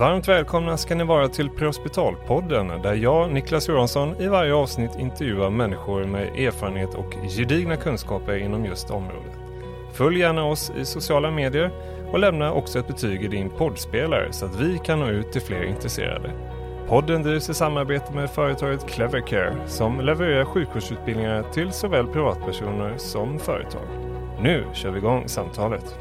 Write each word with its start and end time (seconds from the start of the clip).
Varmt 0.00 0.28
välkomna 0.28 0.76
ska 0.76 0.94
ni 0.94 1.04
vara 1.04 1.28
till 1.28 1.50
Prehospitalpodden 1.50 2.82
där 2.82 2.94
jag, 2.94 3.32
Niklas 3.32 3.68
Johansson, 3.68 4.16
i 4.20 4.26
varje 4.26 4.54
avsnitt 4.54 4.90
intervjuar 4.98 5.50
människor 5.50 6.04
med 6.04 6.22
erfarenhet 6.22 6.94
och 6.94 7.14
gedigna 7.36 7.76
kunskaper 7.76 8.36
inom 8.36 8.64
just 8.64 8.90
området. 8.90 9.38
Följ 9.92 10.18
gärna 10.18 10.44
oss 10.44 10.72
i 10.76 10.84
sociala 10.84 11.30
medier 11.30 11.70
och 12.12 12.18
lämna 12.18 12.52
också 12.52 12.78
ett 12.78 12.86
betyg 12.86 13.22
i 13.22 13.28
din 13.28 13.50
poddspelare 13.50 14.32
så 14.32 14.46
att 14.46 14.60
vi 14.60 14.78
kan 14.78 15.00
nå 15.00 15.08
ut 15.08 15.32
till 15.32 15.42
fler 15.42 15.62
intresserade. 15.62 16.30
Podden 16.88 17.22
drivs 17.22 17.50
i 17.50 17.54
samarbete 17.54 18.12
med 18.12 18.30
företaget 18.30 18.88
Clevercare 18.88 19.56
som 19.66 20.00
levererar 20.00 20.44
sjukvårdsutbildningar 20.44 21.42
till 21.52 21.72
såväl 21.72 22.06
privatpersoner 22.06 22.94
som 22.96 23.38
företag. 23.38 23.88
Nu 24.42 24.64
kör 24.72 24.90
vi 24.90 24.98
igång 24.98 25.28
samtalet. 25.28 25.98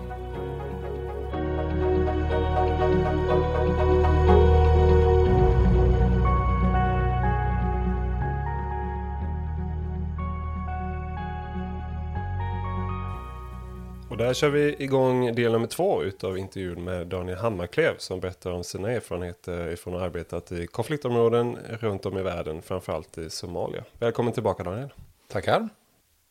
Och 14.30 14.34
där 14.34 14.40
kör 14.40 14.50
vi 14.50 14.84
igång 14.84 15.36
del 15.36 15.52
nummer 15.52 15.68
två 15.68 16.04
utav 16.04 16.38
intervjun 16.38 16.84
med 16.84 17.08
Daniel 17.08 17.38
Hammarklev 17.38 17.98
som 17.98 18.20
berättar 18.20 18.52
om 18.52 18.64
sina 18.64 18.92
erfarenheter 18.92 19.72
ifrån 19.72 19.94
att 19.94 20.00
ha 20.00 20.05
arbetat 20.05 20.52
i 20.52 20.68
konfliktområden 20.68 21.58
runt 21.80 22.05
om 22.05 22.18
i 22.18 22.22
världen, 22.22 22.62
framförallt 22.62 23.18
i 23.18 23.30
Somalia. 23.30 23.84
Välkommen 24.00 24.34
tillbaka 24.34 24.64
Daniel. 24.64 24.94
Tackar. 25.28 25.70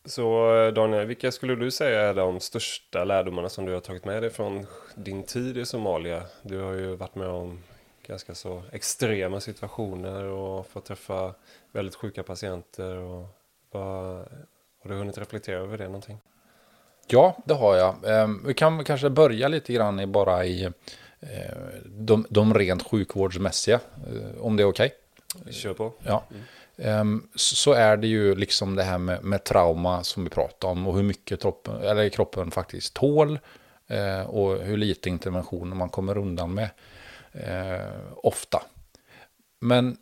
Så 0.05 0.49
Daniel, 0.75 1.05
vilka 1.05 1.31
skulle 1.31 1.55
du 1.55 1.71
säga 1.71 2.01
är 2.01 2.13
de 2.13 2.39
största 2.39 3.03
lärdomarna 3.03 3.49
som 3.49 3.65
du 3.65 3.73
har 3.73 3.79
tagit 3.79 4.05
med 4.05 4.23
dig 4.23 4.29
från 4.29 4.65
din 4.95 5.23
tid 5.23 5.57
i 5.57 5.65
Somalia? 5.65 6.23
Du 6.41 6.61
har 6.61 6.73
ju 6.73 6.95
varit 6.95 7.15
med 7.15 7.27
om 7.27 7.59
ganska 8.07 8.35
så 8.35 8.63
extrema 8.71 9.39
situationer 9.39 10.23
och 10.23 10.67
fått 10.67 10.85
träffa 10.85 11.33
väldigt 11.71 11.95
sjuka 11.95 12.23
patienter. 12.23 12.97
Och 12.97 13.25
vad, 13.71 14.15
har 14.81 14.89
du 14.89 14.93
hunnit 14.93 15.17
reflektera 15.17 15.59
över 15.59 15.77
det 15.77 15.85
någonting? 15.85 16.17
Ja, 17.11 17.37
det 17.45 17.53
har 17.53 17.75
jag. 17.75 17.95
Ehm, 18.07 18.43
Vi 18.45 18.53
kan 18.53 18.83
kanske 18.83 19.09
börja 19.09 19.47
lite 19.47 19.73
grann 19.73 19.99
i 19.99 20.07
bara 20.07 20.45
i 20.45 20.63
eh, 21.19 21.55
de, 21.85 22.25
de 22.29 22.53
rent 22.53 22.83
sjukvårdsmässiga, 22.83 23.79
eh, 24.07 24.41
om 24.41 24.55
det 24.57 24.63
är 24.63 24.67
okej. 24.67 24.91
Kör 25.49 25.73
på. 25.73 25.93
Ja. 26.03 26.23
Ehm, 26.77 27.27
Så 27.35 27.73
är 27.73 27.97
det 27.97 28.07
ju 28.07 28.35
liksom 28.35 28.75
det 28.75 28.83
här 28.83 28.97
med, 28.97 29.23
med 29.23 29.43
trauma 29.43 30.03
som 30.03 30.23
vi 30.23 30.29
pratar 30.29 30.67
om 30.67 30.87
och 30.87 30.95
hur 30.95 31.03
mycket 31.03 31.41
kroppen, 31.41 31.81
eller 31.81 32.09
kroppen 32.09 32.51
faktiskt 32.51 32.93
tål 32.93 33.39
eh, 33.87 34.21
och 34.21 34.57
hur 34.57 34.77
lite 34.77 35.09
interventioner 35.09 35.75
man 35.75 35.89
kommer 35.89 36.17
undan 36.17 36.53
med 36.53 36.69
ofta. 38.15 38.61
Men 39.59 39.97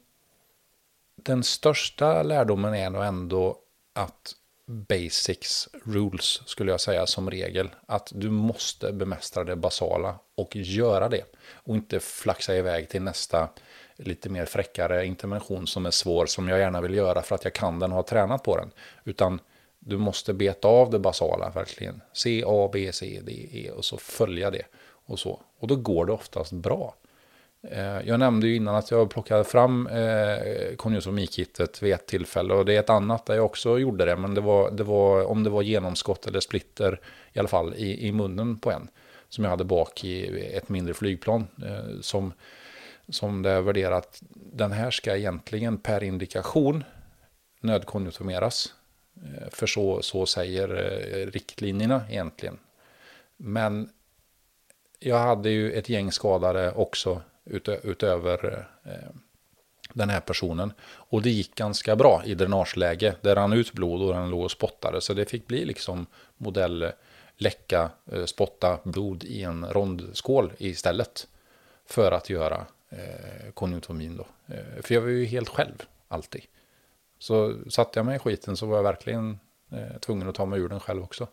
den 1.16 1.44
största 1.44 2.24
lärdomen 2.24 2.74
är 2.76 2.90
nog 2.90 3.04
ändå 3.04 3.58
att 3.94 4.36
basics 4.68 5.70
rules 5.86 6.42
skulle 6.46 6.72
jag 6.72 6.82
säga 6.82 7.06
som 7.06 7.30
regel. 7.30 7.70
Att 7.86 8.12
du 8.16 8.30
måste 8.30 8.94
bemästra 8.94 9.44
det 9.44 9.56
basala 9.56 10.20
och 10.36 10.56
göra 10.56 11.10
det. 11.10 11.24
Och 11.52 11.76
inte 11.76 12.00
flaxa 12.00 12.56
iväg 12.56 12.90
till 12.90 13.02
nästa 13.02 13.50
lite 13.96 14.30
mer 14.30 14.46
fräckare 14.46 15.06
intervention 15.06 15.68
som 15.68 15.86
är 15.86 15.92
svår 15.92 16.26
som 16.26 16.48
jag 16.48 16.60
gärna 16.60 16.82
vill 16.82 16.94
göra 16.94 17.22
för 17.22 17.36
att 17.36 17.44
jag 17.44 17.54
kan 17.54 17.80
den 17.80 17.92
och 17.92 17.96
har 17.96 18.04
tränat 18.04 18.44
på 18.44 18.58
den. 18.58 18.72
Utan 19.04 19.40
du 19.80 19.98
måste 19.98 20.34
beta 20.34 20.68
av 20.68 20.90
det 20.90 21.00
basala 21.00 21.50
verkligen. 21.50 22.02
C, 22.14 22.44
A, 22.48 22.70
B, 22.74 22.92
C, 22.94 23.22
D, 23.26 23.32
E 23.52 23.72
och 23.72 23.86
så 23.86 23.98
följa 23.98 24.52
det. 24.52 24.66
Och 25.06 25.20
så. 25.20 25.42
Och 25.60 25.68
då 25.68 25.76
går 25.76 26.06
det 26.06 26.12
oftast 26.12 26.52
bra. 26.52 26.96
Eh, 27.72 28.02
jag 28.08 28.20
nämnde 28.20 28.48
ju 28.48 28.56
innan 28.56 28.76
att 28.76 28.92
jag 28.92 29.10
plockade 29.10 29.44
fram 29.44 29.88
eh, 29.88 30.76
vid 31.82 31.94
ett 31.94 32.06
tillfälle 32.06 32.54
och 32.54 32.66
det 32.66 32.76
är 32.76 32.80
ett 32.80 32.90
annat 32.90 33.26
där 33.26 33.36
jag 33.36 33.46
också 33.46 33.80
gjorde 33.80 34.06
det. 34.06 34.16
Men 34.16 34.34
det 34.34 34.42
var, 34.42 34.72
det 34.72 34.84
var 34.84 35.26
om 35.26 35.44
det 35.44 35.50
var 35.50 35.62
genomskott 35.62 36.28
eller 36.28 36.40
splitter 36.40 37.00
i 37.34 37.40
alla 37.40 37.48
fall 37.48 37.74
i, 37.74 38.08
i 38.08 38.12
munnen 38.12 38.58
på 38.58 38.72
en. 38.72 38.88
Som 39.30 39.44
jag 39.44 39.52
hade 39.52 39.64
bak 39.64 40.04
i 40.04 40.46
ett 40.56 40.70
mindre 40.70 40.94
flygplan. 40.94 41.48
Eh, 41.66 42.02
som, 42.02 42.34
som 43.10 43.42
det 43.42 43.50
är 43.50 43.62
värderat. 43.62 44.20
Den 44.34 44.72
här 44.72 44.92
ska 44.92 45.18
egentligen 45.18 45.78
per 45.78 46.04
indikation 46.04 46.84
nödkonjunktumeras. 47.62 48.74
Eh, 49.16 49.50
för 49.50 49.68
så, 49.68 50.02
så 50.02 50.26
säger 50.26 50.68
riktlinjerna 51.32 52.02
egentligen. 52.10 52.58
Men 53.38 53.90
jag 55.00 55.20
hade 55.20 55.50
ju 55.50 55.72
ett 55.72 55.90
gäng 55.90 56.12
skadade 56.12 56.72
också 56.72 57.22
utö 57.50 57.80
utöver 57.84 58.68
eh, 58.84 59.10
den 59.94 60.10
här 60.10 60.20
personen. 60.20 60.74
Och 60.84 61.22
det 61.22 61.30
gick 61.30 61.56
ganska 61.56 61.96
bra 61.96 62.22
i 62.26 62.36
dränageläge. 62.36 63.16
Det 63.22 63.36
rann 63.36 63.54
ut 63.54 63.74
blod 63.74 64.02
och 64.02 64.14
den 64.14 64.30
låg 64.30 64.44
och 64.44 64.52
spottade. 64.52 65.02
Så 65.02 65.14
det 65.14 65.26
fick 65.26 65.48
bli 65.48 65.66
liksom 65.66 66.06
modell 66.38 66.92
läcka, 67.38 67.90
eh, 68.12 68.26
spotta 68.26 68.80
blod 68.84 69.24
i 69.24 69.44
en 69.44 69.66
rondskål 69.66 70.54
istället. 70.58 71.28
För 71.86 72.12
att 72.12 72.30
göra 72.30 72.66
eh, 72.90 73.52
konjunktomin 73.54 74.18
då. 74.18 74.54
Eh, 74.54 74.82
för 74.82 74.94
jag 74.94 75.02
var 75.02 75.10
ju 75.10 75.26
helt 75.26 75.50
själv, 75.50 75.84
alltid. 76.08 76.42
Så 77.20 77.56
satte 77.70 78.00
jag 78.00 78.06
mig 78.06 78.16
i 78.16 78.20
skiten 78.20 78.58
så 78.58 78.66
var 78.66 78.76
jag 78.76 78.84
verkligen 78.84 79.40
eh, 79.72 80.00
tvungen 80.00 80.30
att 80.30 80.36
ta 80.36 80.46
mig 80.46 80.60
ur 80.60 80.70
den 80.70 80.80
själv 80.80 81.04
också. 81.04 81.28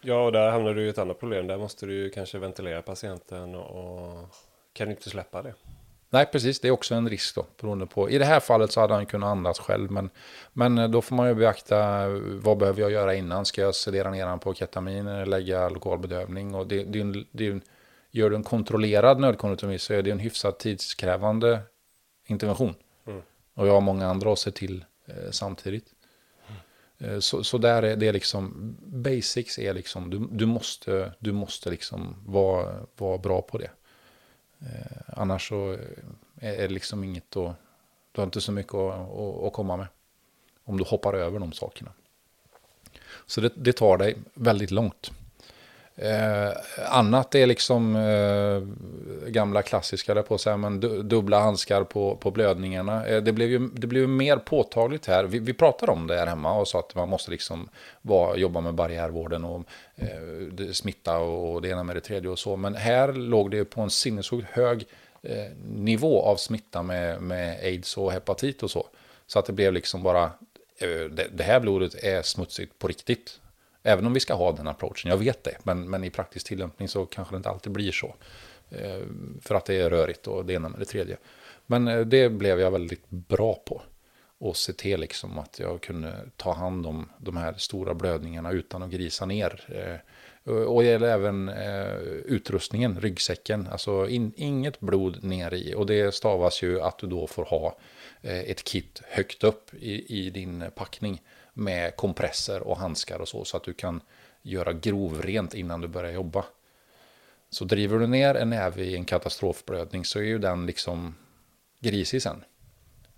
Ja, 0.00 0.24
och 0.24 0.32
där 0.32 0.50
hamnar 0.50 0.74
du 0.74 0.86
i 0.86 0.88
ett 0.88 0.98
annat 0.98 1.20
problem. 1.20 1.46
Där 1.46 1.58
måste 1.58 1.86
du 1.86 1.94
ju 1.94 2.10
kanske 2.10 2.38
ventilera 2.38 2.82
patienten 2.82 3.54
och 3.54 4.28
kan 4.74 4.90
inte 4.90 5.10
släppa 5.10 5.42
det. 5.42 5.54
Nej, 6.10 6.26
precis. 6.26 6.60
Det 6.60 6.68
är 6.68 6.72
också 6.72 6.94
en 6.94 7.08
risk 7.08 7.34
då. 7.34 7.46
Beroende 7.60 7.86
på. 7.86 8.10
I 8.10 8.18
det 8.18 8.24
här 8.24 8.40
fallet 8.40 8.72
så 8.72 8.80
hade 8.80 8.94
han 8.94 9.06
kunnat 9.06 9.26
andas 9.26 9.58
själv. 9.58 9.90
Men, 9.90 10.10
men 10.52 10.78
eh, 10.78 10.88
då 10.88 11.02
får 11.02 11.16
man 11.16 11.28
ju 11.28 11.34
beakta 11.34 12.08
vad 12.42 12.58
behöver 12.58 12.80
jag 12.80 12.90
göra 12.90 13.14
innan. 13.14 13.44
Ska 13.44 13.60
jag 13.60 13.74
sedera 13.74 14.10
ner 14.10 14.24
honom 14.24 14.38
på 14.38 14.54
ketamin 14.54 15.06
eller 15.06 15.26
lägga 15.26 15.68
lokalbedövning? 15.68 16.54
Och 16.54 16.66
det, 16.66 16.84
det, 16.84 16.98
är 16.98 17.00
en, 17.00 17.26
det 17.30 17.46
är 17.46 17.50
en, 17.50 17.62
gör 18.10 18.30
du 18.30 18.36
en 18.36 18.42
kontrollerad 18.44 19.20
nödkonjunktomi 19.20 19.78
så 19.78 19.94
är 19.94 20.02
det 20.02 20.10
en 20.10 20.18
hyfsat 20.18 20.58
tidskrävande 20.58 21.60
intervention. 22.26 22.74
Mm. 23.06 23.22
Och 23.54 23.66
jag 23.66 23.72
har 23.72 23.80
många 23.80 24.06
andra 24.06 24.32
att 24.32 24.38
se 24.38 24.50
till 24.50 24.84
eh, 25.06 25.30
samtidigt. 25.30 25.86
Eh, 26.98 27.18
Så, 27.18 27.44
så 27.44 27.58
där 27.58 27.82
är 27.82 27.96
det 27.96 28.12
liksom, 28.12 28.76
basics 28.82 29.58
är 29.58 29.74
liksom, 29.74 30.10
du, 30.10 30.28
du 30.30 30.46
måste, 30.46 31.12
du 31.18 31.32
måste 31.32 31.70
liksom 31.70 32.16
vara, 32.26 32.74
vara 32.96 33.18
bra 33.18 33.42
på 33.42 33.58
det. 33.58 33.70
Eh, 34.64 35.02
annars 35.06 35.48
så 35.48 35.72
eh, 35.72 35.78
är 36.40 36.68
det 36.68 36.74
liksom 36.74 37.04
inget 37.04 37.36
att, 37.36 37.56
du 38.12 38.20
har 38.20 38.24
inte 38.24 38.40
så 38.40 38.52
mycket 38.52 38.74
att, 38.74 39.10
att, 39.10 39.44
att 39.44 39.52
komma 39.52 39.76
med. 39.76 39.86
Om 40.64 40.76
du 40.78 40.84
hoppar 40.84 41.14
över 41.14 41.38
de 41.38 41.52
sakerna. 41.52 41.92
Så 43.26 43.40
det, 43.40 43.52
det 43.56 43.72
tar 43.72 43.98
dig 43.98 44.16
väldigt 44.34 44.70
långt. 44.70 45.12
Eh, 45.96 46.52
annat 46.88 47.34
är 47.34 47.46
liksom 47.46 47.96
eh, 47.96 48.62
gamla 49.28 49.62
klassiska 49.62 50.14
där 50.14 50.22
på 50.22 50.38
så 50.38 50.50
här, 50.50 50.56
men 50.56 50.80
du, 50.80 51.02
dubbla 51.02 51.40
handskar 51.40 51.84
på, 51.84 52.16
på 52.16 52.30
blödningarna. 52.30 53.06
Eh, 53.06 53.22
det, 53.22 53.32
blev 53.32 53.50
ju, 53.50 53.68
det 53.72 53.86
blev 53.86 54.02
ju 54.02 54.08
mer 54.08 54.36
påtagligt 54.36 55.06
här. 55.06 55.24
Vi, 55.24 55.38
vi 55.38 55.52
pratade 55.52 55.92
om 55.92 56.06
det 56.06 56.16
här 56.16 56.26
hemma 56.26 56.52
och 56.52 56.68
sa 56.68 56.78
att 56.78 56.94
man 56.94 57.08
måste 57.08 57.30
liksom 57.30 57.68
var, 58.02 58.36
jobba 58.36 58.60
med 58.60 58.74
barriärvården 58.74 59.44
och 59.44 59.62
eh, 59.96 60.70
smitta 60.72 61.18
och 61.18 61.62
det 61.62 61.68
ena 61.68 61.82
med 61.82 61.96
det 61.96 62.00
tredje 62.00 62.30
och 62.30 62.38
så. 62.38 62.56
Men 62.56 62.74
här 62.74 63.12
låg 63.12 63.50
det 63.50 63.56
ju 63.56 63.64
på 63.64 63.80
en 63.80 63.90
sinnessjukt 63.90 64.50
hög 64.50 64.84
eh, 65.22 65.52
nivå 65.68 66.22
av 66.22 66.36
smitta 66.36 66.82
med, 66.82 67.22
med 67.22 67.58
aids 67.64 67.96
och 67.96 68.12
hepatit 68.12 68.62
och 68.62 68.70
så. 68.70 68.86
Så 69.26 69.38
att 69.38 69.46
det 69.46 69.52
blev 69.52 69.72
liksom 69.72 70.02
bara, 70.02 70.24
eh, 70.78 71.10
det, 71.10 71.26
det 71.32 71.44
här 71.44 71.60
blodet 71.60 71.94
är 71.94 72.22
smutsigt 72.22 72.78
på 72.78 72.88
riktigt. 72.88 73.40
Även 73.86 74.06
om 74.06 74.12
vi 74.12 74.20
ska 74.20 74.34
ha 74.34 74.52
den 74.52 74.68
approachen, 74.68 75.10
jag 75.10 75.16
vet 75.16 75.44
det. 75.44 75.56
Men, 75.62 75.90
men 75.90 76.04
i 76.04 76.10
praktisk 76.10 76.46
tillämpning 76.46 76.88
så 76.88 77.06
kanske 77.06 77.34
det 77.34 77.36
inte 77.36 77.50
alltid 77.50 77.72
blir 77.72 77.92
så. 77.92 78.14
Eh, 78.70 79.00
för 79.40 79.54
att 79.54 79.64
det 79.64 79.74
är 79.74 79.90
rörigt 79.90 80.26
och 80.26 80.44
det 80.44 80.52
ena 80.52 80.68
med 80.68 80.80
det 80.80 80.84
tredje. 80.84 81.16
Men 81.66 81.88
eh, 81.88 82.00
det 82.00 82.28
blev 82.28 82.60
jag 82.60 82.70
väldigt 82.70 83.10
bra 83.10 83.54
på. 83.54 83.82
Och 84.38 84.56
se 84.56 84.72
till 84.72 85.00
liksom 85.00 85.38
att 85.38 85.58
jag 85.58 85.80
kunde 85.80 86.14
ta 86.36 86.52
hand 86.52 86.86
om 86.86 87.08
de 87.18 87.36
här 87.36 87.54
stora 87.56 87.94
blödningarna 87.94 88.50
utan 88.50 88.82
att 88.82 88.90
grisa 88.90 89.26
ner. 89.26 89.64
Eh, 89.68 90.00
och 90.52 90.82
det 90.82 90.88
gäller 90.88 91.08
även 91.08 91.48
utrustningen, 92.24 93.00
ryggsäcken. 93.00 93.68
Alltså 93.72 94.08
in, 94.08 94.32
inget 94.36 94.80
blod 94.80 95.24
ner 95.24 95.54
i. 95.54 95.74
Och 95.74 95.86
det 95.86 96.14
stavas 96.14 96.62
ju 96.62 96.80
att 96.80 96.98
du 96.98 97.06
då 97.06 97.26
får 97.26 97.44
ha 97.44 97.76
Eh, 98.24 98.38
ett 98.38 98.64
kit 98.64 99.02
högt 99.08 99.44
upp 99.44 99.74
i, 99.74 100.18
i 100.18 100.30
din 100.30 100.64
packning. 100.74 101.22
Med 101.54 101.96
kompresser 101.96 102.62
och 102.62 102.78
handskar 102.78 103.18
och 103.18 103.28
så. 103.28 103.44
Så 103.44 103.56
att 103.56 103.64
du 103.64 103.72
kan 103.72 104.00
göra 104.42 104.72
grovrent 104.72 105.54
innan 105.54 105.80
du 105.80 105.88
börjar 105.88 106.12
jobba. 106.12 106.44
Så 107.50 107.64
driver 107.64 107.98
du 107.98 108.06
ner 108.06 108.34
en 108.34 108.50
näve 108.50 108.82
i 108.82 108.96
en 108.96 109.04
katastrofblödning 109.04 110.04
så 110.04 110.18
är 110.18 110.22
ju 110.22 110.38
den 110.38 110.66
liksom 110.66 111.14
grisig 111.80 112.22
sen. 112.22 112.44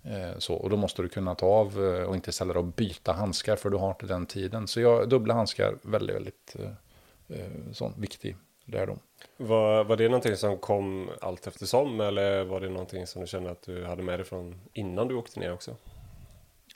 Eh, 0.03 0.37
så, 0.37 0.53
och 0.53 0.69
då 0.69 0.77
måste 0.77 1.01
du 1.01 1.09
kunna 1.09 1.35
ta 1.35 1.45
av 1.45 1.85
eh, 1.85 2.03
och 2.03 2.15
inte 2.15 2.31
ställa 2.31 2.53
dig 2.53 2.59
och 2.59 2.65
byta 2.65 3.13
handskar 3.13 3.55
för 3.55 3.69
du 3.69 3.77
har 3.77 3.89
inte 3.89 4.05
den 4.05 4.25
tiden. 4.25 4.67
Så 4.67 4.79
jag 4.79 5.09
dubbla 5.09 5.33
handskar, 5.33 5.77
väldigt, 5.81 6.15
väldigt 6.15 6.55
sån 7.73 7.93
viktig 7.97 8.35
sån 8.67 8.71
viktig 8.71 8.73
lärdom. 8.73 8.99
Var, 9.37 9.83
var 9.83 9.97
det 9.97 10.09
någonting 10.09 10.35
som 10.35 10.57
kom 10.57 11.09
allt 11.21 11.47
eftersom 11.47 12.01
eller 12.01 12.43
var 12.43 12.61
det 12.61 12.69
någonting 12.69 13.07
som 13.07 13.21
du 13.21 13.27
kände 13.27 13.51
att 13.51 13.61
du 13.65 13.85
hade 13.85 14.03
med 14.03 14.19
dig 14.19 14.25
från 14.25 14.55
innan 14.73 15.07
du 15.07 15.15
åkte 15.15 15.39
ner 15.39 15.53
också? 15.53 15.75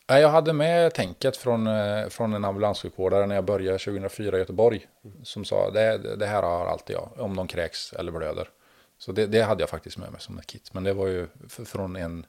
Jag 0.07 0.29
hade 0.29 0.53
med 0.53 0.93
tänket 0.93 1.37
från, 1.37 1.67
eh, 1.67 2.09
från 2.09 2.33
en 2.33 2.45
ambulanssjukvårdare 2.45 3.27
när 3.27 3.35
jag 3.35 3.45
började 3.45 3.79
2004 3.79 4.37
i 4.37 4.39
Göteborg. 4.39 4.87
Som 5.23 5.45
sa 5.45 5.71
det, 5.71 6.15
det 6.17 6.27
här 6.27 6.43
har 6.43 6.65
alltid 6.65 6.95
jag, 6.95 7.09
om 7.17 7.35
de 7.35 7.47
kräks 7.47 7.93
eller 7.93 8.11
blöder. 8.11 8.49
Så 8.97 9.11
det, 9.11 9.27
det, 9.27 9.41
hade 9.41 9.61
jag 9.61 9.69
faktiskt 9.69 9.97
med 9.97 10.11
mig 10.11 10.21
som 10.21 10.37
ett 10.37 10.47
kit. 10.47 10.73
Men 10.73 10.83
det 10.83 10.93
var 10.93 11.07
ju 11.07 11.27
från 11.65 11.95
en, 11.95 12.25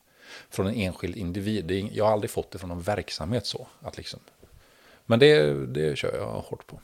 från 0.50 0.67
en 0.67 0.75
enskild 0.75 1.17
individ. 1.17 1.70
Jag 1.93 2.05
har 2.05 2.12
aldrig 2.12 2.31
fått 2.31 2.50
det 2.50 2.58
från 2.58 2.69
någon 2.69 2.82
verksamhet 2.82 3.47
så. 3.47 3.67
Att 3.81 3.97
liksom. 3.97 4.20
Men 5.06 5.19
det, 5.19 5.53
det 5.67 5.99
kör 5.99 6.17
jag 6.17 6.26
hårt 6.26 6.67
på. 6.67 6.81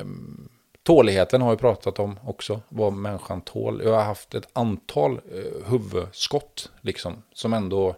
Um, 0.00 0.48
tåligheten 0.84 1.42
har 1.42 1.50
vi 1.50 1.56
pratat 1.56 1.98
om 1.98 2.18
också. 2.26 2.60
Vad 2.68 2.92
människan 2.92 3.40
tål. 3.40 3.82
Jag 3.84 3.92
har 3.92 4.04
haft 4.04 4.34
ett 4.34 4.48
antal 4.52 5.12
eh, 5.12 5.70
huvudskott. 5.70 6.70
Liksom, 6.80 7.22
som 7.32 7.52
ändå 7.52 7.96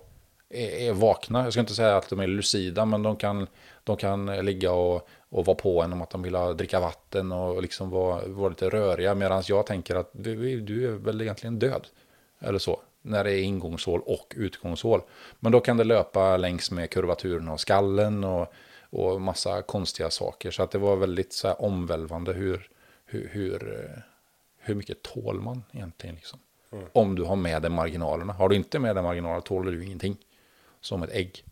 är, 0.51 0.89
är, 0.89 0.93
vakna. 0.93 1.45
Jag 1.45 1.53
ska 1.53 1.61
inte 1.61 1.75
säga 1.75 1.97
att 1.97 2.09
de 2.09 2.21
är 2.21 2.27
lucida. 2.27 2.85
Men 2.85 3.03
de 3.03 3.17
kan, 3.17 3.47
de 3.85 3.97
kan 3.97 4.27
ligga 4.27 4.73
och 4.73 5.09
och 5.29 5.45
vara 5.45 5.57
på 5.57 5.83
en 5.83 5.93
om 5.93 6.03
att 6.03 6.11
de 6.11 6.23
vill 6.23 6.35
ha, 6.35 6.53
dricka 6.53 6.81
vatten 6.81 7.33
och 7.33 7.63
liksom 7.63 7.91
vara, 7.91 8.27
vara 8.27 8.49
lite 8.49 8.71
röriga. 8.71 9.15
Medan 9.15 9.43
jag 9.47 9.67
tänker 9.67 9.95
att 9.97 10.11
du, 10.13 10.61
du 10.61 10.89
är 10.89 10.93
väl 10.93 11.21
egentligen 11.21 11.59
död. 11.59 11.87
Eller 12.41 12.59
så. 12.59 12.81
När 13.03 13.25
det 13.25 13.33
är 13.33 13.43
ingångshål 13.43 14.01
och 14.07 14.35
utgångshål. 14.37 15.01
Men 15.41 15.53
då 15.53 15.61
kan 15.61 15.77
det 15.77 15.85
löpa 15.85 16.37
längs 16.37 16.71
med 16.71 16.91
kurvaturen 16.91 17.49
av 17.49 17.57
skallen 17.57 18.25
och, 18.25 18.53
och 18.91 19.21
massa 19.21 19.63
konstiga 19.63 20.11
saker. 20.11 20.51
Så 20.51 20.63
att 20.63 20.71
det 20.71 20.79
var 20.79 20.97
väldigt 20.97 21.33
så 21.33 21.49
här 21.49 21.63
omvälvande 21.63 22.33
hur, 22.33 22.69
hur, 23.07 23.29
hur, 23.29 24.03
hur 24.59 24.75
mycket 24.75 25.03
tål 25.03 25.41
man 25.41 25.63
egentligen. 25.73 26.15
Liksom. 26.17 26.39
Mm. 26.73 26.85
Om 26.93 27.15
du 27.15 27.23
har 27.23 27.37
med 27.37 27.63
dig 27.63 27.71
marginalerna. 27.71 28.33
Har 28.33 28.49
du 28.49 28.57
inte 28.57 28.79
med 28.79 28.97
dig 28.97 29.03
marginalerna 29.03 29.41
tål 29.41 29.67
du 29.67 29.85
ingenting. 29.85 30.17
Som 30.81 31.03
ett 31.03 31.11
ägg. 31.13 31.45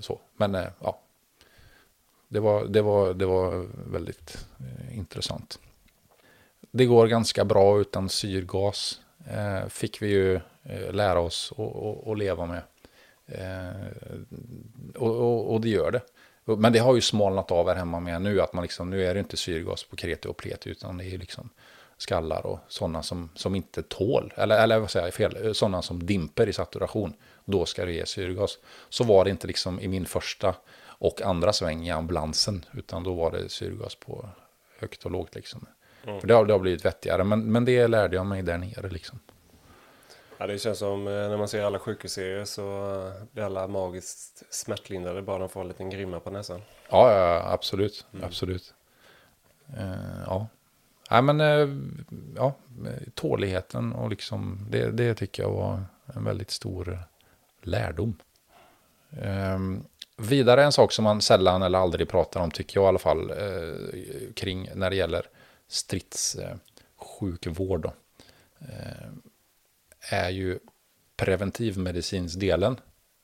Så. 0.00 0.20
Men 0.36 0.54
eh, 0.54 0.68
ja, 0.80 1.00
det 2.28 2.40
var, 2.40 2.64
det 2.64 2.82
var, 2.82 3.14
det 3.14 3.26
var 3.26 3.66
väldigt 3.90 4.46
eh, 4.60 4.98
intressant. 4.98 5.58
Det 6.70 6.86
går 6.86 7.06
ganska 7.06 7.44
bra 7.44 7.80
utan 7.80 8.08
syrgas. 8.08 9.00
Eh, 9.30 9.68
fick 9.68 10.02
vi 10.02 10.08
ju 10.08 10.34
eh, 10.62 10.92
lära 10.92 11.20
oss 11.20 11.52
att 12.06 12.18
leva 12.18 12.46
med. 12.46 12.62
Eh, 13.26 13.86
och, 14.94 15.16
och, 15.16 15.52
och, 15.52 15.60
det 15.60 15.68
gör 15.68 15.90
det. 15.90 16.00
Men 16.46 16.72
det 16.72 16.78
har 16.78 16.94
ju 16.94 17.00
smalnat 17.00 17.50
av 17.50 17.68
här 17.68 17.74
hemma 17.74 18.00
med 18.00 18.22
nu. 18.22 18.40
Att 18.40 18.52
man 18.52 18.62
liksom, 18.62 18.90
nu 18.90 19.06
är 19.06 19.14
det 19.14 19.20
inte 19.20 19.36
syrgas 19.36 19.84
på 19.84 19.96
kreti 19.96 20.28
och 20.28 20.36
pleti. 20.36 20.70
Utan 20.70 20.98
det 20.98 21.04
är 21.04 21.18
liksom 21.18 21.50
skallar 21.96 22.46
och 22.46 22.58
sådana 22.68 23.02
som, 23.02 23.28
som 23.34 23.54
inte 23.54 23.82
tål. 23.82 24.32
Eller, 24.36 24.62
eller 24.62 24.78
vad 24.78 24.90
säger 24.90 25.06
jag 25.06 25.14
fel? 25.14 25.54
Sådana 25.54 25.82
som 25.82 26.06
dimper 26.06 26.46
i 26.48 26.52
saturation. 26.52 27.12
Då 27.44 27.66
ska 27.66 27.84
det 27.84 27.92
ge 27.92 28.06
syrgas. 28.06 28.58
Så 28.88 29.04
var 29.04 29.24
det 29.24 29.30
inte 29.30 29.46
liksom 29.46 29.80
i 29.80 29.88
min 29.88 30.06
första 30.06 30.54
och 30.98 31.22
andra 31.22 31.52
sväng 31.52 31.86
i 31.86 31.90
ambulansen. 31.90 32.64
Utan 32.72 33.02
då 33.02 33.14
var 33.14 33.30
det 33.30 33.48
syrgas 33.48 33.94
på 33.94 34.28
högt 34.78 35.04
och 35.04 35.10
lågt 35.10 35.34
liksom. 35.34 35.66
Mm. 36.04 36.20
För 36.20 36.28
det 36.28 36.34
har, 36.34 36.44
det 36.44 36.52
har 36.52 36.60
blivit 36.60 36.84
vettigare. 36.84 37.24
Men, 37.24 37.52
men 37.52 37.64
det 37.64 37.88
lärde 37.88 38.16
jag 38.16 38.26
mig 38.26 38.42
där 38.42 38.58
nere 38.58 38.88
liksom. 38.88 39.18
Ja, 40.38 40.46
det 40.46 40.58
känns 40.58 40.78
som 40.78 41.06
eh, 41.06 41.12
när 41.12 41.36
man 41.36 41.48
ser 41.48 41.64
alla 41.64 41.78
sjukhusserier 41.78 42.44
så 42.44 42.62
blir 43.32 43.44
alla 43.44 43.68
magiskt 43.68 44.42
smärtlindrade 44.50 45.22
bara 45.22 45.38
de 45.38 45.48
får 45.48 45.60
en 45.60 45.68
liten 45.68 45.90
grimma 45.90 46.20
på 46.20 46.30
näsan. 46.30 46.62
Ja, 46.90 47.12
ja 47.12 47.52
absolut. 47.52 48.06
Mm. 48.12 48.24
Absolut. 48.24 48.74
Uh, 49.78 50.22
ja. 50.26 50.46
Nej, 51.10 51.22
men 51.22 51.40
uh, 51.40 51.76
ja, 52.36 52.54
tåligheten 53.14 53.92
och 53.92 54.10
liksom 54.10 54.66
det, 54.70 54.90
det 54.90 55.14
tycker 55.14 55.42
jag 55.42 55.50
var 55.50 55.84
en 56.14 56.24
väldigt 56.24 56.50
stor 56.50 56.98
lärdom. 57.62 58.16
Um, 59.22 59.84
Vidare 60.18 60.64
en 60.64 60.72
sak 60.72 60.92
som 60.92 61.04
man 61.04 61.20
sällan 61.20 61.62
eller 61.62 61.78
aldrig 61.78 62.08
pratar 62.08 62.40
om, 62.40 62.50
tycker 62.50 62.76
jag 62.76 62.84
i 62.84 62.88
alla 62.88 62.98
fall, 62.98 63.30
eh, 63.30 63.36
kring 64.34 64.68
när 64.74 64.90
det 64.90 64.96
gäller 64.96 65.26
stridssjukvård, 65.68 67.90
eh, 68.60 69.08
är 70.08 70.30
ju 70.30 70.58
preventivmedicinsdelen. 71.16 72.76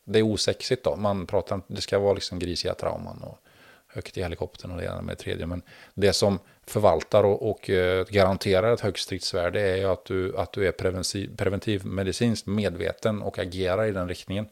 Det 0.05 0.19
är 0.19 0.23
osexigt 0.23 0.85
då, 0.85 0.97
man 0.97 1.27
pratar 1.27 1.61
det 1.67 1.81
ska 1.81 1.99
vara 1.99 2.15
liksom 2.15 2.39
grisiga 2.39 2.75
trauman 2.75 3.23
och 3.23 3.39
högt 3.87 4.19
i 4.19 4.23
helikoptern 4.23 4.71
och 4.71 4.77
det 4.77 4.85
ena 4.85 5.03
med 5.03 5.17
det 5.17 5.23
tredje. 5.23 5.47
Men 5.47 5.63
det 5.95 6.13
som 6.13 6.39
förvaltar 6.67 7.25
och, 7.25 7.51
och 7.51 7.71
eh, 7.71 8.07
garanterar 8.09 8.75
ett 8.75 8.81
högt 8.81 9.01
stridsvärde 9.01 9.61
är 9.61 9.77
ju 9.77 9.85
att 9.85 10.05
du, 10.05 10.37
att 10.37 10.53
du 10.53 10.69
är 10.69 10.73
preventiv, 10.73 11.37
preventivmedicinskt 11.37 12.47
medveten 12.47 13.23
och 13.23 13.39
agerar 13.39 13.87
i 13.87 13.93
den 13.93 14.09
riktningen. 14.09 14.49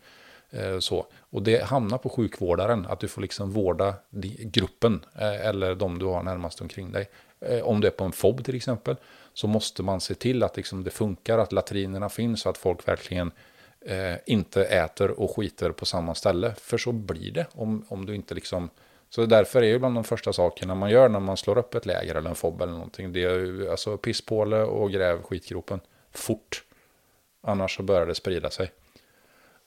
Eh, 0.51 0.79
så. 0.79 1.07
Och 1.21 1.43
det 1.43 1.65
hamnar 1.65 1.99
på 1.99 2.09
sjukvårdaren, 2.09 2.87
att 2.87 3.01
du 3.01 3.09
får 3.09 3.23
liksom 3.23 3.51
vårda 3.51 3.95
gruppen 4.39 5.05
eh, 5.15 5.47
eller 5.47 5.75
de 5.75 5.99
du 5.99 6.07
har 6.07 6.23
närmast 6.23 6.61
omkring 6.61 6.93
dig. 6.93 7.09
Eh, 7.41 7.63
om 7.63 7.81
du 7.81 7.87
är 7.87 7.93
på 7.93 8.05
en 8.05 8.13
FOB 8.13 8.45
till 8.45 8.57
exempel, 8.57 8.97
så 9.35 9.47
måste 9.47 9.83
man 9.83 10.01
se 10.01 10.15
till 10.15 10.43
att 10.43 10.57
liksom 10.57 10.85
det 10.85 10.91
funkar, 10.91 11.39
att 11.39 11.53
latrinerna 11.53 12.09
finns, 12.09 12.41
så 12.41 12.49
att 12.49 12.59
folk 12.59 12.89
verkligen 12.89 13.33
eh, 13.81 14.15
inte 14.27 14.65
äter 14.65 15.11
och 15.11 15.37
skiter 15.37 15.71
på 15.71 15.85
samma 15.85 16.15
ställe. 16.15 16.55
För 16.55 16.79
så 16.79 16.93
blir 16.93 17.33
det 17.33 17.47
om, 17.53 17.85
om 17.89 18.07
du 18.07 18.15
inte 18.15 18.35
liksom... 18.35 18.71
Så 19.13 19.27
därför 19.27 19.63
är 19.63 19.67
ju 19.67 19.79
bland 19.79 19.95
de 19.95 20.05
första 20.05 20.33
sakerna 20.33 20.75
man 20.75 20.91
gör 20.91 21.09
när 21.09 21.21
man 21.21 21.37
slår 21.37 21.59
upp 21.59 21.75
ett 21.75 21.87
läger 21.87 22.15
eller 22.15 22.31
en 22.31 22.37
FOB 22.37 22.63
eller 22.63 22.73
någonting, 22.73 23.13
det 23.13 23.25
är 23.25 23.71
alltså 23.71 23.97
pisspåle 23.97 24.63
och 24.63 24.91
gräv 24.91 25.23
skitgropen 25.23 25.81
fort. 26.13 26.65
Annars 27.43 27.77
så 27.77 27.83
börjar 27.83 28.07
det 28.07 28.15
sprida 28.15 28.51
sig. 28.51 28.73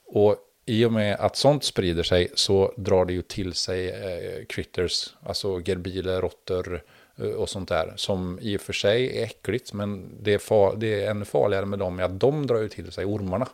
Och 0.06 0.36
i 0.66 0.84
och 0.84 0.92
med 0.92 1.16
att 1.20 1.36
sånt 1.36 1.64
sprider 1.64 2.02
sig 2.02 2.30
så 2.34 2.72
drar 2.76 3.04
det 3.04 3.12
ju 3.12 3.22
till 3.22 3.52
sig 3.52 3.90
eh, 3.90 4.44
critters, 4.44 5.14
alltså 5.22 5.60
gerbiler, 5.64 6.20
råttor 6.20 6.82
eh, 7.16 7.26
och 7.26 7.48
sånt 7.48 7.68
där. 7.68 7.92
Som 7.96 8.38
i 8.42 8.56
och 8.56 8.60
för 8.60 8.72
sig 8.72 9.18
är 9.18 9.24
äckligt, 9.24 9.72
men 9.72 10.10
det 10.22 10.34
är, 10.34 10.38
far, 10.38 10.76
det 10.76 11.04
är 11.04 11.10
ännu 11.10 11.24
farligare 11.24 11.66
med 11.66 11.78
dem 11.78 11.98
är 11.98 12.02
att 12.02 12.20
de 12.20 12.46
drar 12.46 12.60
ju 12.60 12.68
till 12.68 12.92
sig 12.92 13.04
ormarna 13.04 13.48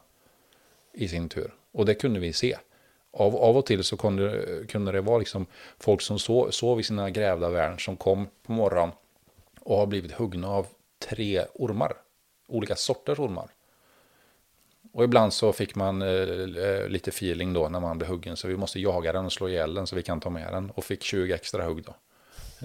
i 0.92 1.08
sin 1.08 1.28
tur. 1.28 1.54
Och 1.72 1.86
det 1.86 1.94
kunde 1.94 2.20
vi 2.20 2.32
se. 2.32 2.56
Av, 3.12 3.36
av 3.36 3.56
och 3.56 3.66
till 3.66 3.84
så 3.84 3.96
kunde, 3.96 4.44
kunde 4.68 4.92
det 4.92 5.00
vara 5.00 5.18
liksom 5.18 5.46
folk 5.78 6.00
som 6.00 6.18
sov, 6.18 6.50
sov 6.50 6.80
i 6.80 6.82
sina 6.82 7.10
grävda 7.10 7.48
värn 7.48 7.78
som 7.78 7.96
kom 7.96 8.26
på 8.42 8.52
morgonen 8.52 8.94
och 9.60 9.76
har 9.76 9.86
blivit 9.86 10.12
huggna 10.12 10.48
av 10.48 10.66
tre 11.08 11.44
ormar. 11.54 11.92
Olika 12.48 12.76
sorters 12.76 13.18
ormar. 13.18 13.50
Och 14.92 15.04
ibland 15.04 15.32
så 15.32 15.52
fick 15.52 15.74
man 15.74 16.02
eh, 16.02 16.88
lite 16.88 17.10
feeling 17.10 17.52
då 17.52 17.68
när 17.68 17.80
man 17.80 17.98
blev 17.98 18.10
huggen. 18.10 18.36
Så 18.36 18.48
vi 18.48 18.56
måste 18.56 18.80
jaga 18.80 19.12
den 19.12 19.24
och 19.24 19.32
slå 19.32 19.48
ihjäl 19.48 19.74
den 19.74 19.86
så 19.86 19.96
vi 19.96 20.02
kan 20.02 20.20
ta 20.20 20.30
med 20.30 20.52
den. 20.52 20.70
Och 20.70 20.84
fick 20.84 21.02
20 21.02 21.32
extra 21.32 21.64
hugg 21.64 21.84
då. 21.84 21.94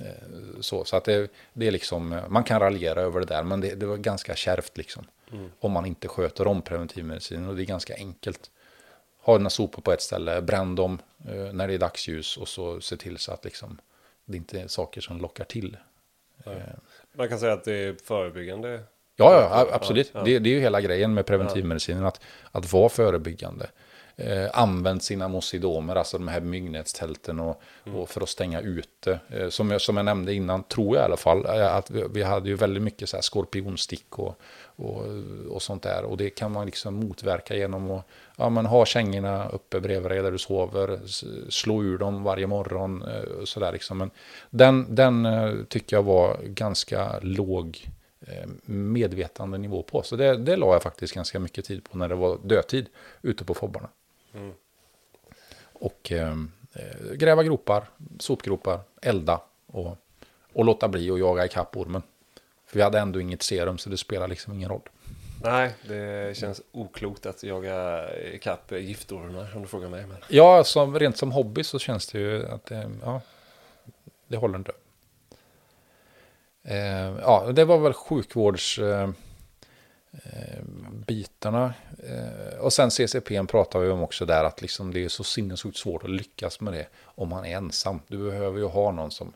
Eh, 0.02 0.60
så, 0.60 0.86
så 0.86 0.96
att 0.96 1.04
det, 1.04 1.32
det 1.54 1.68
är 1.68 1.72
liksom, 1.72 2.22
man 2.28 2.44
kan 2.44 2.60
raljera 2.60 3.02
över 3.02 3.20
det 3.20 3.26
där. 3.26 3.44
Men 3.44 3.62
det, 3.62 3.76
det 3.76 3.86
var 3.86 3.98
ganska 3.98 4.36
kärvt 4.36 4.78
liksom. 4.78 5.06
Mm. 5.32 5.52
Om 5.60 5.72
man 5.72 5.86
inte 5.86 6.08
sköter 6.08 6.48
om 6.48 6.62
preventivmedicin. 6.62 7.50
Och 7.50 7.56
det 7.56 7.64
är 7.64 7.66
ganska 7.66 7.96
enkelt. 7.96 8.52
Ha 9.22 9.38
dina 9.38 9.50
sopor 9.50 9.82
på 9.82 9.92
ett 9.92 10.02
ställe, 10.02 10.42
bränn 10.42 10.76
dem 10.76 11.00
eh, 11.28 11.54
när 11.54 11.68
det 11.68 11.74
är 11.74 11.80
dagsljus. 11.80 12.38
Och 12.38 12.48
så 12.48 12.82
se 12.82 12.98
till 12.98 13.18
så 13.18 13.32
att 13.32 13.46
liksom, 13.46 13.78
det 14.26 14.38
inte 14.38 14.62
är 14.62 14.68
saker 14.68 15.02
som 15.02 15.22
lockar 15.22 15.44
till. 15.44 15.78
Eh. 16.46 16.52
Man 17.14 17.30
kan 17.30 17.40
säga 17.40 17.54
att 17.54 17.64
det 17.64 17.74
är 17.74 17.96
förebyggande 18.04 18.84
Ja, 19.16 19.34
ja 19.34 19.68
absolut. 19.72 20.12
Ja. 20.14 20.22
Det, 20.24 20.40
det, 20.40 20.50
är 20.50 20.54
ju 20.54 20.60
hela 20.60 20.82
grejen 20.82 21.14
med 21.14 21.26
preventivmedicinen, 21.26 22.06
att, 22.06 22.22
att 22.52 22.74
vara 22.74 22.90
förebyggande. 22.90 23.68
Eh, 24.18 24.50
använt 24.54 25.04
sina 25.04 25.28
mosidomer, 25.28 25.96
alltså 25.96 26.18
de 26.18 26.28
här 26.28 26.42
myggnätstälten 26.42 27.40
och, 27.40 27.62
mm. 27.86 28.00
och 28.00 28.10
för 28.10 28.22
att 28.22 28.30
stänga 28.30 28.62
ute. 28.62 29.20
Eh, 29.30 29.50
som, 29.50 29.72
jag, 29.72 29.82
som 29.82 29.98
jag 29.98 30.06
nämnde 30.06 30.34
innan, 30.34 30.64
tror 30.64 30.96
jag 30.96 31.04
i 31.04 31.06
alla 31.06 31.18
fall, 31.18 31.46
eh, 31.46 31.76
att 31.76 31.92
vi, 31.92 32.04
vi 32.10 32.24
hade 32.24 32.50
ju 32.50 32.56
väldigt 32.56 32.84
mycket 32.84 33.10
så 33.10 33.18
här 33.18 33.22
skorpionstick 33.22 34.20
och, 34.20 34.40
och, 34.76 35.06
och 35.50 35.62
sånt 35.62 35.84
där. 35.84 36.04
Och 36.04 36.18
det 36.18 36.30
kan 36.30 36.52
man 36.52 36.66
liksom 36.66 36.94
motverka 36.94 37.56
genom 37.56 37.92
att 37.92 38.08
ja, 38.38 38.50
men 38.50 38.66
ha 38.66 38.86
kängorna 38.86 39.50
uppe 39.50 39.80
bredvid 39.80 40.12
dig 40.12 40.22
där 40.22 40.32
du 40.32 40.38
sover, 40.38 41.00
slå 41.50 41.84
ur 41.84 41.98
dem 41.98 42.24
varje 42.24 42.48
morgon. 42.48 43.02
Eh, 43.02 43.44
så 43.44 43.60
där 43.60 43.72
liksom. 43.72 43.98
Men 43.98 44.12
den, 44.50 44.96
den 44.96 45.26
eh, 45.26 45.54
tycker 45.70 45.96
jag 45.96 46.04
var 46.04 46.38
ganska 46.44 47.20
låg 47.22 47.90
Eh, 48.28 48.48
medvetande 48.66 49.58
nivå 49.58 49.84
på. 49.84 50.04
Så 50.04 50.16
det, 50.16 50.38
det 50.38 50.56
la 50.56 50.74
jag 50.74 50.84
faktiskt 50.84 51.14
ganska 51.14 51.40
mycket 51.40 51.66
tid 51.66 51.84
på 51.84 51.98
när 51.98 52.10
det 52.10 52.16
var 52.16 52.38
dödtid 52.44 52.86
ute 53.22 53.46
på 53.46 53.54
fobbarna. 53.54 53.90
Mm. 54.34 54.54
Och 55.74 56.12
eh, 56.12 56.36
eh, 56.74 57.14
gräva 57.14 57.44
gropar, 57.44 57.90
sopgropar, 58.20 58.80
elda 59.02 59.42
och, 59.68 59.98
och 60.54 60.66
låta 60.66 60.88
bli 60.88 61.12
att 61.12 61.20
jaga 61.20 61.46
ikapp 61.46 61.78
ormen. 61.78 62.02
För 62.66 62.76
vi 62.76 62.84
hade 62.84 63.00
ändå 63.00 63.22
inget 63.22 63.44
serum 63.44 63.78
så 63.78 63.90
det 63.90 63.98
spelar 63.98 64.28
liksom 64.28 64.54
ingen 64.54 64.70
roll. 64.70 64.90
Nej, 65.44 65.76
det 65.88 66.38
känns 66.38 66.62
oklokt 66.72 67.26
att 67.26 67.44
jaga 67.44 68.10
ikapp 68.16 68.72
giftormar 68.72 69.52
om 69.56 69.62
du 69.62 69.68
frågar 69.68 69.90
mig. 69.90 70.06
Men... 70.08 70.18
Ja, 70.30 70.64
som, 70.64 71.00
rent 71.00 71.18
som 71.18 71.32
hobby 71.32 71.64
så 71.64 71.80
känns 71.80 72.08
det 72.08 72.20
ju 72.20 72.48
att 72.48 72.66
det, 72.66 72.92
ja, 73.02 73.22
det 74.28 74.38
håller 74.38 74.58
inte. 74.58 74.72
Eh, 76.66 77.20
ja, 77.22 77.52
det 77.52 77.66
var 77.66 77.78
väl 77.78 77.94
sjukvårds... 77.94 78.80
Eh, 78.80 79.10
eh 80.12 80.60
och 82.60 82.74
sen 82.74 82.92
CCP 82.92 83.46
pratar 83.46 83.80
vi 83.80 83.90
om 83.90 84.04
också 84.04 84.26
där 84.26 84.44
att 84.44 84.62
liksom 84.62 84.94
det 84.94 85.04
är 85.04 85.10
så 85.10 85.24
sinnessjukt 85.24 85.78
svårt 85.78 86.04
att 86.04 86.10
lyckas 86.10 86.62
med 86.62 86.74
det 86.74 86.88
om 87.04 87.30
man 87.30 87.46
är 87.46 87.58
ensam. 87.58 88.00
Du 88.08 88.18
behöver 88.18 88.60
ju 88.60 88.66
ha 88.66 88.92
någon 88.92 89.12
som, 89.12 89.34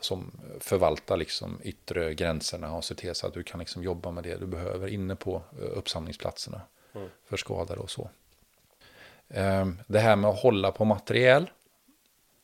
som 0.00 0.30
förvaltar 0.60 1.16
liksom 1.16 1.58
yttre 1.62 2.14
gränserna 2.14 2.76
och 2.76 2.84
ser 2.84 2.94
till 2.94 3.14
så 3.14 3.26
att 3.26 3.34
du 3.34 3.42
kan 3.42 3.60
liksom 3.60 3.82
jobba 3.82 4.10
med 4.10 4.24
det 4.24 4.36
du 4.36 4.46
behöver 4.46 4.88
inne 4.88 5.16
på 5.16 5.42
uppsamlingsplatserna 5.58 6.60
mm. 6.94 7.08
för 7.28 7.36
skadade 7.36 7.80
och 7.80 7.90
så. 7.90 8.10
Det 9.86 9.98
här 9.98 10.16
med 10.16 10.30
att 10.30 10.40
hålla 10.40 10.72
på 10.72 10.84
materiel 10.84 11.50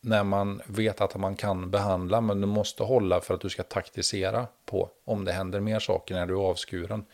när 0.00 0.24
man 0.24 0.62
vet 0.66 1.00
att 1.00 1.16
man 1.16 1.36
kan 1.36 1.70
behandla, 1.70 2.20
men 2.20 2.40
du 2.40 2.46
måste 2.46 2.82
hålla 2.82 3.20
för 3.20 3.34
att 3.34 3.40
du 3.40 3.48
ska 3.48 3.62
taktisera 3.62 4.46
på 4.64 4.90
om 5.04 5.24
det 5.24 5.32
händer 5.32 5.60
mer 5.60 5.78
saker 5.78 6.14
när 6.14 6.26
du 6.26 6.34
är 6.34 6.38
avskuren. 6.38 7.04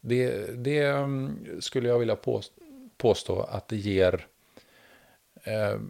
Det, 0.00 0.46
det 0.64 0.78
mm, 0.78 1.60
skulle 1.60 1.88
jag 1.88 1.98
vilja 1.98 2.16
påstå 2.96 3.40
att 3.40 3.68
det 3.68 3.76
ger 3.76 4.26
eh, 5.44 5.80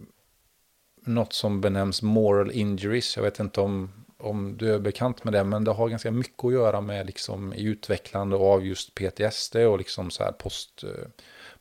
något 1.05 1.33
som 1.33 1.61
benämns 1.61 2.01
moral 2.01 2.51
injuries. 2.51 3.15
Jag 3.15 3.23
vet 3.23 3.39
inte 3.39 3.61
om, 3.61 4.05
om 4.17 4.57
du 4.57 4.73
är 4.73 4.79
bekant 4.79 5.23
med 5.23 5.33
det, 5.33 5.43
men 5.43 5.63
det 5.63 5.71
har 5.71 5.89
ganska 5.89 6.11
mycket 6.11 6.45
att 6.45 6.53
göra 6.53 6.81
med 6.81 7.05
liksom 7.05 7.53
i 7.53 7.63
utvecklande 7.63 8.35
av 8.35 8.65
just 8.65 8.95
PTSD 8.95 9.55
och 9.55 9.77
liksom 9.77 10.11
så 10.11 10.23
här 10.23 10.31
post, 10.31 10.83
eh, 10.83 10.89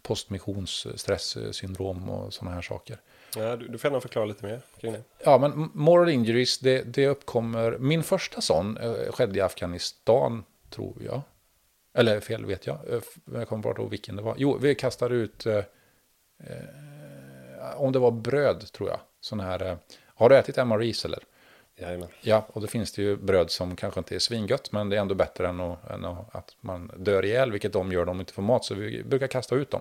postmissionsstresssyndrom 0.02 2.10
och 2.10 2.34
sådana 2.34 2.54
här 2.54 2.62
saker. 2.62 3.00
Ja, 3.36 3.56
du, 3.56 3.68
du 3.68 3.78
får 3.78 3.88
gärna 3.90 4.00
förklara 4.00 4.26
lite 4.26 4.46
mer 4.46 4.60
kring 4.80 4.92
det. 4.92 5.02
Ja, 5.24 5.38
men 5.38 5.70
moral 5.74 6.08
injuries, 6.08 6.58
det, 6.58 6.82
det 6.82 7.06
uppkommer... 7.06 7.78
Min 7.78 8.02
första 8.02 8.40
sån 8.40 8.76
eh, 8.76 9.12
skedde 9.12 9.38
i 9.38 9.42
Afghanistan, 9.42 10.44
tror 10.70 11.02
jag. 11.02 11.22
Eller 11.94 12.20
fel 12.20 12.46
vet 12.46 12.66
jag. 12.66 12.78
Eh, 12.88 13.00
jag 13.34 13.48
kommer 13.48 13.62
bara 13.62 13.74
ihåg 13.74 13.90
vilken 13.90 14.16
det 14.16 14.22
var. 14.22 14.34
Jo, 14.38 14.58
vi 14.58 14.74
kastade 14.74 15.14
ut... 15.14 15.46
Eh, 15.46 15.56
eh, 15.56 15.64
om 17.76 17.92
det 17.92 17.98
var 17.98 18.10
bröd, 18.10 18.72
tror 18.72 18.88
jag. 18.88 19.00
Sån 19.20 19.40
här... 19.40 19.62
Eh, 19.62 19.76
har 20.14 20.28
du 20.28 20.36
ätit 20.36 20.56
MREs 20.56 21.04
eller? 21.04 21.20
Jajamän. 21.76 22.08
Ja, 22.20 22.46
och 22.48 22.60
då 22.60 22.66
finns 22.66 22.92
det 22.92 23.02
ju 23.02 23.16
bröd 23.16 23.50
som 23.50 23.76
kanske 23.76 24.00
inte 24.00 24.14
är 24.14 24.18
svingött, 24.18 24.72
men 24.72 24.88
det 24.88 24.96
är 24.96 25.00
ändå 25.00 25.14
bättre 25.14 25.48
än, 25.48 25.60
att, 25.60 25.90
än 25.90 26.04
att 26.04 26.56
man 26.60 26.90
dör 26.96 27.24
ihjäl, 27.24 27.52
vilket 27.52 27.72
de 27.72 27.92
gör 27.92 28.00
om 28.00 28.06
de 28.06 28.20
inte 28.20 28.32
får 28.32 28.42
mat, 28.42 28.64
så 28.64 28.74
vi 28.74 29.02
brukar 29.02 29.26
kasta 29.26 29.54
ut 29.54 29.70
dem. 29.70 29.80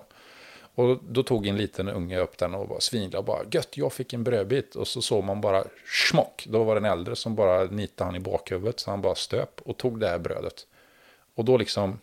Och 0.79 0.99
då 1.03 1.23
tog 1.23 1.47
en 1.47 1.57
liten 1.57 1.89
unge 1.89 2.19
upp 2.19 2.37
den 2.37 2.55
och 2.55 2.67
var 2.67 2.79
svinglad 2.79 3.19
och 3.19 3.25
bara 3.25 3.43
gött, 3.51 3.77
jag 3.77 3.93
fick 3.93 4.13
en 4.13 4.23
brödbit. 4.23 4.75
Och 4.75 4.87
så 4.87 5.01
såg 5.01 5.23
man 5.23 5.41
bara 5.41 5.63
smock. 6.09 6.45
Då 6.49 6.63
var 6.63 6.75
det 6.75 6.79
en 6.79 6.91
äldre 6.91 7.15
som 7.15 7.35
bara 7.35 7.63
nitade 7.63 8.07
han 8.07 8.15
i 8.15 8.19
bakhuvudet 8.19 8.79
så 8.79 8.89
han 8.91 9.01
bara 9.01 9.15
stöp 9.15 9.61
och 9.61 9.77
tog 9.77 9.99
det 9.99 10.07
här 10.07 10.19
brödet. 10.19 10.67
Och 11.35 11.45
då 11.45 11.57
liksom 11.57 11.99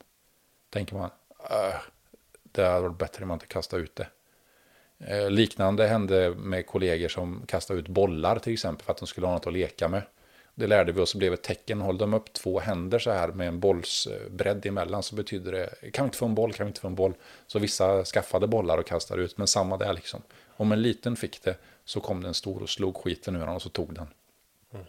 tänker 0.70 0.94
man, 0.94 1.10
äh, 1.50 1.74
det 2.42 2.64
hade 2.64 2.80
varit 2.80 2.98
bättre 2.98 3.22
om 3.22 3.28
man 3.28 3.34
inte 3.34 3.46
kastade 3.46 3.82
ut 3.82 3.96
det. 3.96 4.08
Eh, 4.98 5.30
liknande 5.30 5.86
hände 5.86 6.34
med 6.36 6.66
kollegor 6.66 7.08
som 7.08 7.42
kastade 7.46 7.78
ut 7.80 7.88
bollar 7.88 8.38
till 8.38 8.52
exempel 8.52 8.84
för 8.84 8.92
att 8.92 8.98
de 8.98 9.06
skulle 9.06 9.26
ha 9.26 9.34
något 9.34 9.46
att 9.46 9.52
leka 9.52 9.88
med. 9.88 10.02
Det 10.58 10.66
lärde 10.66 10.92
vi 10.92 11.00
oss 11.00 11.14
och 11.14 11.18
blev 11.18 11.32
ett 11.32 11.42
tecken. 11.42 11.80
Håll 11.80 11.98
de 11.98 12.14
upp 12.14 12.32
två 12.32 12.60
händer 12.60 12.98
så 12.98 13.10
här 13.10 13.28
med 13.28 13.48
en 13.48 13.60
bollsbredd 13.60 14.66
emellan 14.66 15.02
så 15.02 15.14
betyder 15.14 15.52
det 15.52 15.90
kan 15.90 16.04
vi 16.04 16.06
inte 16.06 16.18
få 16.18 16.26
en 16.26 16.34
boll, 16.34 16.52
kan 16.52 16.66
vi 16.66 16.70
inte 16.70 16.80
få 16.80 16.86
en 16.86 16.94
boll. 16.94 17.14
Så 17.46 17.58
vissa 17.58 18.04
skaffade 18.04 18.46
bollar 18.46 18.78
och 18.78 18.86
kastade 18.86 19.22
ut, 19.22 19.38
men 19.38 19.46
samma 19.46 19.76
där 19.76 19.92
liksom. 19.92 20.22
Om 20.46 20.72
en 20.72 20.82
liten 20.82 21.16
fick 21.16 21.42
det 21.42 21.56
så 21.84 22.00
kom 22.00 22.22
den 22.22 22.34
stor 22.34 22.62
och 22.62 22.68
slog 22.68 22.96
skiten 22.96 23.36
ur 23.36 23.40
honom 23.40 23.54
och 23.54 23.62
så 23.62 23.68
tog 23.68 23.94
den. 23.94 24.08
Mm. 24.72 24.86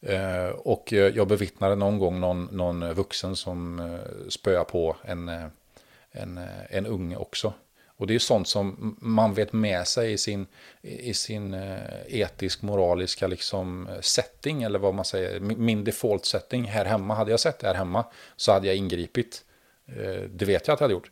Eh, 0.00 0.50
och 0.50 0.92
jag 0.92 1.28
bevittnade 1.28 1.74
någon 1.74 1.98
gång 1.98 2.20
någon, 2.20 2.44
någon 2.44 2.94
vuxen 2.94 3.36
som 3.36 3.80
eh, 3.80 4.28
spöade 4.28 4.64
på 4.64 4.96
en, 5.02 5.28
eh, 5.28 5.46
en, 6.10 6.38
eh, 6.38 6.76
en 6.76 6.86
unge 6.86 7.16
också. 7.16 7.52
Och 7.96 8.06
det 8.06 8.14
är 8.14 8.18
sånt 8.18 8.48
som 8.48 8.96
man 9.00 9.34
vet 9.34 9.52
med 9.52 9.86
sig 9.86 10.12
i 10.12 10.18
sin, 10.18 10.46
i 10.82 11.14
sin 11.14 11.54
eh, 11.54 11.78
etisk, 12.08 12.62
moraliska 12.62 13.26
liksom 13.26 13.88
eh, 13.88 14.00
setting, 14.00 14.62
eller 14.62 14.78
vad 14.78 14.94
man 14.94 15.04
säger, 15.04 15.40
min 15.40 15.84
default 15.84 16.24
setting 16.24 16.64
här 16.64 16.84
hemma. 16.84 17.14
Hade 17.14 17.30
jag 17.30 17.40
sett 17.40 17.58
det 17.58 17.66
här 17.66 17.74
hemma 17.74 18.04
så 18.36 18.52
hade 18.52 18.66
jag 18.66 18.76
ingripit. 18.76 19.44
Eh, 19.86 20.22
det 20.30 20.44
vet 20.44 20.66
jag 20.66 20.74
att 20.74 20.80
jag 20.80 20.84
hade 20.84 20.94
gjort. 20.94 21.10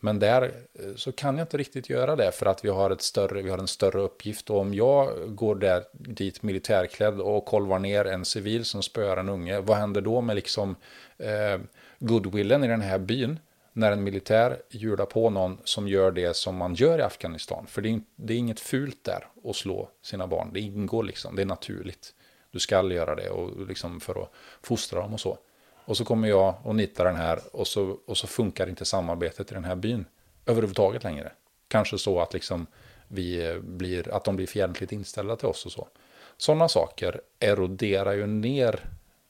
Men 0.00 0.18
där 0.18 0.52
så 0.96 1.12
kan 1.12 1.38
jag 1.38 1.44
inte 1.44 1.56
riktigt 1.56 1.90
göra 1.90 2.16
det 2.16 2.32
för 2.32 2.46
att 2.46 2.64
vi 2.64 2.68
har, 2.68 2.90
ett 2.90 3.02
större, 3.02 3.42
vi 3.42 3.50
har 3.50 3.58
en 3.58 3.68
större 3.68 4.00
uppgift. 4.00 4.50
Och 4.50 4.60
om 4.60 4.74
jag 4.74 5.10
går 5.36 5.54
där 5.54 5.84
dit 5.92 6.42
militärklädd 6.42 7.20
och 7.20 7.44
kolvar 7.44 7.78
ner 7.78 8.04
en 8.04 8.24
civil 8.24 8.64
som 8.64 8.82
spöar 8.82 9.16
en 9.16 9.28
unge, 9.28 9.60
vad 9.60 9.76
händer 9.76 10.00
då 10.00 10.20
med 10.20 10.36
liksom 10.36 10.76
eh, 11.18 11.60
goodwillen 11.98 12.64
i 12.64 12.68
den 12.68 12.80
här 12.80 12.98
byn? 12.98 13.38
När 13.78 13.92
en 13.92 14.02
militär 14.02 14.62
hjular 14.70 15.06
på 15.06 15.30
någon 15.30 15.58
som 15.64 15.88
gör 15.88 16.10
det 16.10 16.36
som 16.36 16.56
man 16.56 16.74
gör 16.74 16.98
i 16.98 17.02
Afghanistan. 17.02 17.66
För 17.66 17.82
det 17.82 17.88
är, 17.88 18.00
det 18.16 18.34
är 18.34 18.38
inget 18.38 18.60
fult 18.60 19.04
där 19.04 19.26
att 19.44 19.56
slå 19.56 19.90
sina 20.02 20.26
barn. 20.26 20.50
Det 20.52 20.60
ingår 20.60 21.02
liksom, 21.02 21.36
det 21.36 21.42
är 21.42 21.46
naturligt. 21.46 22.14
Du 22.50 22.58
ska 22.58 22.92
göra 22.92 23.14
det 23.14 23.30
och 23.30 23.66
liksom 23.66 24.00
för 24.00 24.22
att 24.22 24.30
fostra 24.62 25.00
dem 25.00 25.14
och 25.14 25.20
så. 25.20 25.38
Och 25.84 25.96
så 25.96 26.04
kommer 26.04 26.28
jag 26.28 26.54
och 26.62 26.76
nitar 26.76 27.04
den 27.04 27.16
här 27.16 27.40
och 27.52 27.66
så, 27.66 27.98
och 28.06 28.16
så 28.16 28.26
funkar 28.26 28.68
inte 28.68 28.84
samarbetet 28.84 29.50
i 29.50 29.54
den 29.54 29.64
här 29.64 29.76
byn 29.76 30.04
överhuvudtaget 30.46 31.04
längre. 31.04 31.32
Kanske 31.68 31.98
så 31.98 32.20
att 32.20 32.32
liksom 32.34 32.66
vi 33.08 33.50
eh, 33.50 33.58
blir, 33.58 34.14
att 34.14 34.24
de 34.24 34.36
blir 34.36 34.46
fientligt 34.46 34.92
inställda 34.92 35.36
till 35.36 35.48
oss 35.48 35.66
och 35.66 35.72
så. 35.72 35.88
Sådana 36.36 36.68
saker 36.68 37.20
eroderar 37.40 38.12
ju 38.12 38.26
ner 38.26 38.80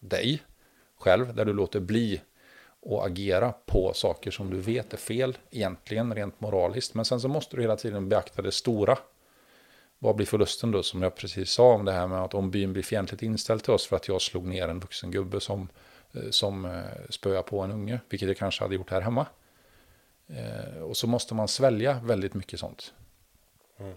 dig 0.01 0.43
själv, 0.99 1.35
där 1.35 1.45
du 1.45 1.53
låter 1.53 1.81
bli 1.81 2.21
och 2.89 3.07
agera 3.07 3.53
på 3.67 3.93
saker 3.95 4.31
som 4.31 4.51
du 4.51 4.57
vet 4.57 4.93
är 4.93 4.97
fel 4.97 5.39
egentligen 5.51 6.15
rent 6.15 6.41
moraliskt. 6.41 6.95
Men 6.95 7.05
sen 7.05 7.21
så 7.21 7.29
måste 7.29 7.57
du 7.57 7.63
hela 7.63 7.77
tiden 7.77 8.09
beakta 8.09 8.43
det 8.43 8.53
stora. 8.53 8.99
Vad 9.99 10.17
blir 10.17 10.27
förlusten 10.27 10.71
då 10.71 10.83
som 10.83 11.03
jag 11.03 11.17
precis 11.17 11.51
sa 11.51 11.75
om 11.75 11.85
det 11.85 11.93
här 11.93 12.07
med 12.07 12.23
att 12.23 12.35
om 12.35 12.51
byn 12.51 12.73
blir 12.73 12.83
fientligt 12.83 13.23
inställd 13.23 13.63
till 13.63 13.73
oss 13.73 13.87
för 13.87 13.97
att 13.97 14.09
jag 14.09 14.23
slog 14.23 14.47
ner 14.47 14.69
en 14.69 14.81
vuxen 14.81 15.11
gubbe 15.11 15.41
som, 15.41 15.69
eh, 16.13 16.31
som 16.31 16.65
eh, 16.65 16.83
spöar 17.11 17.43
på 17.43 17.61
en 17.61 17.71
unge, 17.71 18.01
vilket 18.09 18.29
jag 18.29 18.37
kanske 18.37 18.65
hade 18.65 18.75
gjort 18.75 18.91
här 18.91 19.01
hemma. 19.01 19.27
Eh, 20.27 20.83
och 20.83 20.97
så 20.97 21.07
måste 21.07 21.35
man 21.35 21.49
svälja 21.49 22.01
väldigt 22.05 22.35
mycket 22.35 22.61
sånt. 22.61 22.95
Mm. 23.79 23.95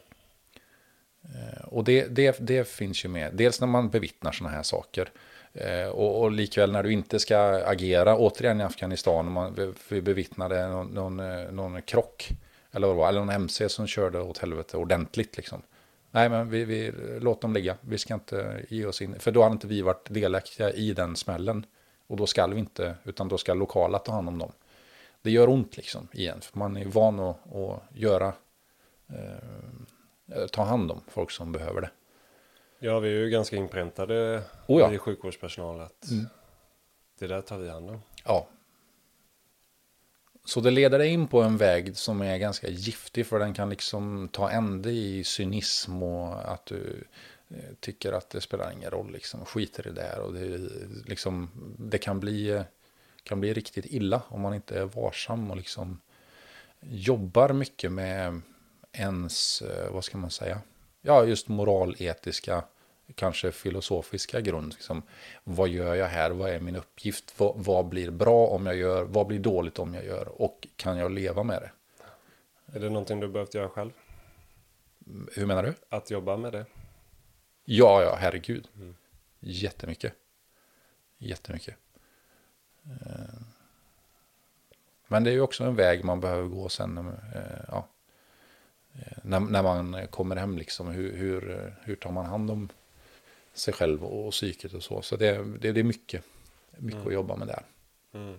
Och 1.63 1.83
det, 1.83 2.07
det, 2.07 2.37
det 2.39 2.67
finns 2.67 3.05
ju 3.05 3.09
med, 3.09 3.33
dels 3.33 3.59
när 3.61 3.67
man 3.67 3.89
bevittnar 3.89 4.31
sådana 4.31 4.55
här 4.55 4.63
saker. 4.63 5.11
Eh, 5.53 5.87
och, 5.87 6.21
och 6.21 6.31
likväl 6.31 6.71
när 6.71 6.83
du 6.83 6.93
inte 6.93 7.19
ska 7.19 7.37
agera, 7.65 8.17
återigen 8.17 8.61
i 8.61 8.63
Afghanistan, 8.63 9.31
man, 9.31 9.75
vi 9.89 10.01
bevittnade 10.01 10.67
någon, 10.67 10.87
någon, 10.87 11.19
eh, 11.19 11.51
någon 11.51 11.81
krock, 11.81 12.29
eller 12.71 12.87
vad 12.87 12.95
det 12.95 12.99
var, 12.99 13.09
eller 13.09 13.19
någon 13.19 13.29
MC 13.29 13.69
som 13.69 13.87
körde 13.87 14.21
åt 14.21 14.37
helvete 14.37 14.77
ordentligt 14.77 15.37
liksom. 15.37 15.61
Nej, 16.11 16.29
men 16.29 16.49
vi, 16.49 16.65
vi 16.65 16.91
låt 17.19 17.41
dem 17.41 17.53
ligga, 17.53 17.77
vi 17.81 17.97
ska 17.97 18.13
inte 18.13 18.65
ge 18.69 18.85
oss 18.85 19.01
in, 19.01 19.19
för 19.19 19.31
då 19.31 19.43
hade 19.43 19.53
inte 19.53 19.67
vi 19.67 19.81
varit 19.81 20.07
delaktiga 20.09 20.71
i 20.71 20.93
den 20.93 21.15
smällen. 21.15 21.65
Och 22.07 22.17
då 22.17 22.27
ska 22.27 22.47
vi 22.47 22.59
inte, 22.59 22.95
utan 23.03 23.27
då 23.27 23.37
ska 23.37 23.53
lokala 23.53 23.99
ta 23.99 24.11
hand 24.11 24.27
om 24.27 24.37
dem. 24.37 24.51
Det 25.21 25.31
gör 25.31 25.49
ont 25.49 25.77
liksom 25.77 26.07
igen, 26.13 26.41
för 26.41 26.59
man 26.59 26.77
är 26.77 26.85
van 26.85 27.19
att, 27.19 27.55
att 27.55 27.81
göra, 27.93 28.33
eh, 29.09 30.45
ta 30.51 30.63
hand 30.63 30.91
om 30.91 31.01
folk 31.07 31.31
som 31.31 31.51
behöver 31.51 31.81
det. 31.81 31.89
Ja, 32.83 32.99
vi 32.99 33.09
är 33.09 33.19
ju 33.19 33.29
ganska 33.29 33.55
inpräntade 33.55 34.43
oh 34.67 34.79
ja. 34.79 34.93
i 34.93 34.97
sjukvårdspersonal 34.97 35.81
att 35.81 36.11
mm. 36.11 36.25
det 37.19 37.27
där 37.27 37.41
tar 37.41 37.57
vi 37.57 37.69
hand 37.69 37.89
om. 37.89 38.01
Ja. 38.25 38.47
Så 40.45 40.61
det 40.61 40.71
leder 40.71 40.99
dig 40.99 41.07
in 41.07 41.27
på 41.27 41.41
en 41.41 41.57
väg 41.57 41.97
som 41.97 42.21
är 42.21 42.37
ganska 42.37 42.67
giftig 42.67 43.25
för 43.27 43.39
den 43.39 43.53
kan 43.53 43.69
liksom 43.69 44.29
ta 44.31 44.51
ände 44.51 44.91
i 44.91 45.23
cynism 45.23 46.03
och 46.03 46.51
att 46.53 46.65
du 46.65 47.03
eh, 47.49 47.73
tycker 47.79 48.13
att 48.13 48.29
det 48.29 48.41
spelar 48.41 48.71
ingen 48.71 48.91
roll, 48.91 49.11
liksom 49.11 49.45
skiter 49.45 49.87
i 49.87 49.89
det 49.89 50.01
där 50.01 50.19
och 50.19 50.33
det, 50.33 50.57
liksom, 51.05 51.49
det 51.79 51.97
kan 51.97 52.19
bli, 52.19 52.63
kan 53.23 53.39
bli 53.39 53.53
riktigt 53.53 53.85
illa 53.85 54.21
om 54.27 54.41
man 54.41 54.53
inte 54.53 54.79
är 54.79 54.85
varsam 54.85 55.51
och 55.51 55.57
liksom 55.57 56.01
jobbar 56.79 57.53
mycket 57.53 57.91
med 57.91 58.41
ens, 58.91 59.61
eh, 59.61 59.91
vad 59.91 60.03
ska 60.03 60.17
man 60.17 60.31
säga, 60.31 60.61
ja, 61.01 61.25
just 61.25 61.47
moraletiska, 61.47 62.63
kanske 63.15 63.51
filosofiska 63.51 64.41
grund. 64.41 64.73
Liksom, 64.73 65.03
vad 65.43 65.69
gör 65.69 65.95
jag 65.95 66.07
här? 66.07 66.31
Vad 66.31 66.49
är 66.49 66.59
min 66.59 66.75
uppgift? 66.75 67.39
Vad, 67.39 67.53
vad, 67.57 67.85
blir 67.85 68.11
bra 68.11 68.47
om 68.47 68.65
jag 68.65 68.75
gör? 68.75 69.03
Vad 69.03 69.27
blir 69.27 69.39
dåligt 69.39 69.79
om 69.79 69.93
jag 69.93 70.05
gör? 70.05 70.41
Och 70.41 70.67
kan 70.75 70.97
jag 70.97 71.11
leva 71.11 71.43
med 71.43 71.61
det? 71.61 71.71
Är 72.77 72.79
det 72.79 72.89
någonting 72.89 73.19
du 73.19 73.27
behövt 73.27 73.53
göra 73.53 73.69
själv? 73.69 73.91
Hur 75.35 75.45
menar 75.45 75.63
du? 75.63 75.73
Att 75.89 76.11
jobba 76.11 76.37
med 76.37 76.51
det? 76.51 76.65
Ja, 77.65 78.03
ja, 78.03 78.15
herregud. 78.19 78.67
Mm. 78.75 78.95
Jättemycket. 79.39 80.13
Jättemycket. 81.17 81.75
Eh, 82.85 83.41
men 85.07 85.23
det 85.23 85.29
är 85.29 85.33
ju 85.33 85.41
också 85.41 85.63
en 85.63 85.75
väg 85.75 86.03
man 86.03 86.19
behöver 86.19 86.47
gå 86.47 86.69
sen. 86.69 86.97
Eh, 86.97 87.41
ja, 87.67 87.87
när, 89.23 89.39
när 89.39 89.63
man 89.63 90.07
kommer 90.07 90.35
hem, 90.35 90.57
liksom, 90.57 90.87
hur, 90.87 91.15
hur, 91.17 91.73
hur 91.83 91.95
tar 91.95 92.11
man 92.11 92.25
hand 92.25 92.51
om 92.51 92.69
sig 93.53 93.73
själv 93.73 94.03
och 94.05 94.31
psyket 94.31 94.73
och 94.73 94.83
så. 94.83 95.01
Så 95.01 95.15
det, 95.15 95.43
det, 95.59 95.71
det 95.71 95.79
är 95.79 95.83
mycket, 95.83 96.23
mycket 96.77 96.95
Mm. 96.95 97.07
att 97.07 97.13
jobba 97.13 97.35
med 97.35 97.47
där. 97.47 97.63
Mm. 98.13 98.37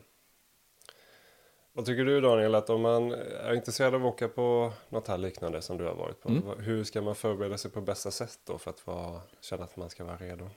Vad 1.73 1.85
tycker 1.87 2.05
du 2.05 2.21
Daniel, 2.21 2.55
att 2.55 2.71
om 2.71 2.81
man 2.83 3.13
är 3.13 3.55
intresserad 3.55 3.95
av 3.95 4.07
att 4.07 4.13
åka 4.15 4.29
på 4.29 4.73
något 4.89 5.09
här 5.09 5.19
liknande 5.19 5.63
som 5.63 5.79
du 5.79 5.85
har 5.85 5.95
varit 5.95 6.21
på, 6.21 6.29
Mm. 6.29 6.43
hur 6.59 6.85
ska 6.85 7.03
man 7.03 7.15
förbereda 7.15 7.59
sig 7.59 7.71
på 7.71 7.81
bästa 7.81 8.11
sätt 8.11 8.39
då 8.45 8.59
för 8.59 8.71
att 8.71 8.87
vara, 8.87 9.21
känna 9.41 9.65
att 9.65 9.77
man 9.77 9.91
ska 9.91 10.05
vara 10.05 10.17
redo? 10.17 10.51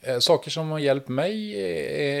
Eh, 0.00 0.18
saker 0.18 0.50
som 0.50 0.70
har 0.70 0.78
hjälpt 0.78 1.08
mig 1.08 1.54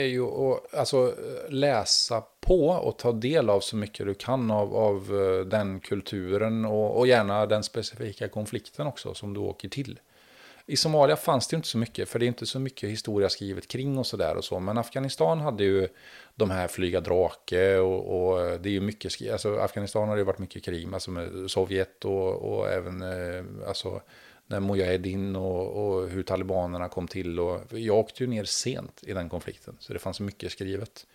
ju 0.00 0.24
att 0.24 0.74
alltså, 0.74 1.14
läsa 1.48 2.24
på 2.40 2.68
och 2.68 2.98
ta 2.98 3.12
del 3.12 3.50
av 3.50 3.60
så 3.60 3.76
mycket 3.76 4.06
du 4.06 4.14
kan 4.14 4.50
av, 4.50 4.76
av 4.76 4.96
eh, 4.96 5.46
den 5.46 5.80
kulturen 5.80 6.64
och, 6.64 6.98
och 6.98 7.06
gärna 7.06 7.46
den 7.46 7.62
specifika 7.62 8.28
konflikten 8.28 8.86
också 8.86 9.14
som 9.14 9.34
du 9.34 9.40
åker 9.40 9.68
till. 9.68 10.00
I 10.66 10.76
Somalia 10.76 11.16
fanns 11.16 11.48
det 11.48 11.56
inte 11.56 11.68
så 11.68 11.78
mycket, 11.78 12.08
för 12.08 12.18
det 12.18 12.24
är 12.24 12.28
inte 12.28 12.46
så 12.46 12.58
mycket 12.58 12.90
historia 12.90 13.28
skrivet 13.28 13.68
kring 13.68 13.98
och 13.98 14.06
sådär 14.06 14.36
och 14.36 14.44
så. 14.44 14.60
Men 14.60 14.78
Afghanistan 14.78 15.40
hade 15.40 15.64
ju 15.64 15.88
de 16.34 16.50
här 16.50 16.68
flyga 16.68 17.00
drake 17.00 17.78
och, 17.78 18.30
och 18.30 18.46
eh, 18.46 18.60
det 18.60 18.68
är 18.68 18.72
ju 18.72 18.80
mycket, 18.80 19.32
alltså 19.32 19.58
Afghanistan 19.58 20.08
har 20.08 20.16
det 20.16 20.20
ju 20.20 20.26
varit 20.26 20.38
mycket 20.38 20.64
krig, 20.64 20.88
alltså 20.92 21.10
med 21.10 21.50
Sovjet 21.50 22.04
och, 22.04 22.34
och 22.34 22.68
även, 22.68 23.02
alltså 23.66 24.00
när 24.48 24.60
Mujahedin 24.60 25.36
och, 25.36 25.86
och 25.86 26.08
hur 26.08 26.22
talibanerna 26.22 26.88
kom 26.88 27.08
till. 27.08 27.40
Och, 27.40 27.60
jag 27.70 27.96
åkte 27.96 28.22
ju 28.24 28.30
ner 28.30 28.44
sent 28.44 29.02
i 29.06 29.12
den 29.12 29.28
konflikten, 29.28 29.76
så 29.78 29.92
det 29.92 29.98
fanns 29.98 30.20
mycket 30.20 30.52
skrivet. 30.52 31.06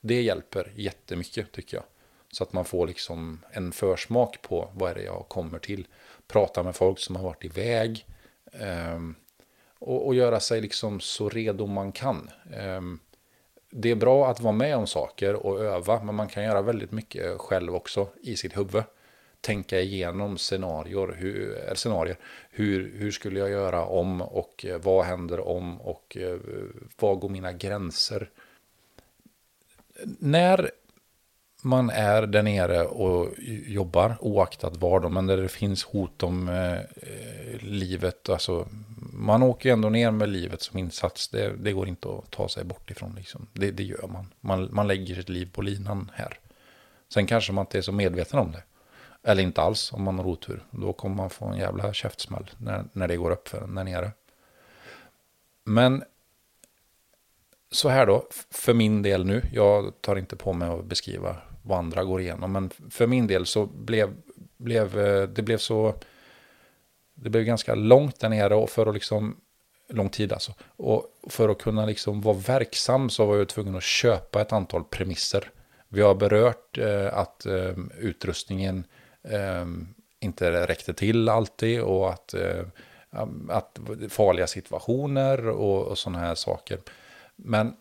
Det 0.00 0.22
hjälper 0.22 0.72
jättemycket 0.76 1.52
tycker 1.52 1.76
jag. 1.76 1.84
Så 2.32 2.44
att 2.44 2.52
man 2.52 2.64
får 2.64 2.86
liksom 2.86 3.40
en 3.50 3.72
försmak 3.72 4.42
på 4.42 4.70
vad 4.74 4.90
är 4.90 4.94
det 4.94 5.02
jag 5.02 5.24
kommer 5.28 5.58
till. 5.58 5.86
Prata 6.26 6.62
med 6.62 6.76
folk 6.76 6.98
som 6.98 7.16
har 7.16 7.22
varit 7.22 7.44
iväg. 7.44 8.06
ehm, 8.52 9.14
och, 9.78 10.06
och 10.06 10.14
göra 10.14 10.40
sig 10.40 10.60
liksom 10.60 11.00
så 11.00 11.28
redo 11.28 11.66
man 11.66 11.92
kan. 11.92 12.30
Ehm, 12.54 12.98
det 13.70 13.90
är 13.90 13.94
bra 13.94 14.30
att 14.30 14.40
vara 14.40 14.52
med 14.52 14.76
om 14.76 14.86
saker 14.86 15.34
och 15.34 15.60
öva, 15.60 16.02
men 16.02 16.14
man 16.14 16.28
kan 16.28 16.44
göra 16.44 16.62
väldigt 16.62 16.92
mycket 16.92 17.38
själv 17.38 17.74
också 17.74 18.08
i 18.22 18.36
sitt 18.36 18.56
huvud. 18.56 18.82
Tänka 19.42 19.80
igenom 19.80 20.38
scenarier, 20.38 21.16
hur, 21.18 21.74
scenarier. 21.74 22.16
Hur, 22.50 22.92
hur 22.96 23.10
skulle 23.10 23.38
jag 23.38 23.50
göra 23.50 23.84
om 23.84 24.22
och 24.22 24.66
vad 24.82 25.04
händer 25.04 25.48
om 25.48 25.80
och 25.80 26.16
eh, 26.16 26.30
var 26.30 27.10
vad 27.12 27.20
går 27.20 27.28
mina 27.28 27.52
gränser? 27.52 28.30
När 30.18 30.70
man 31.62 31.90
är 31.90 32.26
där 32.26 32.42
nere 32.42 32.84
och 32.84 33.34
jobbar, 33.66 34.16
oaktat 34.20 34.76
var 34.76 35.00
då, 35.00 35.08
men 35.08 35.26
där 35.26 35.36
det 35.36 35.48
finns 35.48 35.84
hot 35.84 36.22
om 36.22 36.48
eh, 36.48 36.78
livet, 37.60 38.28
alltså 38.28 38.68
man 39.12 39.42
åker 39.42 39.68
ju 39.68 39.72
ändå 39.72 39.88
ner 39.88 40.10
med 40.10 40.28
livet 40.28 40.62
som 40.62 40.78
insats. 40.78 41.28
Det, 41.28 41.56
det 41.56 41.72
går 41.72 41.88
inte 41.88 42.08
att 42.08 42.30
ta 42.30 42.48
sig 42.48 42.64
bort 42.64 42.90
ifrån. 42.90 43.14
Liksom. 43.16 43.46
Det, 43.52 43.70
det 43.70 43.82
gör 43.82 44.08
man. 44.08 44.26
man. 44.40 44.68
Man 44.72 44.88
lägger 44.88 45.14
sitt 45.14 45.28
liv 45.28 45.50
på 45.52 45.62
linan 45.62 46.10
här. 46.14 46.38
Sen 47.14 47.26
kanske 47.26 47.52
man 47.52 47.62
inte 47.62 47.78
är 47.78 47.82
så 47.82 47.92
medveten 47.92 48.38
om 48.38 48.52
det. 48.52 48.62
Eller 49.22 49.42
inte 49.42 49.62
alls 49.62 49.92
om 49.92 50.02
man 50.02 50.18
har 50.18 50.26
otur. 50.26 50.64
Då 50.70 50.92
kommer 50.92 51.16
man 51.16 51.30
få 51.30 51.44
en 51.46 51.58
jävla 51.58 51.92
käftsmäll 51.92 52.50
när, 52.58 52.84
när 52.92 53.08
det 53.08 53.16
går 53.16 53.30
upp 53.30 53.48
för 53.48 53.60
en 53.60 53.74
där 53.74 53.84
nere. 53.84 54.10
Men 55.64 56.04
så 57.70 57.88
här 57.88 58.06
då, 58.06 58.26
för 58.50 58.74
min 58.74 59.02
del 59.02 59.24
nu, 59.24 59.42
jag 59.52 60.00
tar 60.00 60.16
inte 60.16 60.36
på 60.36 60.52
mig 60.52 60.68
att 60.68 60.84
beskriva 60.84 61.36
vad 61.62 61.78
andra 61.78 62.04
går 62.04 62.20
igenom, 62.20 62.52
men 62.52 62.70
för 62.90 63.06
min 63.06 63.26
del 63.26 63.46
så 63.46 63.66
blev, 63.66 64.14
blev 64.56 64.98
eh, 64.98 65.28
det 65.28 65.42
blev 65.42 65.58
så, 65.58 65.94
det 67.14 67.30
blev 67.30 67.44
ganska 67.44 67.74
långt 67.74 68.20
där 68.20 68.28
nere 68.28 68.54
och 68.54 68.70
för 68.70 68.86
att 68.86 68.94
liksom, 68.94 69.36
lång 69.88 70.08
tid 70.08 70.32
alltså, 70.32 70.54
och 70.62 71.06
för 71.28 71.48
att 71.48 71.62
kunna 71.62 71.86
liksom 71.86 72.20
vara 72.20 72.36
verksam 72.36 73.10
så 73.10 73.26
var 73.26 73.36
jag 73.36 73.48
tvungen 73.48 73.76
att 73.76 73.82
köpa 73.82 74.40
ett 74.40 74.52
antal 74.52 74.84
premisser. 74.84 75.50
Vi 75.88 76.02
har 76.02 76.14
berört 76.14 76.78
eh, 76.78 77.18
att 77.18 77.46
eh, 77.46 77.74
utrustningen 77.98 78.84
eh, 79.22 79.66
inte 80.20 80.66
räckte 80.66 80.94
till 80.94 81.28
alltid 81.28 81.80
och 81.80 82.10
att, 82.10 82.34
eh, 82.34 82.64
att 83.48 83.78
farliga 84.08 84.46
situationer 84.46 85.48
och, 85.48 85.86
och 85.86 85.98
sådana 85.98 86.18
här 86.18 86.34
saker. 86.34 86.78
Men 87.36 87.76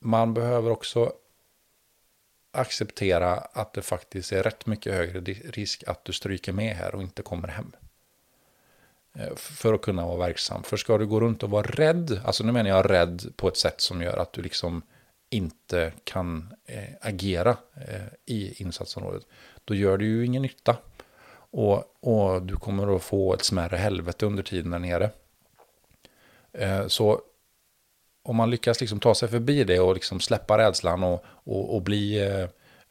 man 0.00 0.34
behöver 0.34 0.70
också 0.70 1.12
acceptera 2.52 3.32
att 3.32 3.72
det 3.72 3.82
faktiskt 3.82 4.32
är 4.32 4.42
rätt 4.42 4.66
mycket 4.66 4.94
högre 4.94 5.20
risk 5.50 5.84
att 5.86 6.04
du 6.04 6.12
stryker 6.12 6.52
med 6.52 6.76
här 6.76 6.94
och 6.94 7.02
inte 7.02 7.22
kommer 7.22 7.48
hem. 7.48 7.72
Eh, 9.14 9.36
för 9.36 9.74
att 9.74 9.82
kunna 9.82 10.06
vara 10.06 10.16
verksam. 10.16 10.62
För 10.62 10.76
ska 10.76 10.98
du 10.98 11.06
gå 11.06 11.20
runt 11.20 11.42
och 11.42 11.50
vara 11.50 11.66
rädd, 11.66 12.20
alltså 12.24 12.44
nu 12.44 12.52
menar 12.52 12.70
jag 12.70 12.90
rädd 12.90 13.32
på 13.36 13.48
ett 13.48 13.56
sätt 13.56 13.80
som 13.80 14.02
gör 14.02 14.16
att 14.16 14.32
du 14.32 14.42
liksom 14.42 14.82
inte 15.32 15.92
kan 16.04 16.54
eh, 16.66 16.94
agera 17.00 17.56
eh, 17.74 18.06
i 18.26 18.62
insatsområdet, 18.62 19.26
då 19.64 19.74
gör 19.74 19.98
det 19.98 20.04
ju 20.04 20.26
ingen 20.26 20.42
nytta. 20.42 20.76
Och, 21.34 21.84
och 22.00 22.42
du 22.42 22.56
kommer 22.56 22.96
att 22.96 23.02
få 23.02 23.34
ett 23.34 23.44
smärre 23.44 23.76
helvete 23.76 24.26
under 24.26 24.42
tiden 24.42 24.70
där 24.70 24.78
nere. 24.78 25.10
Eh, 26.52 26.86
så 26.86 27.20
om 28.22 28.36
man 28.36 28.50
lyckas 28.50 28.80
liksom 28.80 29.00
ta 29.00 29.14
sig 29.14 29.28
förbi 29.28 29.64
det 29.64 29.80
och 29.80 29.94
liksom 29.94 30.20
släppa 30.20 30.58
rädslan 30.58 31.02
och, 31.02 31.24
och, 31.24 31.74
och 31.74 31.82
bli 31.82 32.20
eh, 32.20 32.48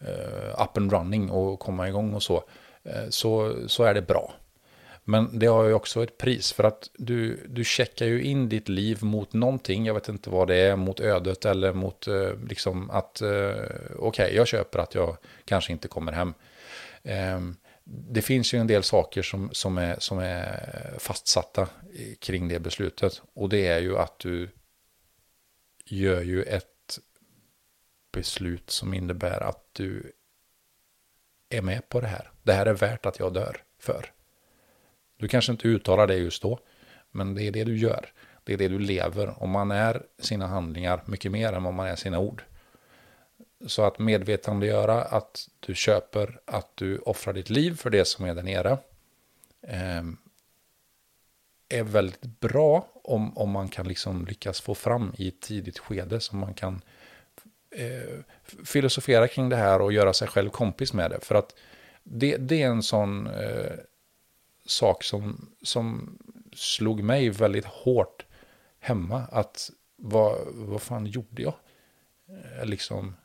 eh 0.08 0.64
up 0.64 0.78
and 0.78 0.92
running 0.92 1.30
och 1.30 1.60
komma 1.60 1.88
igång 1.88 2.14
och 2.14 2.24
så, 2.24 2.44
eh, 2.84 3.10
så, 3.10 3.56
så 3.68 3.84
är 3.84 3.94
det 3.94 4.02
bra. 4.02 4.34
Men 5.04 5.40
det 5.40 5.46
har 5.46 5.64
ju 5.64 5.74
också 5.74 6.04
ett 6.04 6.18
pris 6.18 6.52
för 6.52 6.64
att 6.64 6.90
du, 6.94 7.48
du 7.50 7.64
checkar 7.64 8.06
ju 8.06 8.24
in 8.24 8.50
ditt 8.50 8.70
liv 8.70 9.04
mot 9.04 9.34
någonting, 9.34 9.86
jag 9.86 9.94
vet 9.94 10.10
inte 10.10 10.30
vad 10.30 10.48
det 10.48 10.56
är, 10.56 10.76
mot 10.76 11.00
ödet 11.00 11.46
eller 11.46 11.74
mot 11.74 12.08
eh, 12.08 12.34
liksom 12.50 12.90
att 12.90 13.22
eh, 13.22 13.54
okej, 13.98 14.36
jag 14.36 14.48
köper 14.48 14.80
att 14.80 14.96
jag 14.96 15.18
kanske 15.46 15.72
inte 15.72 15.88
kommer 15.88 16.12
hem. 16.12 16.34
Ehm, 17.04 17.56
det 17.84 18.22
finns 18.22 18.54
ju 18.54 18.60
en 18.60 18.68
del 18.68 18.84
saker 18.84 19.22
som, 19.22 19.50
som, 19.52 19.78
är, 19.78 19.96
som 20.00 20.20
är 20.20 20.96
fastsatta 20.98 21.68
kring 22.20 22.48
det 22.48 22.60
beslutet 22.60 23.22
och 23.34 23.50
det 23.50 23.68
är 23.68 23.80
ju 23.80 23.98
att 23.98 24.20
du 24.20 24.50
gör 25.86 26.22
ju 26.22 26.44
ett 26.44 26.66
beslut 28.12 28.70
som 28.70 28.94
innebär 28.94 29.44
att 29.44 29.70
du 29.74 30.12
är 31.50 31.62
med 31.62 31.90
på 31.90 32.02
det 32.02 32.08
här. 32.08 32.32
Det 32.44 32.54
här 32.54 32.66
är 32.66 32.74
värt 32.74 33.06
att 33.06 33.20
jag 33.20 33.34
dör 33.34 33.64
för. 33.80 34.12
Du 35.22 35.28
kanske 35.28 35.52
inte 35.52 35.68
uttalar 35.68 36.08
det 36.08 36.16
just 36.16 36.42
då, 36.42 36.60
men 37.12 37.36
det 37.36 37.44
är 37.44 37.52
det 37.52 37.64
du 37.64 37.78
gör. 37.78 38.14
Det 38.44 38.54
är 38.54 38.58
det 38.58 38.68
du 38.68 38.80
lever. 38.80 39.44
och 39.44 39.50
man 39.50 39.72
är 39.72 40.04
sina 40.20 40.48
handlingar 40.48 41.04
mycket 41.06 41.32
mer 41.32 41.54
än 41.54 41.64
vad 41.64 41.74
man 41.74 41.88
är 41.88 41.96
sina 41.96 42.20
ord. 42.20 42.44
Så 43.66 43.84
att 43.84 44.00
medvetandegöra 44.00 45.04
att 45.04 45.50
du 45.60 45.76
köper 45.76 46.40
att 46.46 46.72
du 46.76 46.98
offrar 46.98 47.34
ditt 47.34 47.50
liv 47.50 47.76
för 47.76 47.90
det 47.90 48.06
som 48.06 48.26
är 48.26 48.36
där 48.36 48.44
nere. 48.44 48.78
Eh, 49.68 50.04
är 51.70 51.84
väldigt 51.84 52.40
bra 52.40 52.88
om, 52.94 53.38
om 53.38 53.50
man 53.50 53.70
kan 53.70 53.88
liksom 53.88 54.26
lyckas 54.26 54.62
få 54.62 54.76
fram 54.76 55.14
i 55.18 55.28
ett 55.28 55.42
tidigt 55.42 55.80
skede 55.80 56.20
som 56.20 56.40
man 56.40 56.54
kan 56.54 56.82
eh, 57.76 58.20
filosofera 58.66 59.28
kring 59.28 59.50
det 59.50 59.56
här 59.56 59.82
och 59.82 59.94
göra 59.94 60.14
sig 60.14 60.28
själv 60.28 60.50
kompis 60.50 60.94
med 60.94 61.12
det. 61.12 61.20
För 61.26 61.36
att 61.36 61.56
det, 62.04 62.38
det 62.38 62.62
är 62.62 62.68
en 62.68 62.84
sån 62.84 63.28
eh, 63.28 63.74
sak 64.72 65.04
som, 65.04 65.52
som 65.62 66.18
slog 66.54 67.04
mig 67.04 67.30
väldigt 67.30 67.66
hårt 67.66 68.26
hemma. 68.80 69.22
Att 69.32 69.72
vad, 69.96 70.38
vad 70.54 70.82
fan 70.82 71.06
gjorde 71.06 71.42
jag? 71.42 71.54
Eh, 72.30 72.66
liksom, 72.66 73.16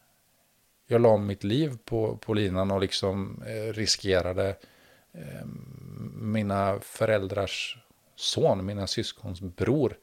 jag 0.87 1.01
la 1.01 1.17
mitt 1.17 1.45
liv 1.45 1.79
på, 1.85 2.17
på 2.17 2.35
linan 2.35 2.71
och 2.71 2.81
liksom 2.81 3.43
eh, 3.47 3.73
riskerade 3.73 4.57
eh, 5.13 5.47
mina 6.13 6.81
föräldrars 6.81 7.79
son, 8.17 8.67
mina 8.67 8.87
syskons 8.87 9.41
bror, 9.41 9.99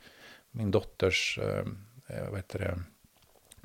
min 0.52 0.72
dotters, 0.72 1.40
eh, 1.42 1.66
eh 2.08 2.30
vad 2.30 2.36
heter 2.36 2.60
det, 2.60 2.80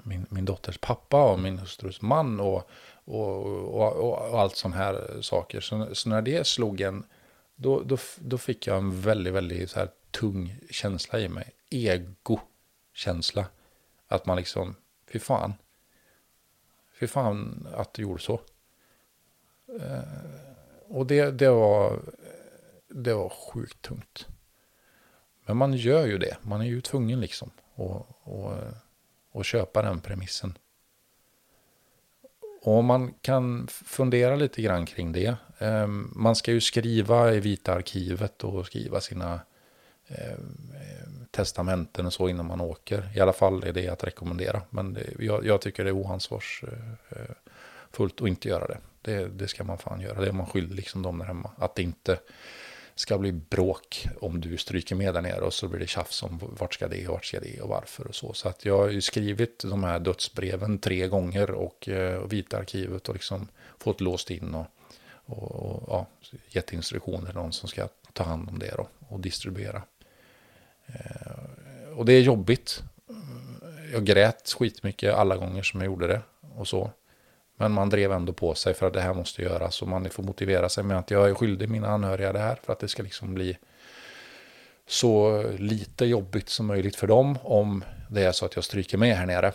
min, 0.03 0.27
min 0.31 0.45
dotters 0.45 0.79
pappa 0.79 1.33
och 1.33 1.39
min 1.39 1.59
hustrus 1.59 2.03
man 2.03 2.41
och, 2.41 2.71
och, 3.05 3.47
och, 3.47 3.93
och, 3.97 4.31
och 4.31 4.41
allt 4.41 4.57
sådana 4.57 4.77
här 4.77 5.21
saker. 5.21 5.61
Så, 5.61 5.95
så 5.95 6.09
när 6.09 6.23
det 6.23 6.47
slog 6.47 6.81
en, 6.81 7.05
då, 7.61 7.83
då, 7.83 7.97
då 8.19 8.39
fick 8.39 8.67
jag 8.67 8.79
en 8.79 9.01
väldigt, 9.01 9.35
väldigt 9.35 9.71
så 9.71 9.79
här 9.79 9.91
tung 10.11 10.61
känsla 10.71 11.21
i 11.21 11.29
mig. 11.29 11.51
Ego-känsla. 11.71 13.47
Att 14.09 14.27
man 14.27 14.37
liksom, 14.37 14.75
fy 15.07 15.19
fan. 15.19 15.55
Fy 17.01 17.07
fan 17.07 17.69
att 17.75 17.95
du 17.95 18.03
gjorde 18.03 18.23
så. 18.23 18.41
Eh, 19.81 20.03
och 20.89 21.07
det, 21.07 21.31
det 21.31 21.51
var, 21.51 22.01
det 22.89 23.15
var 23.15 23.29
sjukt 23.29 23.83
tungt. 23.83 24.27
Men 25.45 25.57
man 25.57 25.73
gör 25.73 26.07
ju 26.07 26.19
det. 26.19 26.37
Man 26.43 26.61
är 26.61 26.67
ju 26.67 26.81
tvungen 26.81 27.21
liksom. 27.21 27.51
Och, 27.75 28.07
och, 28.23 28.55
och 29.31 29.45
köpa 29.45 29.83
den 29.83 30.01
premissen. 30.01 30.59
Och 32.61 32.85
man 32.85 33.15
kan 33.21 33.69
fundera 33.69 34.37
lite 34.37 34.63
grann 34.63 34.87
kring 34.87 35.13
det. 35.13 35.37
Ehm, 35.59 36.13
man 36.17 36.37
ska 36.37 36.53
ju 36.53 36.61
skriva 36.61 37.35
i 37.35 37.41
Vita 37.41 37.75
arkivet 37.75 38.45
och 38.45 38.67
skriva 38.67 39.01
sina 39.01 39.41
ehm, 40.09 40.73
ehm, 40.75 41.27
testamenten 41.31 42.07
och 42.07 42.13
så 42.13 42.29
innan 42.29 42.47
man 42.47 42.61
åker. 42.61 43.11
I 43.17 43.21
alla 43.21 43.33
fall 43.33 43.65
är 43.65 43.73
det 43.73 43.89
att 43.89 44.05
rekommendera. 44.05 44.63
Men 44.71 44.93
det, 44.93 45.05
jag, 45.19 45.47
jag, 45.47 45.61
tycker 45.61 45.85
det 45.85 45.91
är 45.91 45.95
oansvarsfullt 45.95 46.71
eh, 47.99 48.01
eh, 48.01 48.07
att 48.23 48.29
inte 48.29 48.49
göra 48.49 48.67
det. 48.67 48.79
det. 49.03 49.29
Det 49.29 49.49
ska 49.49 49.65
man 49.65 49.79
fan 49.79 50.01
göra. 50.01 50.21
Det 50.21 50.29
är 50.29 50.33
man 50.33 50.47
skyldig 50.47 50.77
liksom 50.77 51.03
dem 51.03 51.19
där 51.19 51.27
hemma. 51.27 51.51
Att 51.59 51.75
det 51.75 51.83
inte 51.83 52.19
ska 53.01 53.19
bli 53.19 53.33
bråk 53.33 54.07
om 54.21 54.41
du 54.41 54.57
stryker 54.57 54.95
med 54.95 55.15
där 55.15 55.23
nere 55.23 55.41
och 55.41 55.55
så 55.55 55.69
blir 55.69 55.81
det 55.81 55.87
tjafs 55.87 56.23
om 56.23 56.41
vart 56.59 56.75
ska 56.75 56.89
det 56.89 57.09
och 57.09 57.13
vart 57.13 57.25
ska 57.25 57.41
det 57.41 57.61
och 57.61 57.69
varför 57.69 58.07
och 58.07 58.15
så. 58.15 58.33
Så 58.33 58.49
att 58.49 58.65
jag 58.65 58.79
har 58.79 58.89
ju 58.89 59.01
skrivit 59.01 59.59
de 59.59 59.85
här 59.85 59.99
dödsbreven 59.99 60.79
tre 60.79 61.09
gånger 61.09 61.51
och, 61.51 61.89
eh, 61.89 62.15
och 62.15 62.33
Vita 62.33 62.59
arkivet 62.59 63.09
och 63.09 63.15
liksom 63.15 63.49
fått 63.79 64.01
låst 64.01 64.31
in 64.31 64.55
och, 64.55 64.67
och, 65.11 65.53
och 65.53 65.83
ja, 65.89 66.07
gett 66.49 66.73
instruktioner 66.73 67.27
till 67.27 67.35
någon 67.35 67.53
som 67.53 67.69
ska 67.69 67.89
ta 68.13 68.25
hand 68.25 68.49
om 68.49 68.59
det 68.59 68.75
då, 68.77 68.89
och 69.09 69.21
distribuera. 69.21 69.83
Eh, 70.87 71.93
och 71.97 72.05
det 72.05 72.13
är 72.13 72.21
jobbigt. 72.21 72.83
Jag 73.93 74.05
grät 74.05 74.55
skitmycket 74.59 75.15
alla 75.15 75.37
gånger 75.37 75.63
som 75.63 75.81
jag 75.81 75.87
gjorde 75.87 76.07
det 76.07 76.23
och 76.55 76.69
så. 76.69 76.91
Men 77.61 77.73
man 77.73 77.91
drev 77.91 78.13
ändå 78.13 78.33
på 78.33 78.55
sig 78.55 78.75
för 78.75 78.87
att 78.87 78.93
det 78.93 79.01
här 79.01 79.15
måste 79.15 79.43
göras 79.43 79.83
och 79.83 79.89
man 79.89 80.11
får 80.11 80.23
motivera 80.23 80.69
sig 80.69 80.85
med 80.85 80.99
att 80.99 81.11
jag 81.11 81.31
är 81.31 81.35
skyldig 81.35 81.69
mina 81.69 81.89
anhöriga 81.89 82.33
det 82.33 82.39
här 82.39 82.59
för 82.63 82.73
att 82.73 82.79
det 82.79 82.89
ska 82.89 83.03
liksom 83.03 83.35
bli 83.35 83.59
så 84.87 85.43
lite 85.59 86.05
jobbigt 86.05 86.49
som 86.49 86.67
möjligt 86.67 86.97
för 86.97 87.07
dem 87.07 87.39
om 87.43 87.85
det 88.11 88.25
är 88.25 88.33
så 88.33 88.45
att 88.47 88.55
jag 88.55 88.65
stryker 88.65 88.99
med 88.99 89.17
här 89.17 89.27
nere. 89.27 89.53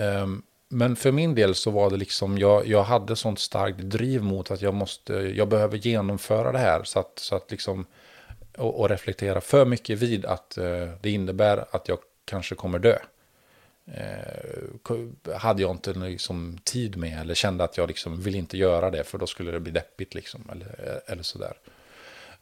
Um, 0.00 0.42
men 0.68 0.96
för 0.96 1.12
min 1.12 1.34
del 1.34 1.54
så 1.54 1.70
var 1.70 1.90
det 1.90 1.96
liksom, 1.96 2.38
jag, 2.38 2.66
jag 2.66 2.82
hade 2.82 3.16
sånt 3.16 3.38
starkt 3.38 3.78
driv 3.78 4.22
mot 4.22 4.50
att 4.50 4.62
jag 4.62 4.74
måste, 4.74 5.12
jag 5.12 5.48
behöver 5.48 5.76
genomföra 5.76 6.52
det 6.52 6.58
här 6.58 6.84
så 6.84 6.98
att, 6.98 7.18
så 7.18 7.36
att 7.36 7.50
liksom, 7.50 7.86
och, 8.56 8.80
och 8.80 8.88
reflektera 8.88 9.40
för 9.40 9.64
mycket 9.64 9.98
vid 9.98 10.26
att 10.26 10.58
uh, 10.60 10.88
det 11.00 11.10
innebär 11.10 11.64
att 11.70 11.88
jag 11.88 11.98
kanske 12.24 12.54
kommer 12.54 12.78
dö 12.78 12.98
eh, 13.94 15.36
hade 15.36 15.62
jag 15.62 15.70
inte 15.70 15.92
liksom 15.92 16.58
tid 16.64 16.96
med 16.96 17.20
eller 17.20 17.34
kände 17.34 17.64
att 17.64 17.76
jag 17.76 17.88
liksom 17.88 18.20
vill 18.20 18.34
inte 18.34 18.56
göra 18.58 18.90
det 18.90 19.04
för 19.04 19.18
då 19.18 19.26
skulle 19.26 19.50
det 19.50 19.60
bli 19.60 19.72
deppigt 19.72 20.14
liksom 20.14 20.50
eller, 20.52 21.00
eller 21.06 21.22
sådär. 21.22 21.54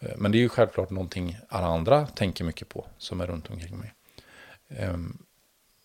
Eh, 0.00 0.16
men 0.16 0.32
det 0.32 0.38
är 0.38 0.40
ju 0.40 0.48
självklart 0.48 0.90
någonting 0.90 1.38
alla 1.48 1.66
andra 1.66 2.06
tänker 2.06 2.44
mycket 2.44 2.68
på 2.68 2.86
som 2.98 3.20
är 3.20 3.26
runt 3.26 3.50
omkring 3.50 3.78
mig. 3.78 3.92
Eh, 4.68 4.96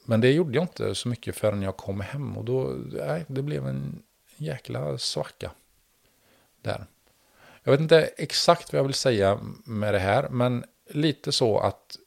men 0.06 0.21
det 0.21 0.32
gjorde 0.32 0.56
jag 0.56 0.63
inte 0.63 0.95
så 0.95 1.10
mycket 1.10 1.36
förrän 1.36 1.62
jag 1.62 1.78
kom 1.78 2.00
hem 2.00 2.38
och 2.38 2.45
då, 2.45 2.78
nej, 2.91 3.26
det 3.28 3.41
blev 3.41 3.67
en 3.67 4.04
jäkla 4.38 4.97
svacka. 4.97 5.52
Där. 6.62 6.86
Jag 7.63 7.71
vet 7.71 7.82
inte 7.82 8.02
exakt 8.17 8.74
vad 8.74 8.80
jag 8.80 8.84
vill 8.84 8.93
säga 8.93 9.39
med 9.65 9.93
det 9.93 10.00
här, 10.00 10.30
men 10.30 10.65
lite 10.89 11.32
så 11.32 11.60
att 11.60 11.97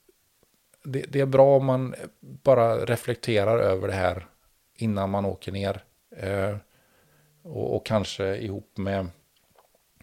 det, 0.85 1.05
det 1.09 1.21
är 1.21 1.27
bra 1.27 1.57
om 1.57 1.65
man 1.65 1.95
bara 2.21 2.85
reflekterar 2.85 3.59
över 3.59 3.89
det 3.89 3.95
här 3.95 4.27
innan 4.75 5.11
man 5.11 5.25
åker 5.25 5.53
ner. 5.53 5.85
Eh, 6.17 6.57
och, 7.43 7.77
och, 7.77 7.87
kanske 7.87 8.37
ihop 8.37 8.77
med, 8.77 9.09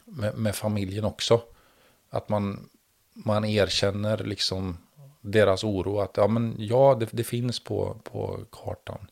med, 0.05 0.37
med, 0.37 0.55
familjen 0.55 1.05
också. 1.05 1.41
Att 2.09 2.29
man, 2.29 2.69
man 3.13 3.45
erkänner 3.45 4.17
liksom 4.17 4.77
deras 5.21 5.63
oro 5.63 5.99
att 5.99 6.17
ja, 6.17 6.27
men 6.27 6.55
ja 6.57 6.97
det, 6.99 7.07
det 7.11 7.23
finns 7.23 7.63
på, 7.63 7.97
på 8.03 8.39
kartan. 8.51 9.07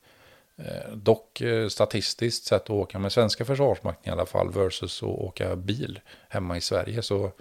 Eh, 0.57 0.91
dock 0.93 1.41
eh, 1.41 1.67
statistiskt 1.67 2.45
sett 2.45 2.63
att 2.63 2.69
åka 2.69 2.99
med 2.99 3.11
svenska 3.11 3.45
försvarsmakten 3.45 4.09
i 4.09 4.13
alla 4.13 4.25
fall 4.25 4.51
versus 4.51 5.03
att 5.03 5.09
åka 5.09 5.55
bil 5.55 5.99
hemma 6.29 6.57
i 6.57 6.61
Sverige 6.61 7.01
så 7.01 7.31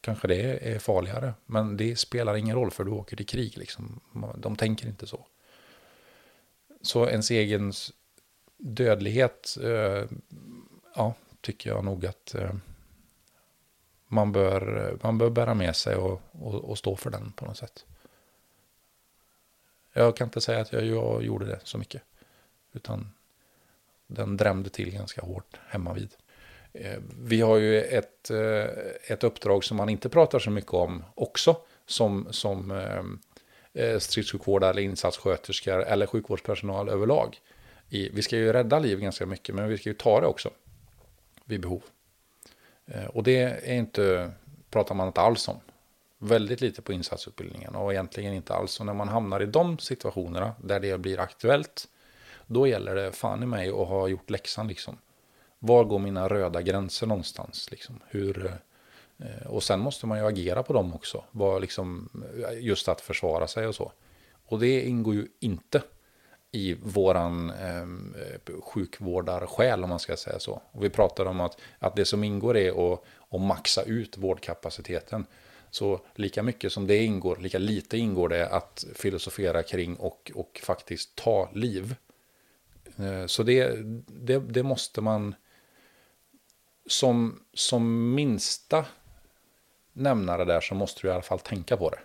kanske 0.00 0.28
det 0.28 0.74
är 0.74 0.78
farligare. 0.78 1.34
Men 1.46 1.76
det 1.76 1.98
spelar 1.98 2.36
ingen 2.36 2.56
roll 2.56 2.70
för 2.70 2.84
du 2.84 2.90
åker 2.90 3.16
till 3.16 3.26
krig 3.26 3.58
liksom. 3.58 4.00
De 4.36 4.56
tänker 4.56 4.88
inte 4.88 5.06
så. 5.06 5.26
Så 6.82 7.08
ens 7.08 7.30
egen 7.30 7.72
dödlighet, 8.56 9.56
eh, 9.62 10.04
ja, 10.94 11.14
tycker 11.40 11.70
jag 11.70 11.84
nog 11.84 12.06
att 12.06 12.34
eh, 12.34 12.52
man, 14.06 14.32
bör, 14.32 14.96
man 15.02 15.18
bör 15.18 15.30
bära 15.30 15.54
med 15.54 15.76
sig 15.76 15.96
och, 15.96 16.20
och, 16.32 16.54
och 16.54 16.78
stå 16.78 16.96
för 16.96 17.10
den 17.10 17.32
på 17.32 17.44
något 17.44 17.56
sätt. 17.56 17.86
Jag 19.92 20.16
kan 20.16 20.26
inte 20.26 20.40
säga 20.40 20.60
att 20.60 20.72
jag, 20.72 20.84
jag 20.86 21.22
gjorde 21.22 21.46
det 21.46 21.60
så 21.64 21.78
mycket. 21.78 22.02
Utan 22.72 23.10
den 24.06 24.36
drämde 24.36 24.70
till 24.70 24.90
ganska 24.90 25.22
hårt 25.22 25.60
hemma 25.68 25.92
vid. 25.92 26.14
Eh, 26.80 26.98
vi 27.20 27.40
har 27.40 27.56
ju 27.56 27.82
ett, 27.82 28.30
eh, 28.30 29.12
ett 29.12 29.24
uppdrag 29.24 29.64
som 29.64 29.76
man 29.76 29.88
inte 29.88 30.08
pratar 30.08 30.38
så 30.38 30.50
mycket 30.50 30.74
om 30.74 31.04
också. 31.14 31.56
Som, 31.86 32.28
som 32.30 32.70
eh, 33.72 33.98
stridssjukvårdare 33.98 34.70
eller 34.70 34.82
insatssköterskor 34.82 35.82
eller 35.82 36.06
sjukvårdspersonal 36.06 36.88
överlag. 36.88 37.38
vi 37.88 38.22
ska 38.22 38.36
ju 38.36 38.52
rädda 38.52 38.78
liv 38.78 39.00
ganska 39.00 39.26
mycket 39.26 39.54
men 39.54 39.68
vi 39.68 39.78
ska 39.78 39.88
ju 39.88 39.94
ta 39.94 40.20
det 40.20 40.26
också. 40.26 40.50
Vid 41.44 41.60
behov. 41.60 41.82
Och 43.08 43.22
det 43.22 43.40
är 43.40 43.72
inte, 43.72 44.30
pratar 44.70 44.94
man 44.94 45.06
inte 45.06 45.20
alls 45.20 45.48
om 45.48 45.60
väldigt 46.18 46.60
lite 46.60 46.82
på 46.82 46.92
insatsutbildningen 46.92 47.74
och 47.74 47.92
egentligen 47.92 48.34
inte 48.34 48.54
alls. 48.54 48.80
Och 48.80 48.86
när 48.86 48.94
man 48.94 49.08
hamnar 49.08 49.42
i 49.42 49.46
de 49.46 49.78
situationerna 49.78 50.54
där 50.62 50.80
det 50.80 50.98
blir 50.98 51.20
aktuellt, 51.20 51.88
då 52.46 52.66
gäller 52.66 52.94
det 52.94 53.12
fan 53.12 53.42
i 53.42 53.46
mig 53.46 53.68
att 53.68 53.88
ha 53.88 54.08
gjort 54.08 54.30
läxan 54.30 54.68
liksom. 54.68 54.98
Var 55.58 55.84
går 55.84 55.98
mina 55.98 56.28
röda 56.28 56.62
gränser 56.62 57.06
någonstans? 57.06 57.70
Liksom? 57.70 58.00
Hur, 58.08 58.58
eh, 59.18 59.46
och 59.46 59.62
sen 59.62 59.80
måste 59.80 60.06
man 60.06 60.18
ju 60.18 60.26
agera 60.26 60.62
på 60.62 60.72
dem 60.72 60.94
också. 60.94 61.24
Var 61.30 61.60
liksom, 61.60 62.08
just 62.60 62.88
att 62.88 63.00
försvara 63.00 63.46
sig 63.46 63.66
och 63.66 63.74
så. 63.74 63.92
Och 64.46 64.58
det 64.58 64.80
ingår 64.80 65.14
ju 65.14 65.26
inte 65.40 65.82
i 66.52 66.74
våran 66.74 67.50
ehm, 67.50 68.14
eh, 68.14 68.60
sjukvårdarsjäl 68.60 69.84
om 69.84 69.90
man 69.90 69.98
ska 69.98 70.16
säga 70.16 70.38
så. 70.38 70.62
Och 70.72 70.84
vi 70.84 70.90
pratar 70.90 71.26
om 71.26 71.40
att, 71.40 71.60
att 71.78 71.96
det 71.96 72.04
som 72.04 72.24
ingår 72.24 72.56
är 72.56 72.92
att, 72.92 73.02
att 73.30 73.40
maxa 73.40 73.82
ut 73.82 74.18
vårdkapaciteten. 74.18 75.26
Så 75.70 76.00
lika 76.14 76.42
mycket 76.42 76.72
som 76.72 76.86
det 76.86 77.04
ingår, 77.04 77.36
lika 77.36 77.58
lite 77.58 77.98
ingår 77.98 78.28
det 78.28 78.48
att 78.48 78.84
filosofera 78.94 79.62
kring 79.62 79.96
och, 79.96 80.32
och 80.34 80.60
faktiskt 80.64 81.14
ta 81.14 81.50
liv. 81.52 81.94
Eh, 82.96 83.26
så 83.26 83.42
det, 83.42 83.76
det, 84.06 84.38
det 84.38 84.62
måste 84.62 85.00
man 85.00 85.34
som, 86.88 87.42
som 87.54 88.14
minsta 88.14 88.86
nämnare 89.92 90.44
där 90.44 90.60
så 90.60 90.74
måste 90.74 91.00
du 91.02 91.08
i 91.08 91.10
alla 91.10 91.22
fall 91.22 91.40
tänka 91.40 91.76
på 91.76 91.90
det. 91.90 92.00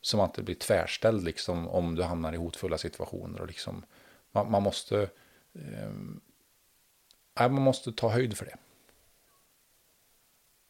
Som 0.00 0.20
att 0.20 0.34
det 0.34 0.42
blir 0.42 0.54
tvärställd 0.54 1.24
liksom 1.24 1.68
om 1.68 1.94
du 1.94 2.02
hamnar 2.02 2.32
i 2.32 2.36
hotfulla 2.36 2.78
situationer. 2.78 3.40
Och 3.40 3.46
liksom, 3.46 3.84
man, 4.32 4.50
man 4.50 4.62
måste, 4.62 5.10
eh, 5.54 5.88
äh, 7.40 7.50
man 7.50 7.62
måste 7.62 7.92
ta 7.92 8.08
höjd 8.08 8.36
för 8.36 8.44
det. 8.44 8.56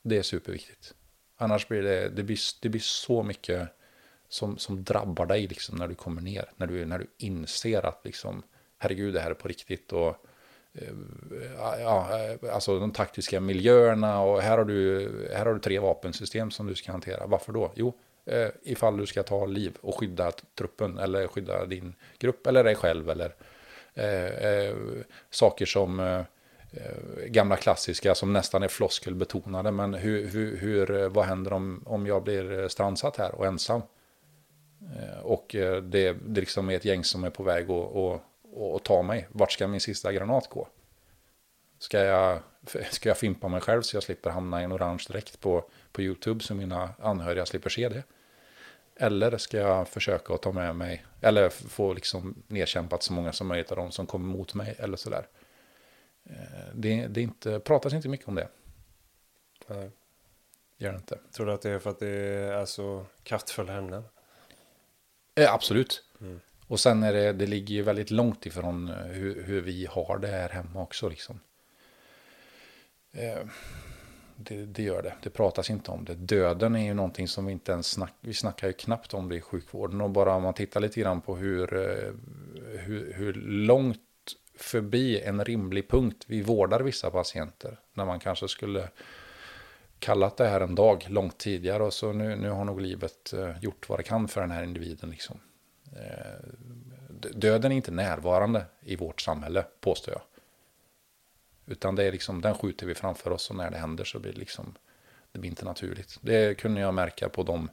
Det 0.03 0.19
är 0.19 0.23
superviktigt. 0.23 0.95
Annars 1.37 1.69
blir 1.69 1.83
det, 1.83 2.09
det 2.09 2.23
blir, 2.23 2.39
det 2.63 2.69
blir 2.69 2.81
så 2.81 3.23
mycket 3.23 3.69
som, 4.29 4.59
som 4.59 4.85
drabbar 4.85 5.27
dig 5.27 5.47
liksom 5.47 5.79
när 5.79 5.89
du 5.89 5.95
kommer 5.95 6.23
ner. 6.23 6.51
När 6.57 6.67
du, 6.67 6.87
när 6.87 6.99
du 6.99 7.07
inser 7.17 7.87
att 7.87 8.05
liksom, 8.05 8.43
herregud, 8.79 9.15
det 9.15 9.21
här 9.21 9.31
är 9.31 9.35
på 9.35 9.49
riktigt. 9.49 9.93
Och, 9.93 10.09
eh, 10.09 10.15
Eh, 10.81 11.81
ja, 11.81 12.09
eh, 12.19 12.55
alltså 12.55 12.79
de 12.79 12.93
taktiska 12.93 13.41
miljöerna 13.41 14.21
och 14.21 14.41
här 14.41 14.59
har, 14.59 14.65
du, 14.65 15.09
här 15.35 15.47
har 15.47 15.55
du 15.55 15.61
tre 15.61 15.79
vapensystem 15.79 16.51
som 16.51 16.67
du 16.67 16.75
ska 16.75 16.93
hantera. 16.93 17.27
Varför 17.27 17.53
då? 17.53 17.73
Jo, 17.75 17.93
eh, 18.27 18.49
ifall 18.63 18.97
du 18.97 19.07
ska 19.07 19.23
ta 19.23 19.47
liv 19.47 19.77
och 19.81 19.99
skydda 19.99 20.33
truppen 20.59 20.99
eller 20.99 21.27
skydda 21.27 21.67
din 21.67 21.95
grupp 22.19 22.47
eller 22.47 22.65
dig 22.65 22.75
själv 22.75 23.11
eller 23.11 23.35
eh, 23.95 24.27
eh, 24.27 24.77
saker 25.31 25.67
som 25.67 26.01
eh, 26.01 26.23
gamla 27.27 27.57
klassiska 27.57 28.15
som 28.15 28.33
nästan 28.33 28.63
är 28.63 28.69
floskelbetonade. 28.69 29.71
Men 29.71 29.95
hur, 29.95 30.29
hur, 30.29 30.57
hur, 30.57 31.09
vad 31.09 31.25
händer 31.25 31.53
om, 31.53 31.83
om 31.87 32.07
jag 32.07 32.23
blir 32.23 32.69
strandsatt 32.69 33.17
här 33.17 33.35
och 33.35 33.47
ensam? 33.47 33.83
Och 35.23 35.47
det, 35.83 36.13
det 36.13 36.41
liksom 36.41 36.71
är 36.71 36.77
ett 36.77 36.85
gäng 36.85 37.05
som 37.05 37.25
är 37.25 37.31
på 37.31 37.43
väg 37.43 37.71
att 37.71 38.23
och, 38.59 38.75
och, 38.75 38.83
ta 38.83 39.03
mig. 39.03 39.29
Vart 39.31 39.53
ska 39.53 39.69
min 39.69 39.81
sista 39.81 40.13
granat 40.13 40.49
gå? 40.49 40.69
Ska 41.79 41.99
jag, 41.99 42.41
ska 42.91 43.09
jag 43.09 43.19
fimpa 43.19 43.49
mig 43.49 43.61
själv 43.61 43.83
så 43.83 43.97
jag 43.97 44.03
slipper 44.03 44.31
hamna 44.31 44.61
i 44.61 44.65
en 44.65 44.73
orange 44.73 45.05
dräkt 45.09 45.41
på, 45.41 45.65
på 45.93 46.03
YouTube 46.03 46.45
så 46.45 46.55
mina 46.55 46.95
anhöriga 46.99 47.47
slipper 47.47 47.71
se 47.71 47.89
det? 47.89 48.03
Eller 48.97 49.39
ska 49.39 49.57
jag 49.57 49.89
försöka 49.89 50.35
att 50.35 50.43
ta 50.43 50.53
med 50.53 50.77
mig, 50.77 51.05
eller 51.21 51.49
få 51.49 51.93
liksom 51.93 52.43
nedkämpat 52.47 53.03
så 53.03 53.13
många 53.13 53.33
som 53.33 53.47
möjligt 53.47 53.71
av 53.71 53.77
de 53.77 53.93
som 53.93 54.07
kommer 54.07 54.37
mot 54.37 54.55
mig 54.55 54.75
eller 54.79 54.97
sådär. 54.97 55.27
Eh, 56.25 56.75
det, 56.75 57.07
det 57.07 57.21
inte, 57.21 57.61
pratas 57.61 57.93
inte 57.93 58.09
mycket 58.09 58.29
om 58.29 58.35
det. 58.35 58.49
Nej. 59.67 59.91
Gör 60.77 60.93
det 60.93 60.97
inte. 60.97 61.19
Tror 61.33 61.47
du 61.47 61.53
att 61.53 61.63
det 61.63 61.71
är 61.71 61.79
för 61.79 61.91
att 61.91 61.99
det 61.99 62.09
är 62.09 62.65
så 62.65 63.07
kraftfulla 63.23 63.73
ämnen? 63.73 64.05
Eh, 65.35 65.55
absolut. 65.55 66.05
Mm. 66.21 66.41
Och 66.69 66.81
sen 66.81 67.03
är 67.03 67.13
det, 67.13 67.33
det 67.33 67.47
ligger 67.47 67.75
ju 67.75 67.83
väldigt 67.83 68.11
långt 68.11 68.47
ifrån 68.47 68.89
eh, 68.89 68.97
hur, 68.97 69.43
hur 69.43 69.61
vi 69.61 69.87
har 69.91 70.19
det 70.19 70.29
här 70.29 70.49
hemma 70.49 70.83
också. 70.83 71.09
Liksom. 71.09 71.41
Eh, 73.13 73.47
det, 74.37 74.67
det, 74.67 74.83
gör 74.83 75.03
det. 75.03 75.15
Det 75.23 75.31
pratas 75.31 75.71
inte 75.71 75.91
om 75.91 76.05
det. 76.05 76.15
Döden 76.15 76.77
är 76.77 76.85
ju 76.85 76.95
någonting 76.95 77.29
som 77.29 77.47
vi 77.47 77.53
inte 77.53 77.73
ens 77.73 77.87
snackar, 77.87 78.17
vi 78.21 78.35
snackar 78.35 78.67
ju 78.67 78.73
knappt 78.73 79.15
om 79.15 79.29
det 79.29 79.37
i 79.37 79.41
sjukvården. 79.41 80.01
Och 80.01 80.11
bara 80.11 80.35
om 80.35 80.43
man 80.43 80.55
tittar 80.55 80.81
lite 80.81 81.01
grann 81.01 81.21
på 81.21 81.37
hur, 81.37 81.77
eh, 81.77 82.13
hur, 82.79 83.13
hur 83.13 83.35
långt 83.45 84.01
förbi 84.55 85.21
en 85.21 85.45
rimlig 85.45 85.89
punkt 85.89 86.25
vi 86.27 86.43
vårdar 86.43 86.81
vissa 86.81 87.11
patienter. 87.11 87.79
När 87.93 88.05
man 88.05 88.21
kanske 88.21 88.49
skulle 88.49 88.89
kallat 89.99 90.37
det 90.37 90.49
här 90.49 90.61
en 90.61 90.75
dag 90.75 91.07
långt 91.09 91.39
tidigare 91.39 91.83
och 91.83 91.93
så 91.93 92.13
nu, 92.13 92.37
nu 92.37 92.51
har 92.51 92.65
nog 92.65 92.81
livet 92.81 93.33
eh, 93.33 93.59
gjort 93.61 93.89
vad 93.89 93.99
det 93.99 94.03
kan 94.03 94.29
för 94.29 94.41
den 94.41 94.51
här 94.51 94.63
individen. 94.63 95.11
Liksom. 95.11 95.41
Eh, 95.97 96.49
döden 97.35 97.73
är 97.73 97.77
inte 97.77 97.91
närvarande 97.91 98.65
i 98.81 98.97
vårt 98.97 99.21
samhälle, 99.21 99.65
påstår 99.81 100.15
jag. 100.15 100.23
Utan 101.67 101.97
det 101.97 102.05
är 102.05 102.13
liksom, 102.13 102.41
den 102.41 102.55
skjuter 102.55 102.87
vi 102.87 102.95
framför 102.95 103.31
oss 103.31 103.51
och 103.51 103.57
när 103.57 103.71
det 103.71 103.79
händer 103.79 104.05
så 104.05 104.19
blir 104.19 104.33
det 104.33 104.39
liksom, 104.39 104.75
det 105.33 105.39
blir 105.39 105.51
inte 105.51 105.65
naturligt. 105.65 106.19
Det 106.21 106.59
kunde 106.59 106.81
jag 106.81 106.95
märka 106.95 107.29
på 107.29 107.43
de, 107.43 107.71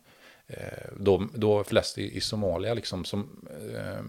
eh, 0.48 0.90
då, 0.98 1.28
då 1.34 1.64
flest 1.64 1.98
i, 1.98 2.18
i 2.18 2.22
Somalia 2.22 2.74
liksom 2.74 3.06
som 3.06 3.48
eh, 3.74 4.04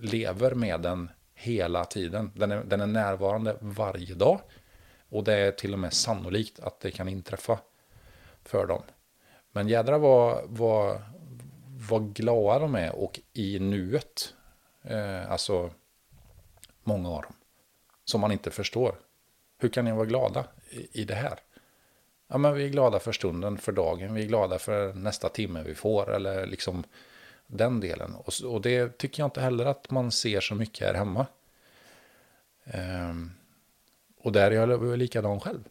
lever 0.00 0.54
med 0.54 0.80
den 0.80 1.10
hela 1.34 1.84
tiden. 1.84 2.32
Den 2.34 2.52
är, 2.52 2.64
den 2.64 2.80
är 2.80 2.86
närvarande 2.86 3.56
varje 3.60 4.14
dag. 4.14 4.40
Och 5.08 5.24
det 5.24 5.34
är 5.34 5.52
till 5.52 5.72
och 5.72 5.78
med 5.78 5.92
sannolikt 5.92 6.60
att 6.60 6.80
det 6.80 6.90
kan 6.90 7.08
inträffa 7.08 7.58
för 8.44 8.66
dem. 8.66 8.82
Men 9.52 9.68
jädra 9.68 9.98
vad, 9.98 10.44
vad, 10.48 11.02
vad 11.80 12.14
glada 12.14 12.58
de 12.58 12.74
är 12.74 12.94
och 12.94 13.20
i 13.32 13.58
nuet. 13.58 14.34
Eh, 14.82 15.30
alltså 15.30 15.70
många 16.82 17.08
av 17.08 17.22
dem. 17.22 17.32
Som 18.04 18.20
man 18.20 18.32
inte 18.32 18.50
förstår. 18.50 18.94
Hur 19.58 19.68
kan 19.68 19.84
ni 19.84 19.92
vara 19.92 20.06
glada 20.06 20.44
i, 20.70 21.00
i 21.00 21.04
det 21.04 21.14
här? 21.14 21.38
Ja, 22.28 22.38
men 22.38 22.54
vi 22.54 22.64
är 22.64 22.68
glada 22.68 22.98
för 22.98 23.12
stunden, 23.12 23.58
för 23.58 23.72
dagen. 23.72 24.14
Vi 24.14 24.22
är 24.22 24.26
glada 24.26 24.58
för 24.58 24.94
nästa 24.94 25.28
timme 25.28 25.62
vi 25.62 25.74
får. 25.74 26.14
Eller 26.14 26.46
liksom 26.46 26.84
den 27.46 27.80
delen. 27.80 28.14
Och, 28.14 28.32
och 28.44 28.60
det 28.60 28.98
tycker 28.98 29.22
jag 29.22 29.26
inte 29.26 29.40
heller 29.40 29.66
att 29.66 29.90
man 29.90 30.12
ser 30.12 30.40
så 30.40 30.54
mycket 30.54 30.86
här 30.86 30.94
hemma. 30.94 31.26
Um, 32.64 33.32
och 34.18 34.32
där 34.32 34.50
är 34.50 34.54
jag 34.54 34.98
likadan 34.98 35.40
själv. 35.40 35.68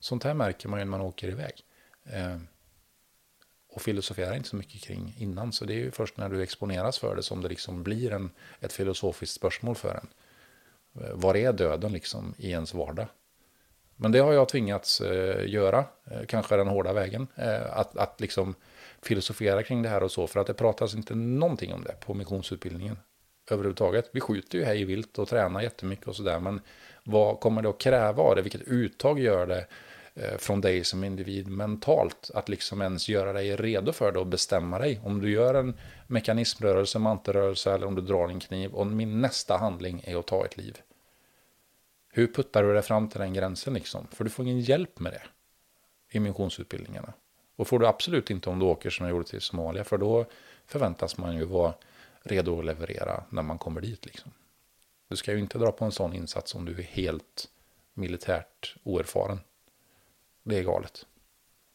Sånt 0.00 0.24
här 0.24 0.34
märker 0.34 0.68
man 0.68 0.78
ju 0.78 0.84
när 0.84 0.90
man 0.90 1.00
åker 1.00 1.28
iväg. 1.28 1.64
Um, 2.04 2.48
och 3.68 3.82
filosoferar 3.82 4.36
inte 4.36 4.48
så 4.48 4.56
mycket 4.56 4.80
kring 4.80 5.14
innan. 5.18 5.52
Så 5.52 5.64
det 5.64 5.72
är 5.72 5.78
ju 5.78 5.90
först 5.90 6.16
när 6.16 6.28
du 6.28 6.42
exponeras 6.42 6.98
för 6.98 7.16
det 7.16 7.22
som 7.22 7.42
det 7.42 7.48
liksom 7.48 7.82
blir 7.82 8.12
en, 8.12 8.30
ett 8.60 8.72
filosofiskt 8.72 9.34
spörsmål 9.34 9.74
för 9.74 9.94
en. 9.94 10.08
Eh, 11.04 11.14
var 11.14 11.36
är 11.36 11.52
döden 11.52 11.92
liksom 11.92 12.34
i 12.38 12.50
ens 12.50 12.74
vardag? 12.74 13.06
Men 13.96 14.12
det 14.12 14.18
har 14.18 14.32
jag 14.32 14.48
tvingats 14.48 15.00
eh, 15.00 15.48
göra, 15.48 15.84
eh, 16.10 16.24
kanske 16.26 16.56
den 16.56 16.68
hårda 16.68 16.92
vägen. 16.92 17.26
att, 17.70 17.96
att 17.96 18.20
liksom 18.20 18.54
filosofera 19.02 19.62
kring 19.62 19.82
det 19.82 19.88
här 19.88 20.02
och 20.02 20.10
så. 20.10 20.26
För 20.26 20.40
att 20.40 20.46
det 20.46 20.54
pratas 20.54 20.94
inte 20.94 21.14
någonting 21.14 21.72
om 21.72 21.84
det 21.84 21.94
på 22.00 22.14
missionsutbildningen 22.14 22.96
överhuvudtaget. 23.50 24.10
Vi 24.12 24.20
skjuter 24.20 24.58
ju 24.58 24.64
hej 24.64 24.84
vilt 24.84 25.18
och 25.18 25.28
tränar 25.28 25.60
jättemycket 25.60 26.08
och 26.08 26.16
sådär. 26.16 26.40
Men 26.40 26.60
vad 27.04 27.40
kommer 27.40 27.62
det 27.62 27.68
att 27.68 27.78
kräva 27.78 28.22
av 28.22 28.36
det? 28.36 28.42
Vilket 28.42 28.62
uttag 28.62 29.20
gör 29.20 29.46
det 29.46 29.66
Eh, 30.18 30.38
från 30.38 30.60
dig 30.60 30.84
som 30.84 31.04
individ 31.04 31.48
mentalt? 31.48 32.30
Att 32.34 32.48
liksom 32.48 32.82
ens 32.82 33.08
göra 33.08 33.32
dig 33.32 33.56
redo 33.56 33.92
för 33.92 34.12
det 34.12 34.18
och 34.18 34.26
bestämma 34.26 34.78
dig. 34.78 35.00
Om 35.04 35.20
du 35.20 35.30
gör 35.30 35.54
en 35.54 35.76
mekanismrörelse, 36.06 36.98
mantelrörelse 36.98 37.72
eller 37.72 37.86
om 37.86 37.94
du 37.94 38.02
drar 38.02 38.28
en 38.28 38.40
kniv. 38.40 38.74
Och 38.74 38.86
min 38.86 39.20
nästa 39.20 39.56
handling 39.56 40.02
är 40.04 40.16
att 40.16 40.26
ta 40.26 40.44
ett 40.44 40.56
liv. 40.56 40.78
Hur 42.10 42.26
puttar 42.26 42.62
du 42.62 42.72
dig 42.72 42.82
fram 42.82 43.08
till 43.08 43.20
den 43.20 43.34
gränsen 43.34 43.74
liksom? 43.74 44.06
För 44.10 44.24
du 44.24 44.30
får 44.30 44.44
ingen 44.44 44.60
hjälp 44.60 45.00
med 45.00 45.12
det 45.12 45.22
i 46.10 46.20
missionsutbildningarna. 46.20 47.12
Och 47.56 47.68
får 47.68 47.78
du 47.78 47.86
absolut 47.86 48.30
inte 48.30 48.50
om 48.50 48.58
du 48.58 48.66
åker 48.66 48.90
som 48.90 49.06
jag 49.06 49.10
gjorde 49.10 49.28
till 49.28 49.40
Somalia. 49.40 49.84
För 49.84 49.98
då 49.98 50.26
förväntas 50.66 51.18
man 51.18 51.36
ju 51.36 51.44
vara 51.44 51.74
redo 52.22 52.58
att 52.58 52.64
leverera 52.64 53.24
när 53.30 53.42
man 53.42 53.58
kommer 53.58 53.80
dit. 53.80 54.06
Liksom. 54.06 54.30
Du 55.08 55.16
ska 55.16 55.32
ju 55.32 55.38
inte 55.38 55.58
dra 55.58 55.72
på 55.72 55.84
en 55.84 55.92
sån 55.92 56.14
insats 56.14 56.54
om 56.54 56.64
du 56.64 56.72
är 56.78 56.82
helt 56.82 57.48
militärt 57.94 58.76
oerfaren. 58.82 59.40
Det 60.42 60.58
är 60.58 60.62
galet. 60.62 61.06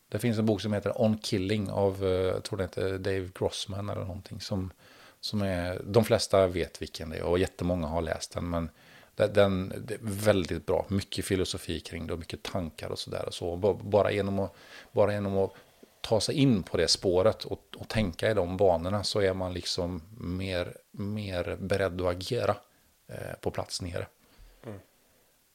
Det 0.09 0.19
finns 0.19 0.39
en 0.39 0.45
bok 0.45 0.61
som 0.61 0.73
heter 0.73 1.01
On 1.01 1.17
Killing 1.17 1.69
av, 1.69 2.05
eh, 2.05 2.09
jag 2.09 2.43
tror 2.43 2.57
det 2.57 2.63
heter 2.63 2.97
Dave 2.97 3.29
Grossman 3.39 3.89
eller 3.89 4.01
någonting. 4.01 4.41
Som, 4.41 4.71
som 5.19 5.41
är, 5.41 5.81
de 5.85 6.05
flesta 6.05 6.47
vet 6.47 6.81
vilken 6.81 7.09
det 7.09 7.17
är 7.17 7.23
och 7.23 7.39
jättemånga 7.39 7.87
har 7.87 8.01
läst 8.01 8.33
den. 8.33 8.49
Men 8.49 8.69
den, 9.15 9.33
den 9.33 9.71
är 9.71 9.97
väldigt 10.01 10.65
bra, 10.65 10.85
mycket 10.87 11.25
filosofi 11.25 11.79
kring 11.79 12.07
det 12.07 12.13
och 12.13 12.19
mycket 12.19 12.43
tankar 12.43 12.89
och 12.89 12.99
sådär. 12.99 13.27
Så 13.31 13.55
bara 13.83 14.11
genom 14.11 14.39
att, 14.39 14.55
bara 14.91 15.13
genom 15.13 15.37
att 15.37 15.53
ta 16.01 16.21
sig 16.21 16.35
in 16.35 16.63
på 16.63 16.77
det 16.77 16.87
spåret 16.87 17.43
och, 17.43 17.63
och 17.77 17.87
tänka 17.87 18.31
i 18.31 18.33
de 18.33 18.57
banorna 18.57 19.03
så 19.03 19.21
är 19.21 19.33
man 19.33 19.53
liksom 19.53 20.01
mer, 20.17 20.77
mer 20.91 21.57
beredd 21.59 22.01
att 22.01 22.15
agera 22.15 22.55
eh, 23.07 23.35
på 23.41 23.51
plats 23.51 23.81
nere. 23.81 24.07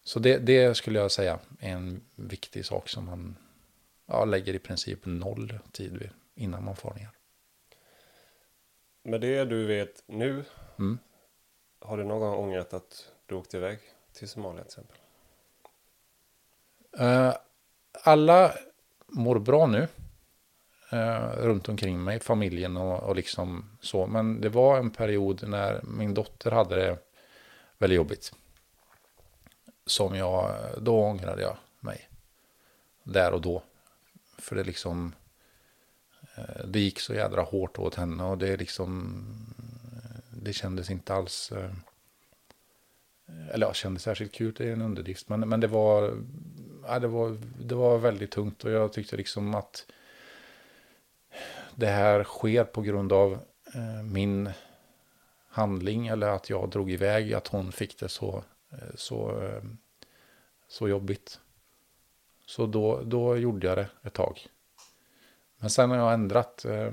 Så 0.09 0.19
det, 0.19 0.39
det, 0.39 0.77
skulle 0.77 0.99
jag 0.99 1.11
säga 1.11 1.39
är 1.61 1.73
en 1.73 2.01
viktig 2.17 2.65
sak 2.65 2.89
som 2.89 3.05
man 3.05 3.37
ja, 4.07 4.25
lägger 4.25 4.55
i 4.55 4.59
princip 4.59 4.99
noll 5.03 5.59
tid 5.73 5.97
vid 5.97 6.11
innan 6.35 6.65
man 6.65 6.77
får 6.77 6.95
ner. 6.95 7.11
Med 9.03 9.21
det 9.21 9.45
du 9.45 9.67
vet 9.67 10.03
nu, 10.07 10.45
mm. 10.79 10.99
har 11.81 11.97
du 11.97 12.05
någon 12.05 12.21
gång 12.21 12.35
ångrat 12.35 12.75
att 12.75 13.13
du 13.27 13.35
åkte 13.35 13.57
iväg 13.57 13.79
till 14.13 14.29
Somalia 14.29 14.65
till 14.65 14.67
exempel? 14.67 14.97
Uh, 17.01 17.35
alla 18.05 18.55
mår 19.07 19.39
bra 19.39 19.67
nu 19.67 19.89
eh, 20.93 21.31
runt 21.37 21.69
omkring 21.69 22.05
mig, 22.05 22.21
familjen 22.21 22.77
och, 22.77 23.03
och 23.03 23.17
liksom 23.17 23.79
så. 23.81 24.07
Men 24.07 24.41
det 24.41 24.49
var 24.49 24.79
en 24.79 24.91
period 24.91 25.49
när 25.49 25.83
min 25.83 26.15
dotter 26.15 26.51
hade 26.51 26.77
det 26.77 26.99
väldigt 27.79 27.97
jobbigt. 27.97 28.33
Som 29.89 30.15
jag, 30.15 30.55
då 30.79 31.01
ångrade 31.01 31.43
jag 31.43 31.57
mig. 31.81 32.09
Där 33.03 33.33
och 33.33 33.41
då. 33.41 33.63
För 34.39 34.57
det 34.57 34.65
liksom, 34.65 35.15
eh, 36.37 36.67
det 36.67 36.81
gick 36.81 37.01
så 37.01 37.15
jädra 37.15 37.43
hårt 37.43 37.79
åt 37.79 37.95
henne 37.95 38.25
och 38.25 38.39
det 38.39 38.57
liksom, 38.57 39.25
eh, 39.93 40.21
det 40.31 40.53
kändes 40.53 40.91
inte 40.91 41.15
alls, 41.15 41.53
eh, 41.53 41.71
eller 43.51 43.67
ja, 43.67 43.73
kändes 43.73 44.03
särskilt 44.03 44.33
kul, 44.33 44.55
det 44.57 44.69
är 44.69 44.73
en 44.73 44.83
underdrift. 44.83 45.29
Men, 45.29 45.49
men 45.49 45.61
det 45.61 45.67
var, 45.67 46.15
ja, 46.87 46.99
det 46.99 47.09
var, 47.09 47.39
det 47.59 47.75
var 47.75 47.99
väldigt 47.99 48.31
tungt 48.31 48.65
och 48.65 48.71
jag 48.71 48.93
tyckte 48.93 49.17
liksom 49.17 49.55
att 49.55 49.87
det 51.75 51.87
här 51.87 52.25
sker 52.25 52.65
på 52.65 52.83
grund 52.83 53.13
av 53.13 53.39
min 54.05 54.51
handling 55.49 56.07
eller 56.07 56.29
att 56.29 56.51
jag 56.51 56.71
drog 56.71 56.91
iväg, 56.91 57.35
att 57.35 57.47
hon 57.47 57.73
fick 57.73 57.99
det 57.99 58.09
så, 58.09 58.45
Eh, 58.71 58.95
så, 58.95 59.43
eh, 59.43 59.63
så 60.69 60.89
jobbigt. 60.89 61.41
Så 62.47 62.67
då, 62.67 63.03
då 63.03 63.37
gjorde 63.37 63.67
jag 63.67 63.79
det 63.79 63.89
ett 64.03 64.15
tag. 64.15 64.47
Men 65.59 65.71
sen 65.71 65.91
har 65.91 65.97
jag 65.97 66.15
ändrat 66.15 66.65
eh, 66.65 66.93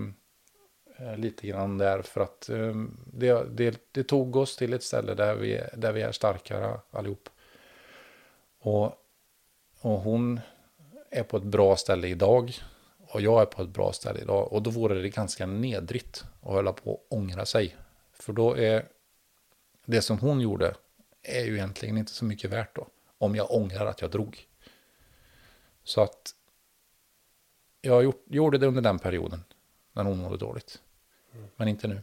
eh, 0.97 1.17
lite 1.17 1.47
grann 1.47 1.77
där 1.77 2.01
för 2.01 2.21
att 2.21 2.49
eh, 2.49 2.73
det, 3.05 3.43
det, 3.49 3.79
det, 3.91 4.03
tog 4.03 4.35
oss 4.35 4.55
till 4.55 4.73
ett 4.73 4.83
ställe 4.83 5.13
där 5.13 5.35
vi, 5.35 5.61
där 5.73 5.91
vi 5.91 6.01
är 6.01 6.11
starkare 6.11 6.79
allihop. 6.91 7.29
Och, 8.59 8.85
och 9.81 9.99
hon 9.99 10.39
är 11.09 11.23
på 11.23 11.37
ett 11.37 11.43
bra 11.43 11.75
ställe 11.75 12.07
idag 12.07 12.53
och 13.07 13.21
jag 13.21 13.41
är 13.41 13.45
på 13.45 13.61
ett 13.61 13.69
bra 13.69 13.93
ställe 13.93 14.19
idag. 14.19 14.53
Och 14.53 14.61
då 14.61 14.69
vore 14.69 15.01
det 15.01 15.09
ganska 15.09 15.45
nedrigt 15.45 16.23
att 16.41 16.51
hålla 16.51 16.73
på 16.73 16.91
och 16.91 17.05
ångra 17.09 17.45
sig. 17.45 17.75
För 18.13 18.33
då 18.33 18.57
är 18.57 18.85
det 19.85 20.01
som 20.01 20.19
hon 20.19 20.41
gjorde 20.41 20.75
är 21.25 21.45
ju 21.45 21.53
egentligen 21.53 21.97
inte 21.97 22.11
så 22.11 22.25
mycket 22.25 22.51
värt 22.51 22.75
då. 22.75 22.87
Om 23.17 23.35
jag 23.35 23.51
ångrar 23.51 23.85
att 23.85 24.01
jag 24.01 24.11
drog. 24.11 24.47
Så 25.83 26.01
att 26.01 26.35
jag 27.81 28.03
gjort, 28.03 28.23
gjorde 28.25 28.57
det 28.57 28.67
under 28.67 28.81
den 28.81 28.99
perioden. 28.99 29.43
När 29.93 30.03
hon 30.03 30.17
mådde 30.17 30.37
dåligt. 30.37 30.81
Mm. 31.33 31.47
Men 31.55 31.67
inte 31.67 31.87
nu. 31.87 32.01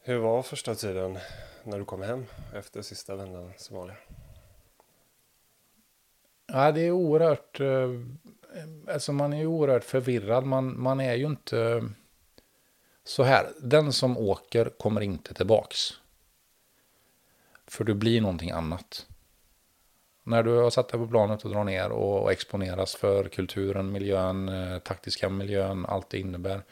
Hur 0.00 0.18
var 0.18 0.42
första 0.42 0.74
tiden 0.74 1.18
när 1.64 1.78
du 1.78 1.84
kom 1.84 2.02
hem 2.02 2.26
efter 2.54 2.82
sista 2.82 3.16
vändan 3.16 3.52
Somalia? 3.56 3.96
Ja, 6.46 6.72
det 6.72 6.80
är 6.80 6.90
oerhört 6.90 7.60
eh, 7.60 7.90
alltså 8.88 9.12
man 9.12 9.32
är 9.32 9.38
ju 9.38 9.46
oerhört 9.46 9.84
förvirrad. 9.84 10.44
Man, 10.44 10.80
man 10.80 11.00
är 11.00 11.14
ju 11.14 11.26
inte 11.26 11.88
så 13.04 13.22
här. 13.22 13.52
Den 13.60 13.92
som 13.92 14.18
åker 14.18 14.64
kommer 14.64 15.00
inte 15.00 15.34
tillbaks. 15.34 15.92
För 17.70 17.84
du 17.84 17.94
blir 17.94 18.20
någonting 18.20 18.50
annat. 18.50 19.06
När 20.24 20.42
du 20.42 20.56
har 20.56 20.70
satt 20.70 20.88
dig 20.88 21.00
på 21.00 21.06
planet 21.06 21.44
och 21.44 21.50
drar 21.50 21.64
ner 21.64 21.90
och 21.90 22.32
exponeras 22.32 22.94
för 22.94 23.28
kulturen, 23.28 23.92
miljön, 23.92 24.48
eh, 24.48 24.78
taktiska 24.78 25.28
miljön, 25.28 25.86
allt 25.86 26.10
det 26.10 26.18
innebär. 26.18 26.62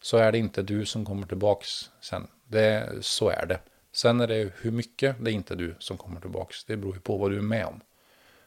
Så 0.00 0.16
är 0.16 0.32
det 0.32 0.38
inte 0.38 0.62
du 0.62 0.86
som 0.86 1.04
kommer 1.04 1.26
tillbaks 1.26 1.90
sen. 2.00 2.26
Det, 2.46 2.88
så 3.00 3.28
är 3.28 3.46
det. 3.46 3.60
Sen 3.92 4.20
är 4.20 4.26
det 4.26 4.52
hur 4.60 4.70
mycket 4.70 5.16
det 5.24 5.30
är 5.30 5.34
inte 5.34 5.54
du 5.54 5.74
som 5.78 5.96
kommer 5.96 6.20
tillbaks. 6.20 6.64
Det 6.64 6.76
beror 6.76 6.94
ju 6.94 7.00
på 7.00 7.16
vad 7.16 7.30
du 7.30 7.36
är 7.36 7.42
med 7.42 7.66
om. 7.66 7.80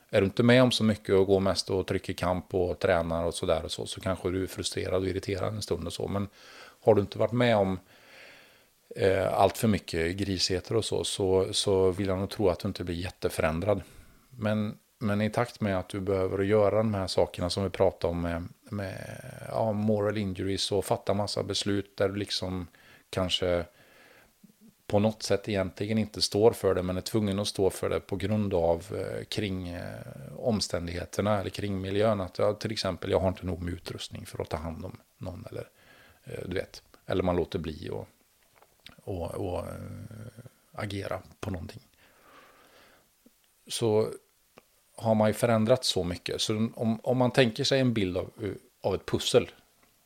Är 0.10 0.22
du 0.22 0.26
inte 0.26 0.44
med 0.44 0.64
om 0.64 0.72
så 0.72 0.84
mycket 0.84 1.16
och 1.16 1.28
går 1.28 1.40
mest 1.40 1.70
och 1.70 1.88
trycker 1.88 2.14
kamp 2.14 2.54
och 2.54 2.80
tränar 2.80 3.26
och 3.26 3.34
sådär 3.34 3.64
och 3.64 3.72
så, 3.72 3.86
så 3.86 4.02
kanske 4.02 4.30
du 4.30 4.44
är 4.44 4.48
frustrerad 4.48 5.02
och 5.02 5.08
irriterad 5.08 5.54
en 5.54 5.62
stund 5.62 5.88
och 5.88 5.94
så. 5.94 6.08
Men 6.08 6.28
har 6.82 6.96
du 6.96 7.02
inte 7.02 7.18
varit 7.18 7.32
med 7.32 7.58
om 7.58 7.80
eh, 8.96 9.34
allt 9.34 9.58
för 9.58 9.68
mycket 9.68 10.18
grisigheter 10.18 10.76
och 10.76 10.86
så, 10.86 11.04
så, 11.04 11.54
så 11.54 11.92
vill 11.92 12.08
jag 12.08 12.20
nog 12.20 12.30
tro 12.30 12.50
att 12.50 12.60
du 12.60 12.68
inte 12.68 12.84
blir 12.84 12.96
jätteförändrad. 12.96 13.82
Men, 14.30 14.78
men 15.00 15.22
i 15.22 15.30
takt 15.30 15.62
med 15.62 15.80
att 15.80 15.90
du 15.90 16.00
behöver 16.00 16.44
göra 16.44 16.78
de 16.78 16.94
här 16.94 17.08
sakerna 17.08 17.50
som 17.50 17.64
vi 17.64 17.70
pratade 17.70 18.12
om 18.12 18.22
med, 18.22 18.48
med 18.70 19.22
ja, 19.48 19.72
moral 19.72 20.18
injuries 20.18 20.72
och 20.72 20.86
fatta 20.86 21.14
massa 21.14 21.44
beslut 21.44 21.98
där 21.98 22.10
du 22.10 22.16
liksom 22.16 22.68
kanske 23.10 23.66
på 24.92 25.00
något 25.00 25.24
sätt 25.24 25.50
egentligen 25.50 25.98
inte 25.98 26.22
står 26.22 26.52
för 26.52 26.76
det 26.76 26.84
men 26.84 26.98
är 26.98 27.02
tvungen 27.02 27.40
att 27.40 27.48
stå 27.48 27.70
för 27.70 27.90
det 27.90 28.00
på 28.00 28.16
grund 28.16 28.54
av 28.54 28.86
eh, 28.96 29.24
kring 29.24 29.70
eh, 29.70 29.84
omständigheterna 30.38 31.40
eller 31.40 31.50
kring 31.50 31.82
miljön. 31.82 32.22
Att 32.22 32.38
jag, 32.38 32.60
till 32.60 32.72
exempel 32.72 33.12
jag 33.12 33.20
har 33.20 33.28
inte 33.28 33.46
nog 33.46 33.62
med 33.62 33.74
utrustning 33.74 34.26
för 34.26 34.42
att 34.42 34.50
ta 34.50 34.58
hand 34.58 34.86
om 34.86 34.98
någon 35.18 35.46
eller 35.52 35.70
eh, 36.24 36.40
du 36.46 36.56
vet. 36.56 36.84
Eller 37.06 37.24
man 37.24 37.36
låter 37.36 37.60
bli 37.60 37.90
och, 37.90 38.08
och, 39.12 39.32
och 39.36 39.60
eh, 39.60 39.74
agera 40.72 41.22
på 41.40 41.52
någonting. 41.52 41.82
Så 43.68 44.10
har 44.96 45.16
man 45.16 45.30
ju 45.30 45.34
förändrat 45.34 45.84
så 45.86 46.04
mycket. 46.04 46.42
Så 46.42 46.70
om, 46.76 47.00
om 47.04 47.18
man 47.18 47.32
tänker 47.32 47.64
sig 47.64 47.80
en 47.80 47.94
bild 47.94 48.18
av, 48.18 48.32
eh, 48.42 48.50
av 48.82 48.96
ett 48.96 49.06
pussel 49.06 49.50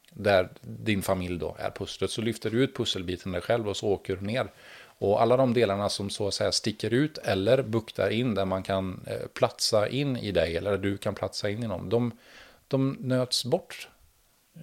där 0.09 0.49
din 0.61 1.01
familj 1.01 1.39
då 1.39 1.55
är 1.59 1.69
pusslet 1.69 2.11
så 2.11 2.21
lyfter 2.21 2.51
du 2.51 2.63
ut 2.63 2.75
pusselbiten 2.75 3.31
dig 3.31 3.41
själv 3.41 3.69
och 3.69 3.77
så 3.77 3.87
åker 3.87 4.15
du 4.15 4.21
ner. 4.21 4.51
Och 4.97 5.21
alla 5.21 5.37
de 5.37 5.53
delarna 5.53 5.89
som 5.89 6.09
så 6.09 6.27
att 6.27 6.33
säga 6.33 6.51
sticker 6.51 6.93
ut 6.93 7.17
eller 7.17 7.63
buktar 7.63 8.09
in 8.09 8.35
där 8.35 8.45
man 8.45 8.63
kan 8.63 9.03
eh, 9.07 9.27
platsa 9.33 9.87
in 9.87 10.17
i 10.17 10.31
dig 10.31 10.57
eller 10.57 10.77
du 10.77 10.97
kan 10.97 11.15
platsa 11.15 11.49
in 11.49 11.63
i 11.63 11.67
någon, 11.67 11.89
de, 11.89 12.11
de 12.67 12.97
nöts 12.99 13.45
bort 13.45 13.89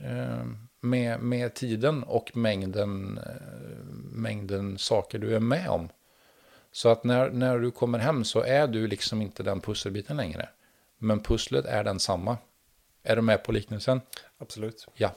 ehm, 0.05 0.69
med, 0.85 1.21
med 1.21 1.55
tiden 1.55 2.03
och 2.03 2.37
mängden, 2.37 3.19
eh, 3.19 3.85
mängden 4.13 4.79
saker 4.79 5.19
du 5.19 5.37
är 5.37 5.41
med 5.41 5.69
om. 5.69 5.89
Så 6.73 6.89
att 6.89 7.05
när, 7.05 7.31
när 7.31 7.59
du 7.59 7.71
kommer 7.71 7.99
hem 7.99 8.25
så 8.25 8.41
är 8.41 8.67
du 8.67 8.87
liksom 8.87 9.23
inte 9.23 9.43
den 9.43 9.61
pusselbiten 9.61 10.17
längre. 10.17 10.49
Men 10.99 11.21
pusslet 11.21 11.65
är 11.65 11.85
densamma. 11.85 12.37
Är 13.03 13.17
du 13.17 13.23
med 13.23 13.45
på 13.45 13.53
liknelsen? 13.53 14.01
Absolut. 14.39 14.87
Ja. 14.95 15.15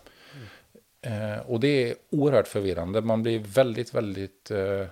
Mm. 1.01 1.33
Eh, 1.33 1.39
och 1.39 1.59
det 1.59 1.89
är 1.89 1.95
oerhört 2.09 2.47
förvirrande. 2.47 3.01
Man 3.01 3.23
blir 3.23 3.39
väldigt, 3.39 3.93
väldigt... 3.93 4.51
Eh, 4.51 4.87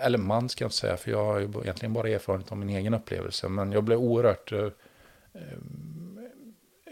eller 0.00 0.18
man 0.18 0.48
ska 0.48 0.64
jag 0.64 0.66
inte 0.66 0.76
säga, 0.76 0.96
för 0.96 1.10
jag 1.10 1.24
har 1.24 1.38
ju 1.38 1.44
egentligen 1.44 1.92
bara 1.92 2.08
erfarenhet 2.08 2.52
av 2.52 2.58
min 2.58 2.68
egen 2.68 2.94
upplevelse. 2.94 3.48
Men 3.48 3.72
jag 3.72 3.84
blev 3.84 3.98
oerhört 3.98 4.52
eh, 4.52 4.68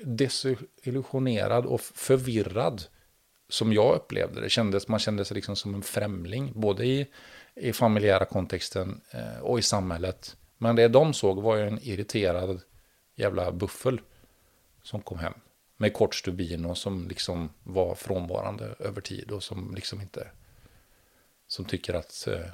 desillusionerad 0.05 1.67
och 1.67 1.81
förvirrad. 1.81 2.83
Som 3.49 3.73
jag 3.73 3.95
upplevde 3.95 4.41
det. 4.41 4.51
Kändes, 4.51 4.89
man 4.89 4.99
kände 4.99 5.25
sig 5.25 5.35
liksom 5.35 5.57
som 5.57 5.75
en 5.75 5.83
främling. 5.83 6.53
Både 6.55 6.87
i, 6.87 7.07
i 7.55 7.73
familjära 7.73 8.25
kontexten 8.25 9.01
eh, 9.11 9.41
och 9.41 9.59
i 9.59 9.63
samhället. 9.63 10.37
Men 10.59 10.77
det 10.77 10.89
de 10.89 11.15
såg 11.15 11.43
var 11.43 11.57
ju 11.57 11.69
en 11.69 11.79
irriterad 11.83 12.61
jävla 13.15 13.53
buffel. 13.53 14.01
Som 14.83 15.01
kom 15.01 15.19
hem 15.19 15.35
med 15.77 15.93
kort 15.93 16.15
stubin 16.15 16.65
och 16.65 16.79
som 16.79 17.09
liksom 17.09 17.51
var 17.63 17.95
frånvarande 17.95 18.75
över 18.79 19.01
tid 19.01 19.31
och 19.31 19.43
som 19.43 19.75
liksom 19.75 20.01
inte 20.01 20.29
som 21.47 21.65
tycker 21.65 21.95
att 21.95 22.27
eh, 22.27 22.47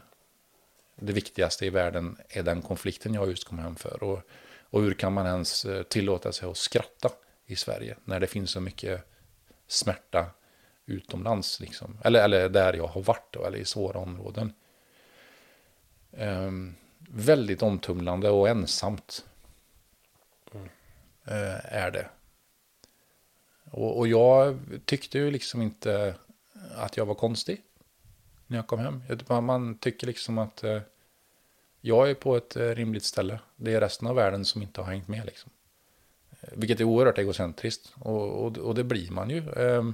det 0.97 1.13
viktigaste 1.13 1.67
i 1.67 1.71
världen 1.71 2.17
är 2.29 2.43
den 2.43 2.63
konflikten 2.63 3.15
jag 3.15 3.29
just 3.29 3.45
kom 3.45 3.59
hem 3.59 3.77
för. 3.77 4.03
Och, 4.03 4.21
och 4.71 4.83
hur 4.83 4.95
kan 4.95 5.13
man 5.13 5.27
ens 5.27 5.65
eh, 5.65 5.83
tillåta 5.83 6.33
sig 6.33 6.49
att 6.49 6.57
skratta 6.57 7.11
i 7.51 7.57
Sverige 7.57 7.97
när 8.05 8.21
det 8.21 8.27
finns 8.27 8.51
så 8.51 8.61
mycket 8.61 9.05
smärta 9.67 10.27
utomlands, 10.87 11.61
liksom. 11.61 11.99
eller, 12.05 12.25
eller 12.25 12.49
där 12.49 12.73
jag 12.73 12.87
har 12.87 13.03
varit, 13.03 13.27
då, 13.31 13.45
eller 13.45 13.59
i 13.59 13.65
svåra 13.65 13.99
områden. 13.99 14.53
Um, 16.11 16.75
väldigt 16.99 17.63
omtumlande 17.63 18.31
och 18.31 18.49
ensamt 18.49 19.25
mm. 20.55 20.65
uh, 21.29 21.75
är 21.75 21.91
det. 21.91 22.09
Och, 23.71 23.99
och 23.99 24.09
jag 24.09 24.59
tyckte 24.85 25.19
ju 25.19 25.31
liksom 25.31 25.63
inte 25.63 26.15
att 26.75 26.97
jag 26.97 27.07
var 27.07 27.15
konstig 27.15 27.63
när 28.47 28.59
jag 28.59 28.67
kom 28.67 28.79
hem. 28.79 29.03
Man 29.45 29.79
tycker 29.79 30.07
liksom 30.07 30.39
att 30.39 30.65
eh, 30.65 30.81
jag 31.81 32.11
är 32.11 32.15
på 32.15 32.37
ett 32.37 32.57
eh, 32.57 32.69
rimligt 32.69 33.05
ställe. 33.05 33.41
Det 33.57 33.75
är 33.75 33.81
resten 33.81 34.09
av 34.09 34.17
världen 34.17 34.45
som 34.45 34.63
inte 34.63 34.81
har 34.81 34.93
hängt 34.93 35.09
med. 35.09 35.27
Liksom. 35.27 35.51
Vilket 36.41 36.81
är 36.81 36.85
oerhört 36.85 37.19
egocentriskt. 37.19 37.93
Och, 37.99 38.47
och, 38.47 38.59
och 38.59 38.75
det 38.75 38.85
blir 38.85 39.11
man 39.11 39.31
ju. 39.31 39.39
Eh, 39.39 39.85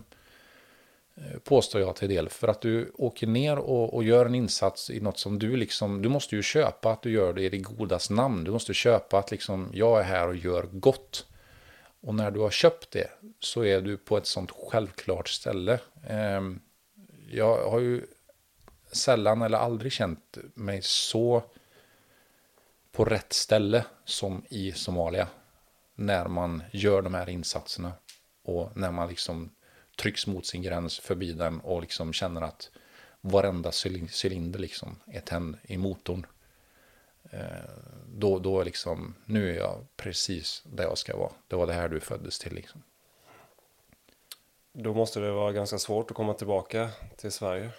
påstår 1.45 1.81
jag 1.81 1.97
till 1.97 2.09
del. 2.09 2.29
För 2.29 2.49
att 2.49 2.61
du 2.61 2.93
åker 2.95 3.27
ner 3.27 3.59
och, 3.59 3.95
och, 3.95 4.05
gör 4.05 4.27
en 4.27 4.35
insats 4.35 4.91
i 4.91 5.01
något 5.01 5.19
som 5.19 5.39
du 5.39 5.57
liksom, 5.57 6.03
du 6.03 6.09
måste 6.09 6.37
ju 6.37 6.43
köpa 6.43 6.91
att 6.91 7.03
du 7.03 7.11
gör 7.11 7.33
det 7.33 7.43
i 7.43 7.49
det 7.49 7.59
godas 7.59 8.11
namn. 8.11 8.45
Du 8.45 8.51
måste 8.51 8.75
köpa 8.75 9.19
att 9.19 9.31
liksom, 9.31 9.71
jag 9.75 10.01
är 10.01 10.05
här 10.05 10.29
och 10.29 10.37
gör 10.37 10.63
gott. 10.63 11.27
Och 12.01 12.15
när 12.15 12.31
du 12.31 12.41
har 12.41 12.51
köpt 12.51 12.91
det 12.91 13.11
så 13.41 13.65
är 13.65 13.81
du 13.81 13.97
på 13.97 14.17
ett 14.17 14.27
sånt 14.27 14.51
självklart 14.51 15.29
ställe. 15.29 15.81
Ehm, 16.09 16.61
jag 17.31 17.71
har 17.71 17.81
ju 17.81 18.03
sällan 18.93 19.43
eller 19.43 19.59
aldrig 19.59 19.93
känt 19.93 20.39
mig 20.55 20.81
så 20.83 21.43
på 22.93 23.05
rätt 23.05 23.33
ställe 23.33 23.85
som 24.05 24.45
i 24.49 24.73
Somalia. 24.73 25.29
När 25.99 26.29
man 26.29 26.63
gör 26.73 27.03
de 27.03 27.15
här 27.15 27.29
insatserna 27.29 27.93
och 28.43 28.77
när 28.77 28.91
man 28.91 29.09
liksom 29.09 29.51
trycks 29.97 30.27
mot 30.27 30.47
sin 30.47 30.63
gräns 30.63 30.99
förbi 30.99 31.33
den 31.33 31.61
och 31.61 31.81
liksom 31.81 32.13
känner 32.13 32.41
att 32.41 32.71
varenda 33.21 33.73
cylinder 34.25 34.59
liksom 34.59 34.97
är 35.07 35.21
tänd 35.21 35.59
i 35.63 35.77
motorn. 35.77 36.27
Eh, 37.31 37.71
då, 38.07 38.39
då 38.39 38.63
liksom, 38.63 39.15
nu 39.25 39.51
är 39.51 39.55
jag 39.55 39.87
precis 39.97 40.63
där 40.67 40.85
jag 40.85 40.99
ska 40.99 41.17
vara. 41.17 41.33
Det 41.49 41.57
var 41.57 41.67
det 41.67 41.73
här 41.73 41.89
du 41.89 42.01
föddes 42.01 42.39
till 42.39 42.55
liksom. 42.55 42.83
Då 44.73 44.95
måste 44.95 45.21
det 45.21 45.33
vara 45.33 45.53
ganska 45.53 45.79
svårt 45.79 46.11
att 46.11 46.17
komma 46.17 46.35
tillbaka 46.35 46.91
till 47.17 47.33
Sverige. 47.33 47.71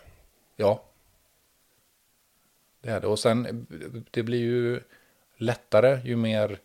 Ja. 0.55 0.83
Det 2.81 2.89
är 2.89 3.01
det. 3.01 3.07
Och 3.07 3.19
sen, 3.19 3.67
det 4.11 4.23
blir 4.23 4.39
ju 4.39 4.81
lättare 5.37 6.01
ju 6.03 6.15
mer 6.15 6.59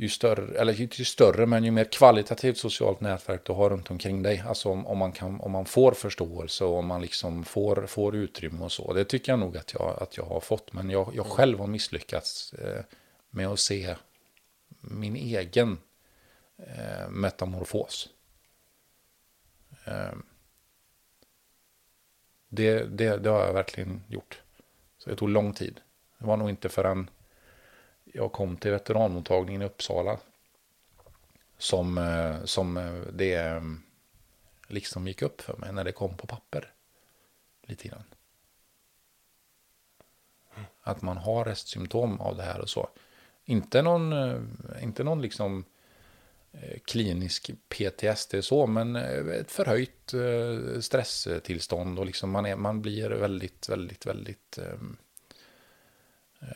ju 0.00 0.08
större, 0.08 0.58
eller 0.58 0.72
ju 0.72 1.04
större, 1.04 1.46
men 1.46 1.64
ju 1.64 1.70
mer 1.70 1.84
kvalitativt 1.84 2.58
socialt 2.58 3.00
nätverk 3.00 3.44
du 3.44 3.52
har 3.52 3.70
runt 3.70 3.90
omkring 3.90 4.22
dig. 4.22 4.42
Alltså 4.46 4.68
om, 4.68 4.86
om, 4.86 4.98
man, 4.98 5.12
kan, 5.12 5.40
om 5.40 5.52
man 5.52 5.64
får 5.64 5.92
förståelse 5.92 6.64
och 6.64 6.78
om 6.78 6.86
man 6.86 7.00
liksom 7.00 7.44
får, 7.44 7.86
får 7.86 8.16
utrymme 8.16 8.64
och 8.64 8.72
så. 8.72 8.92
Det 8.92 9.04
tycker 9.04 9.32
jag 9.32 9.38
nog 9.38 9.56
att 9.56 9.74
jag, 9.74 10.02
att 10.02 10.16
jag 10.16 10.24
har 10.24 10.40
fått. 10.40 10.72
Men 10.72 10.90
jag, 10.90 11.12
jag 11.14 11.26
själv 11.26 11.58
har 11.58 11.66
misslyckats 11.66 12.52
eh, 12.52 12.84
med 13.30 13.48
att 13.48 13.60
se 13.60 13.96
min 14.80 15.16
egen 15.16 15.78
eh, 16.56 17.10
metamorfos. 17.10 18.08
Eh, 19.84 20.12
det, 22.48 22.84
det, 22.84 23.16
det 23.16 23.30
har 23.30 23.46
jag 23.46 23.52
verkligen 23.52 24.02
gjort. 24.08 24.42
Så 24.98 25.10
det 25.10 25.16
tog 25.16 25.28
lång 25.28 25.52
tid. 25.52 25.80
Det 26.18 26.26
var 26.26 26.36
nog 26.36 26.50
inte 26.50 26.68
förrän 26.68 27.10
jag 28.12 28.32
kom 28.32 28.56
till 28.56 28.70
veteranmottagningen 28.70 29.62
i 29.62 29.64
Uppsala. 29.64 30.18
Som, 31.58 31.98
eh, 31.98 32.44
som 32.44 32.76
eh, 32.76 32.92
det 33.12 33.34
eh, 33.34 33.62
liksom 34.68 35.08
gick 35.08 35.22
upp 35.22 35.40
för 35.40 35.56
mig 35.56 35.72
när 35.72 35.84
det 35.84 35.92
kom 35.92 36.16
på 36.16 36.26
papper. 36.26 36.72
Lite 37.62 37.88
grann. 37.88 38.04
Att 40.82 41.02
man 41.02 41.16
har 41.16 41.44
restsymptom 41.44 42.20
av 42.20 42.36
det 42.36 42.42
här 42.42 42.60
och 42.60 42.70
så. 42.70 42.88
Inte 43.44 43.82
någon, 43.82 44.12
inte 44.82 45.04
någon 45.04 45.22
liksom 45.22 45.64
klinisk 46.84 47.50
PTSD 47.68 48.34
så, 48.44 48.66
men 48.66 48.96
ett 48.96 49.50
förhöjt 49.50 50.14
stresstillstånd 50.84 51.98
och 51.98 52.06
liksom 52.06 52.30
man, 52.30 52.46
är, 52.46 52.56
man 52.56 52.82
blir 52.82 53.10
väldigt, 53.10 53.68
väldigt, 53.68 54.06
väldigt 54.06 54.58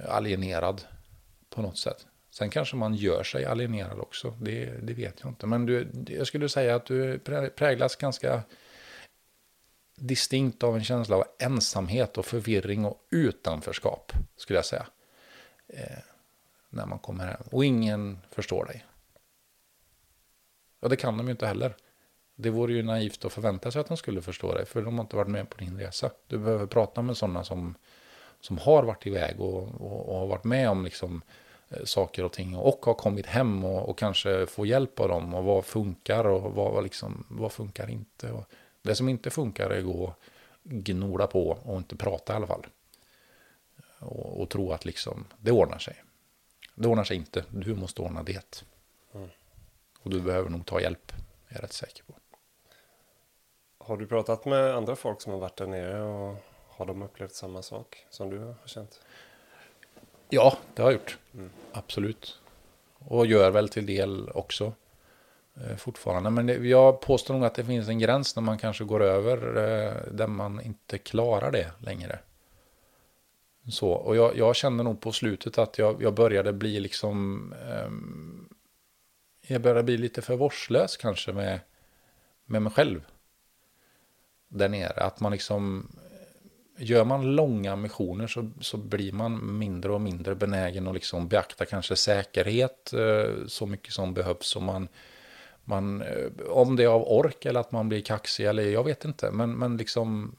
alienerad 0.08 0.82
på 1.54 1.62
något 1.62 1.78
sätt. 1.78 2.06
Sen 2.30 2.50
kanske 2.50 2.76
man 2.76 2.94
gör 2.94 3.22
sig 3.22 3.44
alienerad 3.44 3.98
också, 3.98 4.30
det, 4.40 4.64
det 4.82 4.94
vet 4.94 5.20
jag 5.20 5.30
inte. 5.30 5.46
Men 5.46 5.66
du, 5.66 5.90
jag 6.06 6.26
skulle 6.26 6.48
säga 6.48 6.74
att 6.74 6.86
du 6.86 7.18
präglas 7.56 7.96
ganska 7.96 8.42
distinkt 9.96 10.62
av 10.62 10.76
en 10.76 10.84
känsla 10.84 11.16
av 11.16 11.24
ensamhet 11.38 12.18
och 12.18 12.26
förvirring 12.26 12.84
och 12.84 13.06
utanförskap, 13.10 14.12
skulle 14.36 14.58
jag 14.58 14.64
säga. 14.64 14.86
Eh, 15.68 15.98
när 16.70 16.86
man 16.86 16.98
kommer 16.98 17.26
hem. 17.26 17.42
Och 17.50 17.64
ingen 17.64 18.18
förstår 18.30 18.64
dig. 18.64 18.84
Ja, 20.80 20.88
det 20.88 20.96
kan 20.96 21.16
de 21.16 21.26
ju 21.26 21.32
inte 21.32 21.46
heller. 21.46 21.76
Det 22.34 22.50
vore 22.50 22.72
ju 22.72 22.82
naivt 22.82 23.24
att 23.24 23.32
förvänta 23.32 23.70
sig 23.70 23.80
att 23.80 23.88
de 23.88 23.96
skulle 23.96 24.22
förstå 24.22 24.54
dig, 24.54 24.66
för 24.66 24.82
de 24.82 24.98
har 24.98 25.04
inte 25.04 25.16
varit 25.16 25.28
med 25.28 25.50
på 25.50 25.58
din 25.58 25.78
resa. 25.78 26.10
Du 26.26 26.38
behöver 26.38 26.66
prata 26.66 27.02
med 27.02 27.16
sådana 27.16 27.44
som, 27.44 27.74
som 28.40 28.58
har 28.58 28.82
varit 28.82 29.06
iväg 29.06 29.40
och, 29.40 29.80
och, 29.80 30.08
och 30.08 30.18
har 30.18 30.26
varit 30.26 30.44
med 30.44 30.70
om 30.70 30.84
liksom 30.84 31.16
eh, 31.16 31.22
saker 31.84 32.24
och 32.24 32.32
ting 32.32 32.56
och 32.56 32.86
har 32.86 32.94
kommit 32.94 33.26
hem 33.26 33.64
och, 33.64 33.88
och 33.88 33.98
kanske 33.98 34.46
får 34.46 34.66
hjälp 34.66 35.00
av 35.00 35.08
dem 35.08 35.34
och 35.34 35.44
vad 35.44 35.64
funkar 35.64 36.24
och 36.24 36.42
vad, 36.42 36.72
vad, 36.72 36.84
liksom, 36.84 37.26
vad 37.28 37.52
funkar 37.52 37.90
inte. 37.90 38.32
Och 38.32 38.44
det 38.82 38.94
som 38.94 39.08
inte 39.08 39.30
funkar 39.30 39.70
är 39.70 39.78
att 39.78 39.84
gå 39.84 40.14
gnola 40.62 41.26
på 41.26 41.58
och 41.62 41.76
inte 41.76 41.96
prata 41.96 42.32
i 42.32 42.36
alla 42.36 42.46
fall. 42.46 42.66
Och, 43.98 44.40
och 44.40 44.50
tro 44.50 44.72
att 44.72 44.84
liksom 44.84 45.24
det 45.38 45.50
ordnar 45.52 45.78
sig. 45.78 46.02
Det 46.74 46.88
ordnar 46.88 47.04
sig 47.04 47.16
inte, 47.16 47.44
du 47.48 47.74
måste 47.74 48.02
ordna 48.02 48.22
det. 48.22 48.64
Mm. 49.14 49.28
Och 50.02 50.10
du 50.10 50.20
behöver 50.20 50.50
nog 50.50 50.66
ta 50.66 50.80
hjälp, 50.80 51.12
är 51.48 51.54
jag 51.54 51.62
rätt 51.62 51.72
säker 51.72 52.04
på. 52.04 52.14
Har 53.78 53.96
du 53.96 54.06
pratat 54.06 54.44
med 54.44 54.74
andra 54.74 54.96
folk 54.96 55.20
som 55.20 55.32
har 55.32 55.40
varit 55.40 55.56
där 55.56 55.66
nere 55.66 56.02
och 56.02 56.36
har 56.68 56.86
de 56.86 57.02
upplevt 57.02 57.34
samma 57.34 57.62
sak 57.62 58.06
som 58.10 58.30
du 58.30 58.38
har 58.38 58.54
känt? 58.66 59.00
Ja, 60.34 60.58
det 60.74 60.82
har 60.82 60.90
jag 60.90 60.98
gjort. 60.98 61.18
Mm. 61.34 61.50
Absolut. 61.72 62.40
Och 62.98 63.26
gör 63.26 63.50
väl 63.50 63.68
till 63.68 63.86
del 63.86 64.30
också. 64.34 64.72
Eh, 65.54 65.76
fortfarande. 65.76 66.30
Men 66.30 66.46
det, 66.46 66.54
jag 66.54 67.00
påstår 67.00 67.34
nog 67.34 67.44
att 67.44 67.54
det 67.54 67.64
finns 67.64 67.88
en 67.88 67.98
gräns 67.98 68.36
när 68.36 68.42
man 68.42 68.58
kanske 68.58 68.84
går 68.84 69.02
över 69.02 69.36
eh, 69.56 70.12
där 70.12 70.26
man 70.26 70.60
inte 70.60 70.98
klarar 70.98 71.50
det 71.50 71.72
längre. 71.78 72.18
Så, 73.70 73.90
och 73.90 74.16
jag, 74.16 74.36
jag 74.36 74.56
kände 74.56 74.82
nog 74.84 75.00
på 75.00 75.12
slutet 75.12 75.58
att 75.58 75.78
jag, 75.78 76.02
jag 76.02 76.14
började 76.14 76.52
bli 76.52 76.80
liksom... 76.80 77.54
Eh, 77.68 77.90
jag 79.52 79.62
började 79.62 79.82
bli 79.82 79.96
lite 79.96 80.22
för 80.22 80.36
vårdslös 80.36 80.96
kanske 80.96 81.32
med, 81.32 81.60
med 82.44 82.62
mig 82.62 82.72
själv. 82.72 83.04
Där 84.48 84.68
nere. 84.68 85.04
Att 85.04 85.20
man 85.20 85.32
liksom 85.32 85.88
gör 86.76 87.04
man 87.04 87.36
långa 87.36 87.76
missioner 87.76 88.26
så, 88.26 88.50
så 88.60 88.76
blir 88.76 89.12
man 89.12 89.58
mindre 89.58 89.92
och 89.92 90.00
mindre 90.00 90.34
benägen 90.34 90.88
att 90.88 90.94
liksom 90.94 91.28
beakta 91.28 91.64
kanske 91.64 91.96
säkerhet 91.96 92.92
eh, 92.92 93.46
så 93.46 93.66
mycket 93.66 93.92
som 93.92 94.14
behövs. 94.14 94.56
Och 94.56 94.62
man, 94.62 94.88
man, 95.64 96.02
eh, 96.02 96.30
om 96.48 96.76
det 96.76 96.82
är 96.82 96.88
av 96.88 97.02
ork 97.02 97.44
eller 97.44 97.60
att 97.60 97.72
man 97.72 97.88
blir 97.88 98.00
kaxig 98.00 98.46
eller 98.46 98.62
jag 98.62 98.84
vet 98.84 99.04
inte. 99.04 99.30
Men, 99.30 99.52
men 99.52 99.76
liksom 99.76 100.36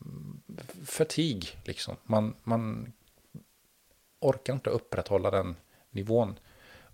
fatig 0.86 1.58
liksom. 1.66 1.96
Man, 2.04 2.36
man 2.44 2.94
orkar 4.20 4.54
inte 4.54 4.70
upprätthålla 4.70 5.32
den 5.32 5.56
nivån 5.92 6.40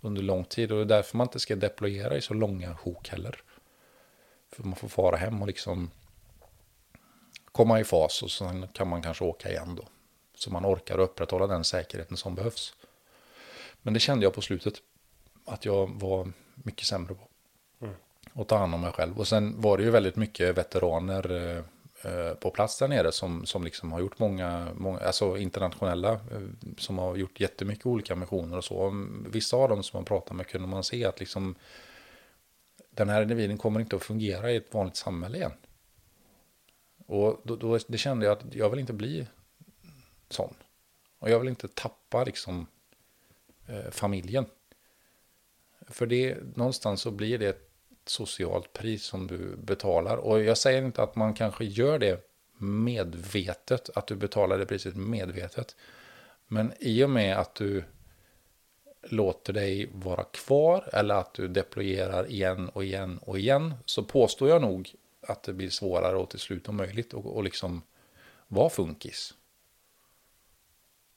under 0.02 0.22
lång 0.22 0.44
tid. 0.44 0.72
Och 0.72 0.78
det 0.78 0.84
är 0.84 0.98
därför 0.98 1.18
man 1.18 1.28
inte 1.28 1.40
ska 1.40 1.56
deployera 1.56 2.18
i 2.18 2.22
så 2.22 2.34
långa 2.34 2.76
sjok 2.76 3.10
heller. 3.10 3.42
För 4.52 4.64
man 4.64 4.76
får 4.76 4.88
fara 4.88 5.16
hem 5.16 5.42
och 5.42 5.48
liksom 5.48 5.92
komma 7.60 7.80
i 7.80 7.84
fas 7.84 8.24
och 8.24 8.32
sen 8.32 8.68
kan 8.68 8.88
man 8.88 9.01
kanske 9.01 9.24
åka 9.24 9.49
igen 9.49 9.76
då. 9.76 9.84
Så 10.36 10.51
man 10.51 10.66
orkar 10.66 10.99
upprätthålla 10.99 11.47
den 11.47 11.64
säkerheten 11.64 12.18
som 12.18 12.36
behövs. 12.36 12.74
Men 13.82 13.93
det 13.93 13.99
kände 13.99 14.26
jag 14.26 14.34
på 14.34 14.41
slutet 14.41 14.74
att 15.45 15.66
jag 15.66 15.89
var 15.99 16.32
mycket 16.55 16.86
sämre 16.86 17.14
på. 17.16 17.28
Mm. 17.82 17.95
Och 18.34 18.47
ta 18.47 18.57
hand 18.57 18.74
om 18.74 18.82
mig 18.82 18.91
själv. 18.91 19.20
Och 19.20 19.28
sen 19.28 19.62
var 19.62 19.78
det 19.78 19.84
ju 19.84 19.89
väldigt 19.89 20.16
mycket 20.16 20.57
veteraner 20.57 21.55
eh, 22.01 22.34
på 22.34 22.49
plats 22.49 22.80
där 22.80 22.88
nere 22.88 23.12
som, 23.12 23.45
som 23.45 23.64
liksom 23.64 23.91
har 23.91 23.99
gjort 23.99 24.20
många, 24.20 24.68
många, 24.76 24.99
alltså 24.99 25.38
internationella, 25.38 26.12
eh, 26.12 26.72
som 26.78 26.97
har 26.97 27.16
gjort 27.16 27.39
jättemycket 27.39 27.86
olika 27.86 28.16
missioner 28.16 28.57
och 28.57 28.64
så. 28.64 29.05
Vissa 29.28 29.57
av 29.57 29.70
dem 29.70 29.84
som 29.84 29.97
man 29.97 30.05
pratar 30.05 30.36
med 30.36 30.47
kunde 30.47 30.68
man 30.68 30.84
se 30.84 31.05
att 31.05 31.20
liksom 31.20 31.55
den 32.89 33.10
här 33.10 33.22
individen 33.22 33.57
kommer 33.57 33.80
inte 33.80 33.95
att 33.95 34.03
fungera 34.03 34.51
i 34.51 34.55
ett 34.55 34.74
vanligt 34.74 34.95
samhälle 34.95 35.38
igen. 35.38 35.53
Och 37.10 37.41
då, 37.43 37.55
då, 37.55 37.80
det 37.88 37.97
kände 37.97 38.26
jag 38.26 38.38
att 38.38 38.55
jag 38.55 38.70
vill 38.70 38.80
inte 38.80 38.93
bli 38.93 39.28
sån. 40.30 40.53
Och 41.20 41.30
jag 41.30 41.39
vill 41.39 41.49
inte 41.49 41.68
tappa 41.68 42.24
liksom 42.24 42.68
eh, 43.68 43.91
familjen. 43.91 44.45
För 45.88 46.05
det, 46.05 46.38
någonstans 46.55 47.01
så 47.01 47.12
blir 47.12 47.38
det 47.38 47.47
ett 47.47 47.70
socialt 48.05 48.74
pris 48.74 49.03
som 49.03 49.28
du 49.28 49.55
betalar. 49.55 50.18
Och 50.18 50.43
jag 50.43 50.57
säger 50.57 50.86
inte 50.86 51.03
att 51.03 51.16
man 51.16 51.34
kanske 51.34 51.66
gör 51.66 51.99
det 51.99 52.30
medvetet, 52.57 53.89
att 53.95 54.07
du 54.07 54.16
betalar 54.16 54.57
det 54.57 54.66
priset 54.66 54.95
medvetet. 54.95 55.76
Men 56.47 56.74
i 56.80 57.03
och 57.03 57.10
med 57.10 57.38
att 57.38 57.55
du 57.55 57.84
låter 59.01 59.53
dig 59.53 59.89
vara 59.93 60.24
kvar 60.24 60.89
eller 60.93 61.16
att 61.16 61.34
du 61.34 61.47
deployerar 61.47 62.32
igen 62.32 62.70
och 62.70 62.84
igen 62.84 63.18
och 63.18 63.39
igen 63.39 63.74
så 63.86 64.03
påstår 64.03 64.49
jag 64.49 64.62
nog 64.62 64.95
att 65.30 65.43
det 65.43 65.53
blir 65.53 65.69
svårare 65.69 66.17
och 66.17 66.30
till 66.30 66.39
slut 66.39 66.69
omöjligt 66.69 67.13
och, 67.13 67.25
och 67.25 67.43
liksom 67.43 67.82
vara 68.47 68.69
funkis. 68.69 69.34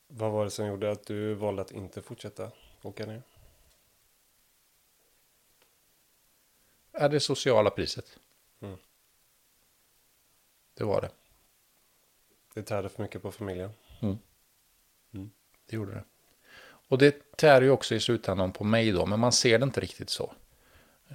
Vad 0.07 0.33
var 0.33 0.45
det 0.45 0.51
som 0.51 0.67
gjorde 0.67 0.91
att 0.91 1.07
du 1.07 1.35
valde 1.35 1.63
att 1.63 1.73
inte 1.73 2.03
fortsätta 2.03 2.51
åka 2.83 3.07
ner? 3.07 3.23
Är 6.93 7.09
det 7.09 7.21
sociala 7.21 7.71
priset. 7.71 8.19
Mm. 8.61 8.77
Det 10.75 10.85
var 10.85 11.01
det. 11.01 11.11
Det 12.55 12.63
tärde 12.63 12.89
för 12.89 13.03
mycket 13.03 13.23
på 13.23 13.33
familjen. 13.33 13.71
Mm. 14.01 14.19
Mm. 15.15 15.31
Det 15.67 15.77
gjorde 15.77 15.93
det. 15.93 16.05
Och 16.65 16.99
det 16.99 17.37
tär 17.37 17.63
ju 17.63 17.71
också 17.71 17.95
i 17.95 18.01
slutändan 18.01 18.53
på 18.53 18.65
mig 18.65 18.93
då, 18.93 19.07
men 19.07 19.21
man 19.21 19.33
ser 19.33 19.59
det 19.59 19.65
inte 19.65 19.81
riktigt 19.81 20.11
så. 20.11 20.35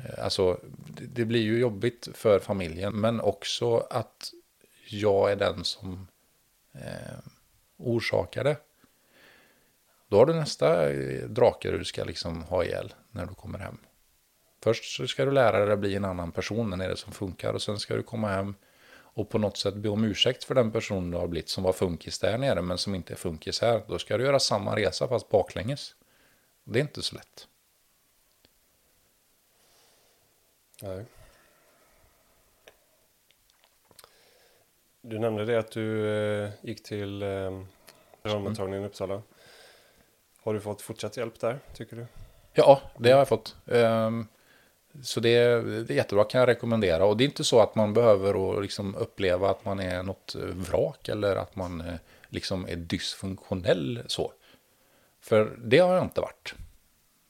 Eh, 0.06 0.24
alltså, 0.24 0.60
det 0.88 1.26
blir 1.26 1.42
ju 1.42 1.60
jobbigt 1.60 2.08
för 2.14 2.40
familjen, 2.40 2.94
men 2.94 3.22
också 3.22 3.78
att 3.78 4.32
jag 4.90 5.32
är 5.32 5.36
den 5.36 5.64
som 5.64 6.08
eh, 6.74 7.18
orsakar 7.78 8.44
det. 8.44 8.58
Då 10.08 10.18
har 10.18 10.26
du 10.26 10.34
nästa 10.34 10.90
eh, 10.92 11.30
drake 11.30 11.72
du 11.72 11.86
ska 11.86 12.04
liksom 12.04 12.44
ha 12.44 12.64
ihjäl 12.64 12.94
när 13.12 13.26
du 13.26 13.34
kommer 13.34 13.60
hem. 13.60 13.78
Först 14.64 14.98
så 14.98 15.08
ska 15.08 15.26
du 15.26 15.32
lära 15.32 15.66
dig 15.66 15.74
att 15.74 15.80
bli 15.80 15.96
en 15.96 16.06
annan 16.06 16.32
person 16.32 16.70
när 16.70 16.86
är 16.86 16.90
det 16.90 16.98
som 16.98 17.14
funkar 17.14 17.54
och 17.54 17.62
sen 17.62 17.80
ska 17.80 17.96
du 17.96 18.04
komma 18.04 18.28
hem 18.28 18.56
och 19.18 19.30
på 19.30 19.38
något 19.38 19.58
sätt 19.58 19.76
be 19.76 19.90
om 19.90 20.04
ursäkt 20.04 20.44
för 20.44 20.56
den 20.56 20.72
person 20.72 21.12
du 21.12 21.18
har 21.18 21.28
blivit 21.28 21.50
som 21.50 21.64
var 21.64 21.74
funkis 21.74 22.20
där 22.20 22.38
nere 22.38 22.62
men 22.62 22.78
som 22.78 22.96
inte 22.96 23.14
är 23.14 23.18
funkis 23.18 23.62
här. 23.62 23.84
Då 23.88 24.00
ska 24.00 24.18
du 24.18 24.24
göra 24.24 24.40
samma 24.40 24.76
resa 24.76 25.08
fast 25.08 25.30
baklänges. 25.30 25.96
Det 26.64 26.80
är 26.80 26.82
inte 26.82 27.02
så 27.02 27.16
lätt. 27.16 27.48
Nej. 30.82 31.06
Du 35.02 35.20
nämnde 35.20 35.46
det 35.46 35.60
att 35.60 35.72
du 35.72 36.08
eh, 36.08 36.50
gick 36.62 36.84
till 36.84 37.22
eh, 37.24 37.62
rammottagningen 38.24 38.84
i 38.84 38.86
Uppsala. 38.86 39.22
Har 40.42 40.54
du 40.54 40.60
fått 40.60 40.82
fortsatt 40.82 41.18
hjälp 41.18 41.40
där, 41.40 41.60
tycker 41.74 41.96
du? 41.96 42.06
Ja, 42.54 42.82
det 42.98 43.12
har 43.12 43.18
jag 43.18 43.28
fått. 43.28 43.56
Um, 43.66 44.28
så 45.04 45.20
det, 45.20 45.62
det 45.84 45.94
är 45.94 45.96
jättebra, 45.96 46.24
kan 46.24 46.40
jag 46.40 46.48
rekommendera. 46.48 47.06
Och 47.06 47.18
det 47.18 47.24
är 47.24 47.26
inte 47.26 47.44
så 47.44 47.60
att 47.60 47.76
man 47.76 47.94
behöver 47.94 48.62
liksom 48.62 48.96
uppleva 48.96 49.50
att 49.50 49.66
man 49.66 49.80
är 49.80 50.04
något 50.04 50.36
vrak 50.36 51.10
eller 51.10 51.36
att 51.36 51.56
man 51.56 51.82
eh, 51.82 51.96
liksom 52.30 52.68
är 52.68 52.76
dysfunktionell 52.76 54.04
så. 54.08 54.34
För 55.20 55.58
det 55.58 55.78
har 55.78 55.96
jag 55.96 56.04
inte 56.04 56.22
varit. 56.22 56.56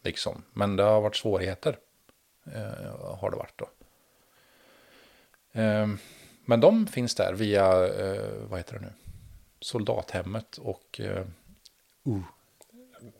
Liksom. 0.03 0.43
Men 0.53 0.75
det 0.75 0.83
har 0.83 1.01
varit 1.01 1.15
svårigheter. 1.15 1.77
Eh, 2.55 3.17
har 3.17 3.31
det 3.31 3.37
varit 3.37 3.57
då. 3.57 3.69
Eh, 5.61 5.87
men 6.45 6.59
de 6.59 6.87
finns 6.87 7.15
där 7.15 7.33
via, 7.33 7.87
eh, 7.87 8.31
vad 8.49 8.59
heter 8.59 8.73
det 8.73 8.79
nu? 8.79 8.93
Soldathemmet 9.59 10.57
och... 10.57 11.01
Uh. 11.03 12.21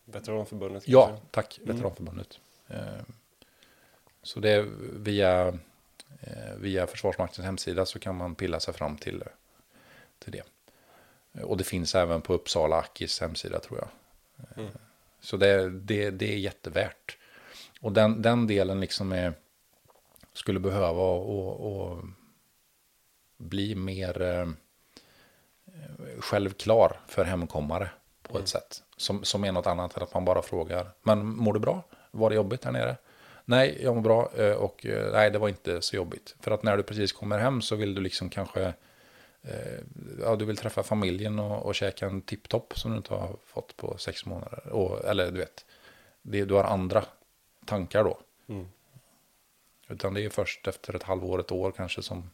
Veteranförbundet? 0.05 0.88
Ja, 0.88 1.07
kanske? 1.07 1.25
tack. 1.32 1.57
Mm. 1.57 1.75
Veteranförbundet. 1.75 2.39
Mm. 2.67 3.05
Så 4.23 4.39
det 4.39 4.49
är 4.49 4.61
via, 4.93 5.57
via 6.57 6.88
Försvarsmaktens 6.88 7.45
hemsida 7.45 7.86
så 7.86 7.99
kan 7.99 8.15
man 8.15 8.36
pilla 8.36 8.59
sig 8.59 8.73
fram 8.73 8.97
till, 8.97 9.23
till 10.19 10.32
det. 10.32 10.43
Och 11.43 11.57
det 11.57 11.63
finns 11.63 11.95
även 11.95 12.21
på 12.21 12.34
Uppsala 12.34 12.75
Akis 12.75 13.21
hemsida 13.21 13.59
tror 13.59 13.80
jag. 13.80 13.89
Mm. 14.57 14.71
Så 15.19 15.38
det, 15.38 15.69
det, 15.69 16.09
det 16.09 16.34
är 16.34 16.38
jättevärt. 16.38 17.17
Och 17.82 17.91
den, 17.91 18.21
den 18.21 18.47
delen 18.47 18.80
liksom 18.80 19.11
är, 19.11 19.34
skulle 20.34 20.59
behöva 20.59 21.01
och, 21.01 21.82
och 21.82 22.03
bli 23.38 23.75
mer 23.75 24.21
eh, 24.21 24.47
självklar 26.19 26.99
för 27.07 27.23
hemkommare 27.23 27.89
på 28.23 28.34
mm. 28.34 28.43
ett 28.43 28.49
sätt. 28.49 28.84
Som, 28.97 29.23
som 29.23 29.43
är 29.43 29.51
något 29.51 29.67
annat 29.67 29.97
än 29.97 30.03
att 30.03 30.13
man 30.13 30.25
bara 30.25 30.41
frågar, 30.41 30.89
men 31.03 31.25
mår 31.25 31.53
du 31.53 31.59
bra? 31.59 31.84
Var 32.11 32.30
det 32.30 32.36
jobbigt 32.36 32.65
här 32.65 32.71
nere? 32.71 32.97
Nej, 33.45 33.80
jag 33.84 33.95
mår 33.95 34.01
bra 34.01 34.32
eh, 34.38 34.53
och 34.53 34.86
eh, 34.86 35.11
nej, 35.11 35.32
det 35.32 35.39
var 35.39 35.49
inte 35.49 35.82
så 35.82 35.95
jobbigt. 35.95 36.36
För 36.39 36.51
att 36.51 36.63
när 36.63 36.78
du 36.78 36.84
precis 36.84 37.11
kommer 37.11 37.39
hem 37.39 37.61
så 37.61 37.75
vill 37.75 37.95
du 37.95 38.01
liksom 38.01 38.30
kanske, 38.30 38.73
eh, 39.41 39.80
ja, 40.21 40.36
du 40.36 40.45
vill 40.45 40.57
träffa 40.57 40.84
familjen 40.84 41.39
och, 41.39 41.65
och 41.65 41.75
käka 41.75 42.05
en 42.05 42.21
tipptopp 42.21 42.80
som 42.80 42.91
du 42.91 42.97
inte 42.97 43.13
har 43.13 43.38
fått 43.45 43.78
på 43.78 43.97
sex 43.97 44.25
månader. 44.25 44.67
Och, 44.67 45.05
eller 45.05 45.32
du 45.32 45.38
vet, 45.38 45.65
det, 46.21 46.45
du 46.45 46.53
har 46.53 46.63
andra 46.63 47.05
tankar 47.68 48.03
då. 48.03 48.20
Mm. 48.47 48.68
Utan 49.88 50.13
det 50.13 50.26
är 50.26 50.30
först 50.30 50.68
efter 50.68 50.95
ett 50.95 51.03
halvår, 51.03 51.39
ett 51.39 51.51
år 51.51 51.72
kanske 51.72 52.01
som 52.01 52.30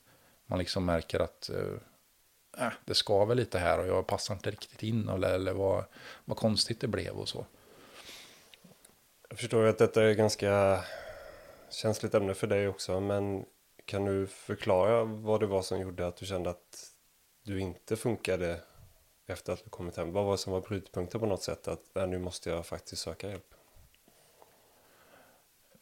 man 0.46 0.60
liksom 0.60 0.86
märker 0.86 1.20
att 1.20 1.50
äh, 1.50 2.70
det 2.86 2.96
skaver 2.96 3.36
lite 3.36 3.60
här 3.60 3.80
och 3.80 3.88
jag 3.88 4.08
passar 4.08 4.34
inte 4.34 4.52
riktigt 4.52 4.84
in 4.84 5.10
eller, 5.10 5.34
eller 5.34 5.54
vad, 5.54 5.84
vad 6.26 6.38
konstigt 6.38 6.82
det 6.82 6.88
blev 6.88 7.14
och 7.14 7.30
så. 7.30 7.46
Jag 9.30 9.40
förstår 9.40 9.66
att 9.66 9.78
detta 9.78 10.04
är 10.04 10.14
ganska 10.14 10.84
känsligt 11.70 12.14
ämne 12.14 12.34
för 12.34 12.48
dig 12.48 12.68
också, 12.68 13.00
men 13.00 13.46
kan 13.86 14.06
du 14.06 14.28
förklara 14.28 15.04
vad 15.04 15.40
det 15.40 15.46
var 15.46 15.62
som 15.62 15.82
gjorde 15.82 16.08
att 16.08 16.16
du 16.16 16.26
kände 16.26 16.50
att 16.50 16.92
du 17.44 17.60
inte 17.60 17.96
funkade 17.96 18.60
efter 19.28 19.54
att 19.54 19.64
du 19.64 19.70
kommit 19.70 19.98
hem? 19.98 20.12
Vad 20.12 20.26
var 20.26 20.32
det 20.32 20.38
som 20.38 20.54
var 20.54 20.62
brytpunkten 20.62 21.20
på 21.20 21.26
något 21.26 21.44
sätt? 21.44 21.68
Att 21.68 21.82
nej, 21.94 22.08
nu 22.08 22.20
måste 22.20 22.50
jag 22.50 22.66
faktiskt 22.66 23.02
söka 23.02 23.30
hjälp. 23.30 23.54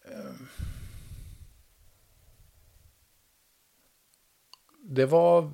Ehm, 0.05 0.47
det 4.83 5.05
var 5.05 5.51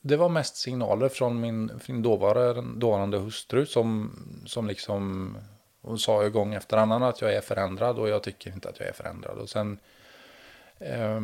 det 0.00 0.16
var 0.16 0.28
mest 0.28 0.56
signaler 0.56 1.08
från 1.08 1.40
min, 1.40 1.80
min 1.88 2.02
dåvarande, 2.02 2.80
dåvarande 2.80 3.18
hustru 3.18 3.66
som, 3.66 4.12
som 4.46 4.66
liksom 4.66 5.36
hon 5.86 5.98
sa 5.98 6.24
ju 6.24 6.30
gång 6.30 6.54
efter 6.54 6.76
annan 6.76 7.02
att 7.02 7.20
jag 7.20 7.34
är 7.34 7.40
förändrad 7.40 7.98
och 7.98 8.08
jag 8.08 8.22
tycker 8.22 8.52
inte 8.52 8.68
att 8.68 8.78
jag 8.80 8.88
är 8.88 8.92
förändrad. 8.92 9.38
Och 9.38 9.48
sen, 9.48 9.78
eh, 10.78 11.20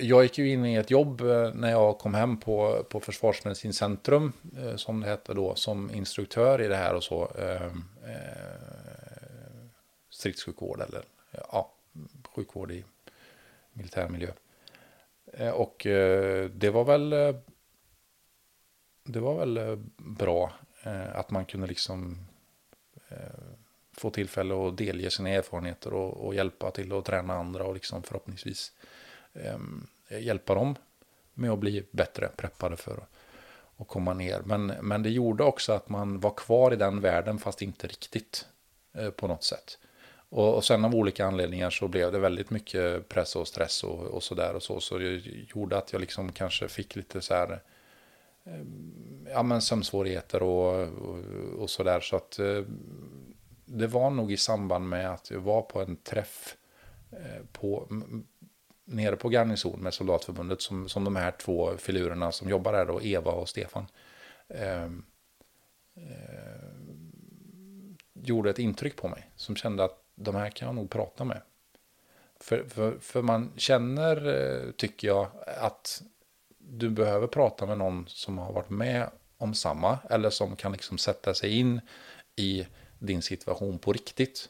jag 0.00 0.22
gick 0.22 0.38
ju 0.38 0.52
in 0.52 0.64
i 0.64 0.74
ett 0.74 0.90
jobb 0.90 1.20
eh, 1.20 1.54
när 1.54 1.70
jag 1.70 1.98
kom 1.98 2.14
hem 2.14 2.40
på, 2.40 2.86
på 2.88 3.00
Försvarsmedicincentrum, 3.00 4.32
eh, 4.58 4.76
som 4.76 5.00
det 5.00 5.06
hette 5.06 5.34
då, 5.34 5.54
som 5.54 5.90
instruktör 5.90 6.62
i 6.62 6.68
det 6.68 6.76
här 6.76 6.94
och 6.94 7.04
så. 7.04 7.32
Ehm, 7.38 7.84
eh, 8.06 8.87
stridssjukvård 10.18 10.80
eller 10.80 11.04
ja, 11.52 11.72
sjukvård 12.34 12.70
i 12.70 12.84
militär 13.72 14.08
miljö. 14.08 14.30
Eh, 15.32 15.50
och 15.50 15.86
eh, 15.86 16.50
det 16.50 16.70
var 16.70 16.84
väl 16.84 17.12
eh, 17.12 17.36
det 19.02 19.20
var 19.20 19.46
väl 19.46 19.78
bra 19.96 20.52
att 21.12 21.30
man 21.30 21.44
kunde 21.44 21.66
liksom 21.66 22.26
få 23.92 24.10
tillfälle 24.10 24.54
att 24.54 24.76
delge 24.76 25.10
sina 25.10 25.28
erfarenheter 25.28 25.92
och, 25.92 26.26
och 26.26 26.34
hjälpa 26.34 26.70
till 26.70 26.92
att 26.92 27.04
träna 27.04 27.34
andra 27.34 27.64
och 27.64 27.74
liksom 27.74 28.02
förhoppningsvis 28.02 28.72
hjälpa 30.08 30.54
dem 30.54 30.74
med 31.34 31.50
att 31.50 31.58
bli 31.58 31.86
bättre 31.90 32.28
preppade 32.36 32.76
för 32.76 33.06
att 33.76 33.88
komma 33.88 34.14
ner. 34.14 34.42
Men, 34.44 34.66
men 34.66 35.02
det 35.02 35.10
gjorde 35.10 35.44
också 35.44 35.72
att 35.72 35.88
man 35.88 36.20
var 36.20 36.34
kvar 36.34 36.72
i 36.72 36.76
den 36.76 37.00
världen 37.00 37.38
fast 37.38 37.62
inte 37.62 37.86
riktigt 37.86 38.46
på 39.16 39.26
något 39.26 39.44
sätt. 39.44 39.78
Och, 40.30 40.54
och 40.54 40.64
sen 40.64 40.84
av 40.84 40.94
olika 40.94 41.26
anledningar 41.26 41.70
så 41.70 41.88
blev 41.88 42.12
det 42.12 42.18
väldigt 42.18 42.50
mycket 42.50 43.08
press 43.08 43.36
och 43.36 43.48
stress 43.48 43.84
och, 43.84 44.00
och 44.00 44.22
så 44.22 44.34
där 44.34 44.54
och 44.54 44.62
så. 44.62 44.80
Så 44.80 44.98
det 44.98 45.22
gjorde 45.54 45.78
att 45.78 45.92
jag 45.92 46.00
liksom 46.00 46.32
kanske 46.32 46.68
fick 46.68 46.96
lite 46.96 47.20
så 47.20 47.34
här 47.34 47.62
eh, 48.44 48.64
ja 49.32 49.42
men 49.42 49.62
sömnsvårigheter 49.62 50.42
och, 50.42 50.88
och, 50.88 51.18
och 51.58 51.70
så 51.70 51.82
där. 51.82 52.00
Så 52.00 52.16
att 52.16 52.38
eh, 52.38 52.62
det 53.64 53.86
var 53.86 54.10
nog 54.10 54.32
i 54.32 54.36
samband 54.36 54.88
med 54.88 55.10
att 55.10 55.30
jag 55.30 55.40
var 55.40 55.62
på 55.62 55.80
en 55.80 55.96
träff 55.96 56.56
eh, 57.10 57.44
på, 57.52 57.88
nere 58.84 59.16
på 59.16 59.28
garnison 59.28 59.80
med 59.80 59.94
Soldatförbundet 59.94 60.62
som, 60.62 60.88
som 60.88 61.04
de 61.04 61.16
här 61.16 61.30
två 61.30 61.76
filurerna 61.76 62.32
som 62.32 62.48
jobbar 62.48 62.72
där 62.72 62.86
då, 62.86 63.02
Eva 63.02 63.32
och 63.32 63.48
Stefan. 63.48 63.86
Eh, 64.48 64.84
eh, 65.94 66.68
gjorde 68.12 68.50
ett 68.50 68.58
intryck 68.58 68.96
på 68.96 69.08
mig 69.08 69.30
som 69.36 69.56
kände 69.56 69.84
att 69.84 70.04
de 70.18 70.34
här 70.34 70.50
kan 70.50 70.66
jag 70.66 70.74
nog 70.74 70.90
prata 70.90 71.24
med. 71.24 71.40
För, 72.40 72.64
för, 72.68 72.98
för 73.00 73.22
man 73.22 73.52
känner, 73.56 74.26
eh, 74.26 74.70
tycker 74.70 75.08
jag, 75.08 75.28
att 75.46 76.02
du 76.58 76.90
behöver 76.90 77.26
prata 77.26 77.66
med 77.66 77.78
någon 77.78 78.04
som 78.08 78.38
har 78.38 78.52
varit 78.52 78.70
med 78.70 79.10
om 79.36 79.54
samma 79.54 79.98
eller 80.10 80.30
som 80.30 80.56
kan 80.56 80.72
liksom 80.72 80.98
sätta 80.98 81.34
sig 81.34 81.58
in 81.58 81.80
i 82.36 82.66
din 82.98 83.22
situation 83.22 83.78
på 83.78 83.92
riktigt. 83.92 84.48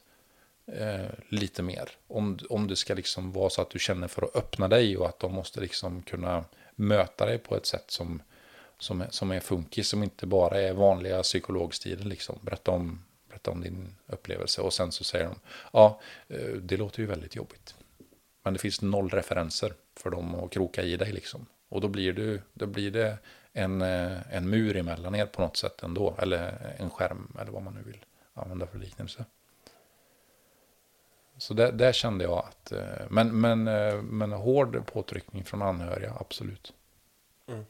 Eh, 0.72 1.10
lite 1.28 1.62
mer. 1.62 1.90
Om, 2.06 2.38
om 2.50 2.68
det 2.68 2.76
ska 2.76 2.94
liksom 2.94 3.32
vara 3.32 3.50
så 3.50 3.62
att 3.62 3.70
du 3.70 3.78
känner 3.78 4.08
för 4.08 4.22
att 4.22 4.36
öppna 4.36 4.68
dig 4.68 4.96
och 4.96 5.08
att 5.08 5.18
de 5.18 5.32
måste 5.32 5.60
liksom 5.60 6.02
kunna 6.02 6.44
möta 6.74 7.26
dig 7.26 7.38
på 7.38 7.56
ett 7.56 7.66
sätt 7.66 7.90
som, 7.90 8.22
som, 8.78 9.00
är, 9.00 9.10
som 9.10 9.30
är 9.30 9.40
funkis, 9.40 9.88
som 9.88 10.02
inte 10.02 10.26
bara 10.26 10.60
är 10.60 10.72
vanliga 10.72 11.22
psykologstilen. 11.22 12.08
Liksom. 12.08 12.38
Berätta, 12.42 12.70
om, 12.70 13.04
berätta 13.38 13.50
om 13.50 13.60
din 13.60 13.94
upplevelse 14.06 14.62
och 14.62 14.72
sen 14.72 14.92
så 14.92 15.04
säger 15.04 15.24
de, 15.24 15.34
ja, 15.72 16.00
eh, 16.28 16.56
det 16.62 16.76
låter 16.76 17.00
ju 17.00 17.06
väldigt 17.06 17.36
jobbigt. 17.36 17.74
Men 18.44 18.52
det 18.52 18.58
finns 18.58 18.82
noll 18.82 19.10
referenser 19.10 19.74
för 19.96 20.10
dem 20.10 20.34
att 20.34 20.50
kroka 20.50 20.82
i 20.82 20.96
dig 20.96 21.12
liksom. 21.12 21.46
Och 21.70 21.80
då 21.80 21.88
blir, 21.88 22.12
du, 22.12 22.42
då 22.54 22.66
blir 22.66 22.90
det 22.90 23.18
en, 23.52 23.82
eh, 23.82 24.34
en 24.34 24.50
mur 24.50 24.76
emellan 24.76 25.14
er 25.14 25.26
på 25.26 25.42
något 25.42 25.56
sätt 25.56 25.82
ändå. 25.82 26.14
Eller 26.18 26.74
en 26.78 26.90
skärm 26.90 27.36
eller 27.40 27.52
vad 27.52 27.62
man 27.62 27.74
nu 27.74 27.82
vill 27.82 28.04
använda 28.34 28.66
för 28.66 28.78
liknelse. 28.78 29.24
Så 31.38 31.54
där, 31.54 31.72
där, 31.72 31.92
kände 31.92 32.24
jag 32.24 32.38
att, 32.38 32.72
eh, 32.72 33.06
men, 33.10 33.40
men, 33.40 33.64
men 34.06 34.32
hård 34.32 34.86
påtryckning 34.86 35.44
från 35.44 35.62
anhöriga, 35.62 36.14
absolut. 36.20 36.72
Mm. 37.48 37.64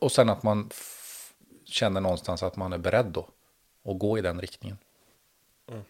Och 0.00 0.12
sen 0.12 0.30
att 0.30 0.42
man 0.42 0.70
känner 1.64 2.00
någonstans 2.00 2.42
att 2.42 2.56
man 2.56 2.72
är 2.72 2.78
beredd 2.78 3.06
då 3.06 3.28
att 3.84 3.98
gå 3.98 4.18
i 4.18 4.20
den 4.20 4.40
riktningen. 4.40 4.78
Mm. 5.68 5.82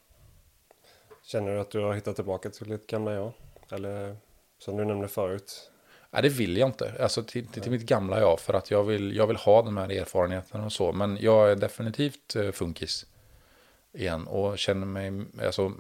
Känner 1.23 1.55
du 1.55 1.61
att 1.61 1.71
du 1.71 1.81
har 1.81 1.95
hittat 1.95 2.17
tillbaka 2.17 2.51
till 2.51 2.69
ditt 2.69 2.87
gamla 2.87 3.13
jag? 3.13 3.33
Eller 3.71 4.17
som 4.59 4.77
du 4.77 4.85
nämnde 4.85 5.09
förut? 5.09 5.71
Nej, 6.11 6.23
det 6.23 6.29
vill 6.29 6.57
jag 6.57 6.69
inte. 6.69 6.95
Alltså 7.01 7.23
till, 7.23 7.47
till, 7.47 7.63
till 7.63 7.73
mitt 7.73 7.87
gamla 7.87 8.21
jag. 8.21 8.41
För 8.41 8.55
att 8.55 8.71
jag 8.71 8.85
vill, 8.85 9.17
jag 9.17 9.27
vill 9.27 9.37
ha 9.37 9.63
de 9.63 9.77
här 9.77 9.93
erfarenheterna 9.93 10.65
och 10.65 10.73
så. 10.73 10.93
Men 10.93 11.19
jag 11.21 11.51
är 11.51 11.57
definitivt 11.57 12.37
eh, 12.37 12.51
funkis 12.51 13.07
igen 13.93 14.27
och 14.27 14.59
känner 14.59 14.87
mig 14.87 15.25
alltså, 15.43 15.73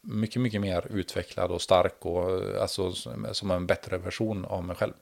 mycket, 0.00 0.42
mycket 0.42 0.60
mer 0.60 0.86
utvecklad 0.90 1.50
och 1.50 1.62
stark 1.62 2.06
och 2.06 2.60
alltså, 2.60 2.92
som 3.32 3.50
en 3.50 3.66
bättre 3.66 3.98
version 3.98 4.44
av 4.44 4.64
mig 4.64 4.76
själv. 4.76 4.94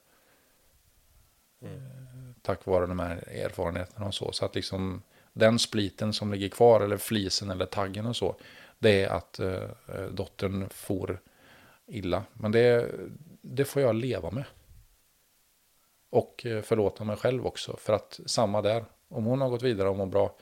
Mm. 1.62 2.34
Tack 2.42 2.66
vare 2.66 2.86
de 2.86 2.98
här 2.98 3.28
erfarenheterna 3.28 4.06
och 4.06 4.14
så. 4.14 4.32
Så 4.32 4.44
att 4.44 4.54
liksom 4.54 5.02
den 5.34 5.58
spliten 5.58 6.12
som 6.12 6.32
ligger 6.32 6.48
kvar, 6.48 6.80
eller 6.80 6.96
flisen 6.96 7.50
eller 7.50 7.66
taggen 7.66 8.06
och 8.06 8.16
så, 8.16 8.36
det 8.78 9.04
är 9.04 9.08
att 9.08 9.38
eh, 9.38 9.68
dottern 10.10 10.68
får 10.68 11.20
illa. 11.86 12.24
Men 12.32 12.52
det, 12.52 12.90
det 13.40 13.64
får 13.64 13.82
jag 13.82 13.94
leva 13.94 14.30
med. 14.30 14.44
Och 16.10 16.46
eh, 16.46 16.62
förlåta 16.62 17.04
mig 17.04 17.16
själv 17.16 17.46
också. 17.46 17.76
För 17.76 17.92
att 17.92 18.20
samma 18.26 18.62
där, 18.62 18.84
om 19.08 19.24
hon 19.24 19.40
har 19.40 19.48
gått 19.48 19.62
vidare 19.62 19.88
och 19.88 19.96
mår 19.96 20.06
bra, 20.06 20.36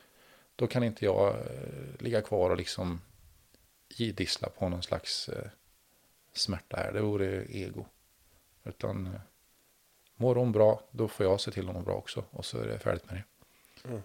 då 0.57 0.67
kan 0.67 0.83
inte 0.85 1.05
jag 1.05 1.29
eh, 1.29 1.99
ligga 1.99 2.23
kvar 2.23 2.51
och 2.51 2.57
liksom 2.57 3.01
idissla 3.89 4.49
på 4.49 4.69
någon 4.69 4.83
slags 4.83 5.29
eh, 5.29 5.49
smärta 6.33 6.77
här. 6.77 6.93
Det 6.93 7.01
vore 7.01 7.45
ego. 7.45 7.85
Utan 8.65 9.07
eh, 9.07 9.21
mår 10.17 10.35
hon 10.35 10.53
bra, 10.53 10.83
då 10.91 11.09
får 11.09 11.27
jag 11.27 11.41
se 11.41 11.51
till 11.51 11.69
att 11.69 11.75
mår 11.75 11.83
bra 11.83 11.95
också. 11.95 12.25
Och 12.31 12.45
så 12.45 12.59
är 12.59 12.67
det 12.67 12.79
färdigt 12.79 13.11
med 13.11 13.15
det. 13.15 13.89
Mm. 13.89 14.03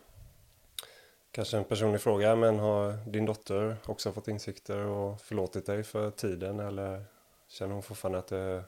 Kanske 1.37 1.57
en 1.57 1.63
personlig 1.63 2.01
fråga, 2.01 2.35
men 2.35 2.59
har 2.59 3.11
din 3.11 3.25
dotter 3.25 3.77
också 3.85 4.11
fått 4.11 4.27
insikter 4.27 4.77
och 4.77 5.21
förlåtit 5.21 5.65
dig 5.65 5.83
för 5.83 6.11
tiden? 6.11 6.59
Eller 6.59 7.05
känner 7.47 7.73
hon 7.73 7.83
fortfarande 7.83 8.19
att 8.19 8.27
det 8.27 8.63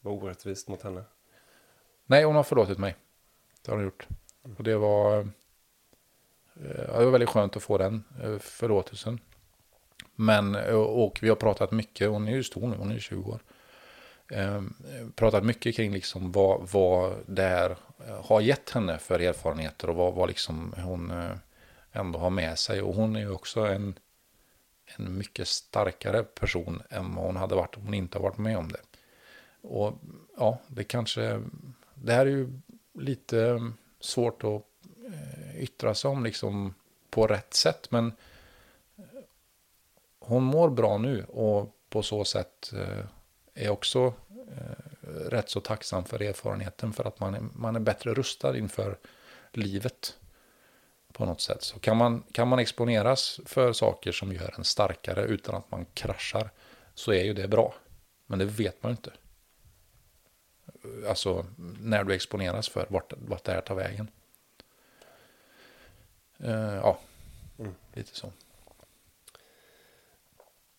var 0.00 0.12
orättvist 0.12 0.68
mot 0.68 0.82
henne? 0.82 1.04
Nej, 2.06 2.24
hon 2.24 2.36
har 2.36 2.42
förlåtit 2.42 2.78
mig. 2.78 2.96
Det 3.62 3.70
har 3.70 3.76
hon 3.76 3.84
gjort. 3.84 4.06
Mm. 4.44 4.56
Och 4.56 4.64
det 4.64 4.76
var 4.76 5.28
Eh, 6.54 6.98
det 6.98 7.04
var 7.04 7.10
väldigt 7.10 7.28
skönt 7.28 7.56
att 7.56 7.62
få 7.62 7.78
den 7.78 8.04
eh, 8.22 8.38
förlåtelsen. 8.38 9.20
Men, 10.14 10.54
eh, 10.54 10.74
och 10.74 11.18
vi 11.22 11.28
har 11.28 11.36
pratat 11.36 11.70
mycket, 11.70 12.08
hon 12.08 12.28
är 12.28 12.32
ju 12.32 12.42
stor 12.42 12.68
nu, 12.68 12.76
hon 12.76 12.90
är 12.90 12.98
20 12.98 13.30
år. 13.30 13.40
pratat 15.14 15.44
mycket 15.44 15.76
kring 15.76 15.92
liksom 15.92 16.32
vad, 16.32 16.68
vad 16.72 17.14
det 17.26 17.42
här 17.42 17.76
har 18.22 18.40
gett 18.40 18.70
henne 18.70 18.98
för 18.98 19.20
erfarenheter 19.20 19.90
och 19.90 19.96
vad, 19.96 20.14
vad 20.14 20.28
liksom 20.28 20.74
hon 20.76 21.12
ändå 21.92 22.18
ha 22.18 22.30
med 22.30 22.58
sig. 22.58 22.82
Och 22.82 22.94
hon 22.94 23.16
är 23.16 23.20
ju 23.20 23.30
också 23.30 23.60
en, 23.60 23.98
en 24.84 25.18
mycket 25.18 25.48
starkare 25.48 26.22
person 26.22 26.82
än 26.90 27.14
vad 27.14 27.24
hon 27.24 27.36
hade 27.36 27.54
varit 27.54 27.76
om 27.76 27.82
hon 27.82 27.94
inte 27.94 28.18
har 28.18 28.22
varit 28.22 28.38
med 28.38 28.58
om 28.58 28.72
det. 28.72 28.80
Och 29.62 29.94
ja, 30.36 30.58
det 30.66 30.84
kanske, 30.84 31.42
det 31.94 32.12
här 32.12 32.26
är 32.26 32.30
ju 32.30 32.60
lite 32.92 33.70
svårt 34.00 34.44
att 34.44 34.62
eh, 35.06 35.62
yttra 35.62 35.94
sig 35.94 36.10
om 36.10 36.24
liksom 36.24 36.74
på 37.10 37.26
rätt 37.26 37.54
sätt. 37.54 37.90
Men 37.90 38.12
eh, 38.96 39.04
hon 40.18 40.42
mår 40.42 40.70
bra 40.70 40.98
nu 40.98 41.24
och 41.24 41.76
på 41.88 42.02
så 42.02 42.24
sätt 42.24 42.72
eh, 42.72 43.04
är 43.54 43.70
också 43.70 44.14
rätt 45.28 45.50
så 45.50 45.60
tacksam 45.60 46.04
för 46.04 46.22
erfarenheten 46.22 46.92
för 46.92 47.04
att 47.04 47.20
man 47.20 47.34
är, 47.34 47.40
man 47.40 47.76
är 47.76 47.80
bättre 47.80 48.14
rustad 48.14 48.56
inför 48.58 48.98
livet 49.52 50.16
på 51.12 51.24
något 51.24 51.40
sätt. 51.40 51.62
Så 51.62 51.78
kan 51.78 51.96
man, 51.96 52.24
kan 52.32 52.48
man 52.48 52.58
exponeras 52.58 53.40
för 53.46 53.72
saker 53.72 54.12
som 54.12 54.32
gör 54.32 54.54
en 54.58 54.64
starkare 54.64 55.24
utan 55.24 55.54
att 55.54 55.70
man 55.70 55.86
kraschar 55.94 56.50
så 56.94 57.12
är 57.12 57.24
ju 57.24 57.34
det 57.34 57.48
bra. 57.48 57.74
Men 58.26 58.38
det 58.38 58.44
vet 58.44 58.82
man 58.82 58.92
ju 58.92 58.96
inte. 58.96 59.12
Alltså 61.08 61.46
när 61.80 62.04
du 62.04 62.14
exponeras 62.14 62.68
för 62.68 62.86
vart, 62.88 63.12
vart 63.16 63.44
det 63.44 63.52
här 63.52 63.60
tar 63.60 63.74
vägen. 63.74 64.08
Uh, 66.44 66.74
ja, 66.74 66.98
mm. 67.58 67.74
lite 67.92 68.16
så. 68.16 68.32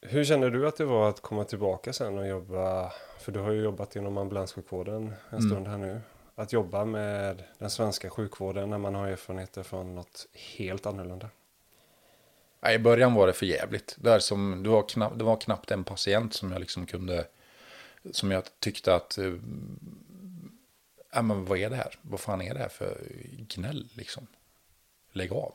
Hur 0.01 0.23
känner 0.23 0.49
du 0.49 0.67
att 0.67 0.77
det 0.77 0.85
var 0.85 1.09
att 1.09 1.21
komma 1.21 1.43
tillbaka 1.43 1.93
sen 1.93 2.17
och 2.17 2.27
jobba, 2.27 2.93
för 3.19 3.31
du 3.31 3.39
har 3.39 3.51
ju 3.51 3.61
jobbat 3.61 3.95
inom 3.95 4.17
ambulanssjukvården 4.17 5.13
en 5.29 5.37
Mm. 5.37 5.49
stund 5.49 5.67
här 5.67 5.77
nu. 5.77 6.01
Att 6.35 6.53
jobba 6.53 6.85
med 6.85 7.43
den 7.57 7.69
svenska 7.69 8.09
sjukvården 8.09 8.69
när 8.69 8.77
man 8.77 8.95
har 8.95 9.07
erfarenheter 9.07 9.63
från 9.63 9.95
något 9.95 10.27
helt 10.33 10.85
annorlunda. 10.85 11.29
I 12.69 12.77
början 12.77 13.13
var 13.13 13.27
det 13.27 13.33
för 13.33 13.45
jävligt. 13.45 13.95
Det, 13.99 14.21
som, 14.21 14.63
det, 14.63 14.69
var 14.69 14.89
knappt, 14.89 15.17
det 15.17 15.23
var 15.23 15.37
knappt 15.37 15.71
en 15.71 15.83
patient 15.83 16.33
som 16.33 16.51
jag 16.51 16.59
liksom 16.59 16.85
kunde, 16.85 17.27
som 18.11 18.31
jag 18.31 18.43
tyckte 18.59 18.95
att, 18.95 19.17
eh, 19.17 19.33
ja 21.13 21.21
men 21.21 21.45
vad 21.45 21.57
är 21.57 21.69
det 21.69 21.75
här? 21.75 21.95
Vad 22.01 22.19
fan 22.19 22.41
är 22.41 22.53
det 22.53 22.59
här 22.59 22.69
för 22.69 22.97
gnäll 23.37 23.89
liksom? 23.93 24.27
Lägg 25.11 25.33
av. 25.33 25.53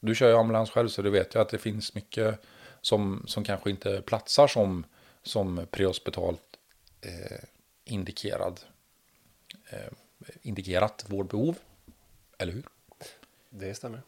Du 0.00 0.14
kör 0.14 0.28
ju 0.28 0.36
ambulans 0.36 0.70
själv 0.70 0.88
så 0.88 1.02
du 1.02 1.10
vet 1.10 1.34
ju 1.34 1.40
att 1.40 1.48
det 1.48 1.58
finns 1.58 1.94
mycket 1.94 2.40
som, 2.80 3.24
som 3.26 3.44
kanske 3.44 3.70
inte 3.70 4.02
platsar 4.02 4.46
som, 4.46 4.84
som 5.22 5.66
prehospitalt 5.70 6.58
eh, 7.00 7.44
indikerad, 7.84 8.60
eh, 9.70 9.92
indikerat 10.42 11.04
vårdbehov. 11.08 11.58
Eller 12.38 12.52
hur? 12.52 12.64
Det 13.50 13.74
stämmer. 13.74 14.02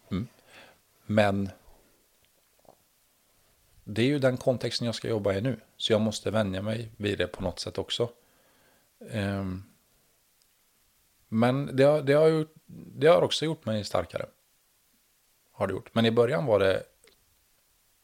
Men 1.07 1.51
det 3.85 4.03
är 4.03 4.07
ju 4.07 4.18
den 4.18 4.37
kontexten 4.37 4.87
jag 4.87 4.95
ska 4.95 5.09
jobba 5.09 5.33
i 5.33 5.41
nu. 5.41 5.61
Så 5.77 5.93
jag 5.93 6.01
måste 6.01 6.31
vänja 6.31 6.62
mig 6.62 6.91
vid 6.97 7.18
det 7.18 7.27
på 7.27 7.43
något 7.43 7.61
sätt 7.61 7.79
också. 7.79 8.11
Ehm, 9.11 9.64
men 11.29 11.77
det 11.77 11.85
har, 11.85 12.03
det, 12.03 12.12
har 12.12 12.29
gjort, 12.29 12.55
det 12.66 13.07
har 13.07 13.23
också 13.23 13.45
gjort 13.45 13.64
mig 13.64 13.85
starkare. 13.85 14.27
Har 15.51 15.66
det 15.66 15.73
gjort. 15.73 15.95
Men 15.95 16.07
i 16.07 16.11
början 16.11 16.47
var 16.47 16.59
det 16.59 16.83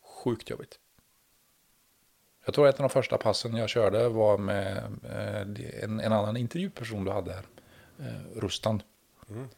sjukt 0.00 0.50
jobbigt. 0.50 0.78
Jag 2.44 2.54
tror 2.54 2.68
att 2.68 2.74
ett 2.74 2.80
av 2.80 2.88
de 2.88 2.92
första 2.92 3.18
passen 3.18 3.56
jag 3.56 3.68
körde 3.68 4.08
var 4.08 4.38
med 4.38 4.76
eh, 5.04 5.82
en, 5.82 6.00
en 6.00 6.12
annan 6.12 6.36
intervjuperson 6.36 7.04
du 7.04 7.10
hade 7.10 7.32
här. 7.32 7.44
Eh, 7.98 8.40
Rustan. 8.40 8.82
Mm. 9.30 9.48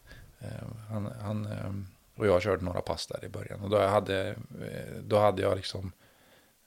Eh, 0.41 0.49
han, 0.89 1.13
han, 1.21 1.47
eh, 1.47 1.73
och 2.15 2.27
jag 2.27 2.43
körde 2.43 2.65
några 2.65 2.81
pass 2.81 3.07
där 3.07 3.25
i 3.25 3.29
början. 3.29 3.61
Och 3.61 3.71
då 3.71 3.79
hade, 3.79 4.29
eh, 4.31 4.97
då 5.03 5.19
hade 5.19 5.43
jag 5.43 5.57
liksom... 5.57 5.93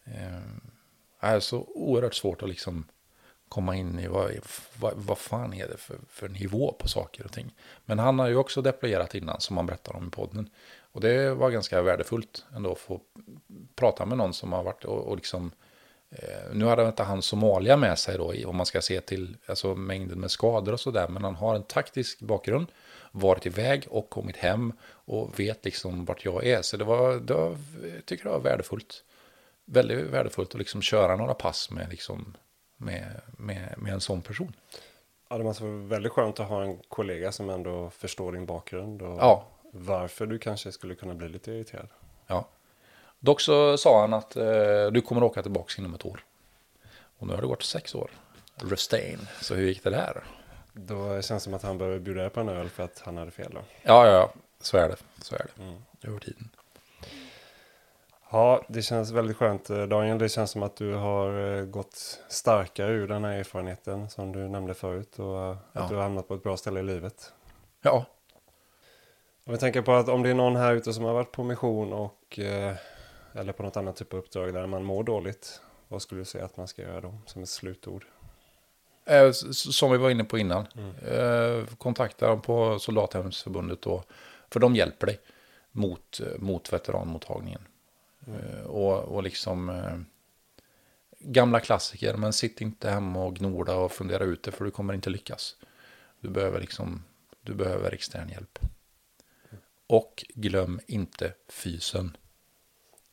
Eh, 0.03 0.39
är 1.19 1.39
så 1.39 1.63
oerhört 1.67 2.13
svårt 2.13 2.43
att 2.43 2.49
liksom 2.49 2.85
komma 3.49 3.75
in 3.75 3.99
i 3.99 4.07
vad, 4.07 4.31
vad, 4.79 4.93
vad 4.95 5.17
fan 5.17 5.53
är 5.53 5.67
det 5.67 5.77
för, 5.77 5.97
för 6.09 6.29
nivå 6.29 6.75
på 6.79 6.87
saker 6.87 7.25
och 7.25 7.31
ting. 7.31 7.55
Men 7.85 7.99
han 7.99 8.19
har 8.19 8.27
ju 8.27 8.35
också 8.35 8.61
deployerat 8.61 9.15
innan 9.15 9.41
som 9.41 9.57
han 9.57 9.65
berättar 9.65 9.95
om 9.95 10.07
i 10.07 10.09
podden. 10.09 10.49
Och 10.91 11.01
det 11.01 11.33
var 11.33 11.49
ganska 11.49 11.81
värdefullt 11.81 12.45
ändå 12.55 12.71
att 12.71 12.79
få 12.79 13.01
prata 13.75 14.05
med 14.05 14.17
någon 14.17 14.33
som 14.33 14.53
har 14.53 14.63
varit 14.63 14.85
och, 14.85 15.07
och 15.07 15.15
liksom 15.15 15.51
Eh, 15.51 15.70
nu 16.53 16.65
hade 16.65 16.87
inte 16.87 17.03
han 17.03 17.21
Somalia 17.21 17.77
med 17.77 17.99
sig 17.99 18.17
då, 18.17 18.33
om 18.47 18.55
man 18.55 18.65
ska 18.65 18.81
se 18.81 19.01
till 19.01 19.37
alltså, 19.45 19.75
mängden 19.75 20.19
med 20.19 20.31
skador 20.31 20.73
och 20.73 20.79
sådär. 20.79 21.07
Men 21.07 21.23
han 21.23 21.35
har 21.35 21.55
en 21.55 21.63
taktisk 21.63 22.19
bakgrund, 22.19 22.67
varit 23.11 23.45
iväg 23.45 23.87
och 23.89 24.09
kommit 24.09 24.37
hem 24.37 24.73
och 24.83 25.39
vet 25.39 25.65
liksom 25.65 26.05
vart 26.05 26.25
jag 26.25 26.45
är. 26.45 26.61
Så 26.61 26.77
det 26.77 26.83
var, 26.83 27.13
det 27.15 27.33
var 27.33 27.57
jag 27.95 28.05
tycker 28.05 28.23
det 28.23 28.29
var 28.29 28.39
värdefullt. 28.39 29.03
Väldigt 29.65 29.97
värdefullt 30.05 30.53
att 30.53 30.59
liksom 30.59 30.81
köra 30.81 31.15
några 31.15 31.33
pass 31.33 31.69
med, 31.71 31.89
liksom, 31.89 32.37
med, 32.77 33.21
med, 33.37 33.75
med 33.77 33.93
en 33.93 34.01
sån 34.01 34.21
person. 34.21 34.53
Ja, 35.29 35.37
det 35.37 35.43
måste 35.43 35.63
vara 35.63 35.73
väldigt 35.73 36.11
skönt 36.11 36.39
att 36.39 36.47
ha 36.47 36.63
en 36.63 36.77
kollega 36.87 37.31
som 37.31 37.49
ändå 37.49 37.89
förstår 37.89 38.31
din 38.31 38.45
bakgrund 38.45 39.01
och 39.01 39.17
Ja. 39.19 39.47
varför 39.73 40.25
du 40.25 40.39
kanske 40.39 40.71
skulle 40.71 40.95
kunna 40.95 41.13
bli 41.13 41.29
lite 41.29 41.51
irriterad. 41.51 41.87
Ja. 42.27 42.47
Dock 43.23 43.41
så 43.41 43.77
sa 43.77 44.01
han 44.01 44.13
att 44.13 44.35
eh, 44.35 44.85
du 44.91 45.01
kommer 45.01 45.23
åka 45.23 45.41
tillbaka 45.41 45.73
inom 45.77 45.93
ett 45.95 46.05
år. 46.05 46.23
Och 47.17 47.27
nu 47.27 47.33
har 47.33 47.41
det 47.41 47.47
gått 47.47 47.63
sex 47.63 47.95
år. 47.95 48.11
Rustain. 48.55 49.27
Så 49.41 49.55
hur 49.55 49.67
gick 49.67 49.83
det 49.83 49.89
där? 49.89 50.23
Då 50.73 51.21
känns 51.21 51.27
det 51.27 51.39
som 51.39 51.53
att 51.53 51.63
han 51.63 51.77
behöver 51.77 51.99
bjuda 51.99 52.29
på 52.29 52.39
en 52.39 52.49
öl 52.49 52.69
för 52.69 52.83
att 52.83 52.99
han 53.05 53.17
hade 53.17 53.31
fel 53.31 53.51
då. 53.53 53.59
Ja, 53.81 54.05
ja, 54.07 54.11
ja. 54.11 54.31
Så 54.61 54.77
är 54.77 54.89
det. 54.89 54.95
Så 55.21 55.35
är 55.35 55.45
det. 55.55 55.63
Mm. 55.63 55.81
Över 56.03 56.19
tiden. 56.19 56.49
Ja, 58.31 58.61
det 58.67 58.81
känns 58.81 59.11
väldigt 59.11 59.37
skönt 59.37 59.69
eh, 59.69 59.83
Daniel. 59.83 60.17
Det 60.17 60.29
känns 60.29 60.51
som 60.51 60.63
att 60.63 60.75
du 60.75 60.93
har 60.93 61.57
eh, 61.57 61.63
gått 61.65 62.19
starkare 62.29 62.91
ur 62.91 63.07
den 63.07 63.23
här 63.23 63.31
erfarenheten 63.33 64.09
som 64.09 64.31
du 64.31 64.39
nämnde 64.49 64.73
förut 64.73 65.19
och 65.19 65.39
eh, 65.39 65.57
Ja. 65.73 65.81
att 65.81 65.89
du 65.89 65.95
har 65.95 66.03
hamnat 66.03 66.27
på 66.27 66.33
ett 66.35 66.43
bra 66.43 66.57
ställe 66.57 66.79
i 66.79 66.83
livet. 66.83 67.33
Ja, 67.81 68.05
Om 69.45 69.53
vi 69.53 69.57
tänker 69.59 69.81
på 69.81 69.93
att 69.93 70.09
om 70.09 70.23
det 70.23 70.29
är 70.29 70.33
någon 70.33 70.55
här 70.55 70.73
ute 70.73 70.93
som 70.93 71.03
har 71.03 71.13
varit 71.13 71.31
på 71.31 71.43
mission 71.43 71.93
och 71.93 72.39
eh, 72.39 72.73
eller 73.33 73.53
på 73.53 73.63
något 73.63 73.77
annat 73.77 73.95
typ 73.95 74.13
av 74.13 74.19
uppdrag 74.19 74.53
där 74.53 74.67
man 74.67 74.83
mår 74.83 75.03
dåligt. 75.03 75.61
Vad 75.87 76.01
skulle 76.01 76.21
du 76.21 76.25
säga 76.25 76.45
att 76.45 76.57
man 76.57 76.67
ska 76.67 76.81
göra 76.81 77.01
då 77.01 77.17
som 77.25 77.43
ett 77.43 77.49
slutord? 77.49 78.05
Eh, 79.05 79.31
Som 79.31 79.91
vi 79.91 79.97
var 79.97 80.09
inne 80.09 80.23
på 80.23 80.37
innan. 80.37 80.67
Mm. 80.77 80.95
Eh, 80.95 81.65
Kontakta 81.77 82.27
dem 82.27 82.41
på 82.41 82.79
Soldathemsförbundet 82.79 83.81
då. 83.81 84.03
För 84.49 84.59
de 84.59 84.75
hjälper 84.75 85.07
dig 85.07 85.19
mot, 85.71 86.21
mot 86.39 86.73
veteranmottagningen. 86.73 87.61
Eh, 88.27 88.65
Och, 88.65 88.97
och 89.15 89.23
liksom 89.23 89.71
gamla 91.19 91.59
klassiker. 91.59 92.13
Men 92.17 92.33
sitt 92.33 92.61
inte 92.61 92.89
hemma 92.89 93.23
och 93.23 93.35
gnola 93.35 93.75
och 93.75 93.91
fundera 93.91 94.23
ut 94.23 94.43
det 94.43 94.51
för 94.51 94.65
du 94.65 94.71
kommer 94.71 94.93
inte 94.93 95.09
lyckas. 95.09 95.55
Du 96.19 96.29
behöver 96.29 96.59
liksom 96.61 97.03
du 97.41 97.53
behöver 97.53 97.91
extern 97.93 98.29
hjälp. 98.29 98.59
Och 99.87 100.25
glöm 100.35 100.79
inte 100.87 101.33
fysen. 101.49 102.17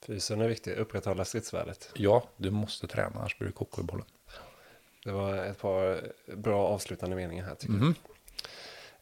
Fysen 0.08 0.40
är 0.40 0.48
viktig, 0.48 0.72
upprätthålla 0.76 1.24
stridsvärdet. 1.24 1.90
Ja, 1.94 2.22
du 2.36 2.50
måste 2.50 2.86
träna 2.86 3.10
annars 3.14 3.38
blir 3.38 3.46
du 3.48 3.52
koko 3.52 3.80
i 3.80 3.84
bollen. 3.84 4.06
Det 5.04 5.12
var 5.12 5.34
ett 5.36 5.58
par 5.60 6.00
bra 6.36 6.66
avslutande 6.68 7.16
meningar 7.16 7.44
här 7.44 7.54
tycker 7.54 7.74
Mhm. 7.74 7.94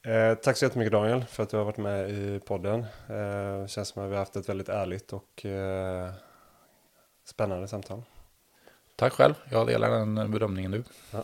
jag. 0.02 0.30
Eh, 0.30 0.34
tack 0.34 0.56
så 0.56 0.64
jättemycket 0.64 0.92
Daniel 0.92 1.24
för 1.24 1.42
att 1.42 1.48
du 1.50 1.56
har 1.56 1.64
varit 1.64 1.76
med 1.76 2.10
i 2.10 2.40
podden. 2.40 2.86
Eh, 3.08 3.66
känns 3.66 3.88
som 3.88 4.02
att 4.02 4.08
vi 4.08 4.12
har 4.12 4.18
haft 4.18 4.36
ett 4.36 4.48
väldigt 4.48 4.68
ärligt 4.68 5.12
och 5.12 5.44
eh, 5.46 6.10
spännande 7.24 7.68
samtal. 7.68 8.02
Tack 8.96 9.12
själv, 9.12 9.34
jag 9.50 9.66
delar 9.66 9.90
den 9.90 10.30
bedömningen 10.32 10.70
du. 10.70 10.82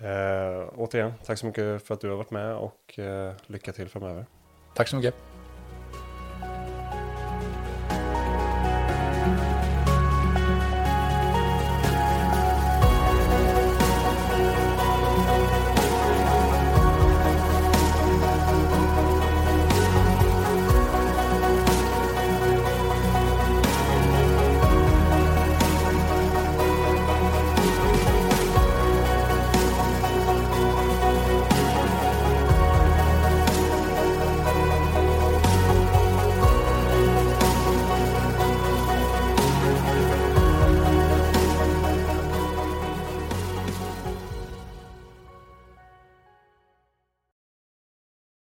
Eh, 0.00 0.68
återigen, 0.76 1.12
tack 1.24 1.38
så 1.38 1.46
mycket 1.46 1.86
för 1.86 1.94
att 1.94 2.00
du 2.00 2.08
har 2.08 2.16
varit 2.16 2.30
med 2.30 2.54
och 2.56 2.98
eh, 2.98 3.32
lycka 3.46 3.72
till 3.72 3.88
framöver. 3.88 4.26
Tack 4.74 4.88
så 4.88 4.96
mycket. 4.96 5.14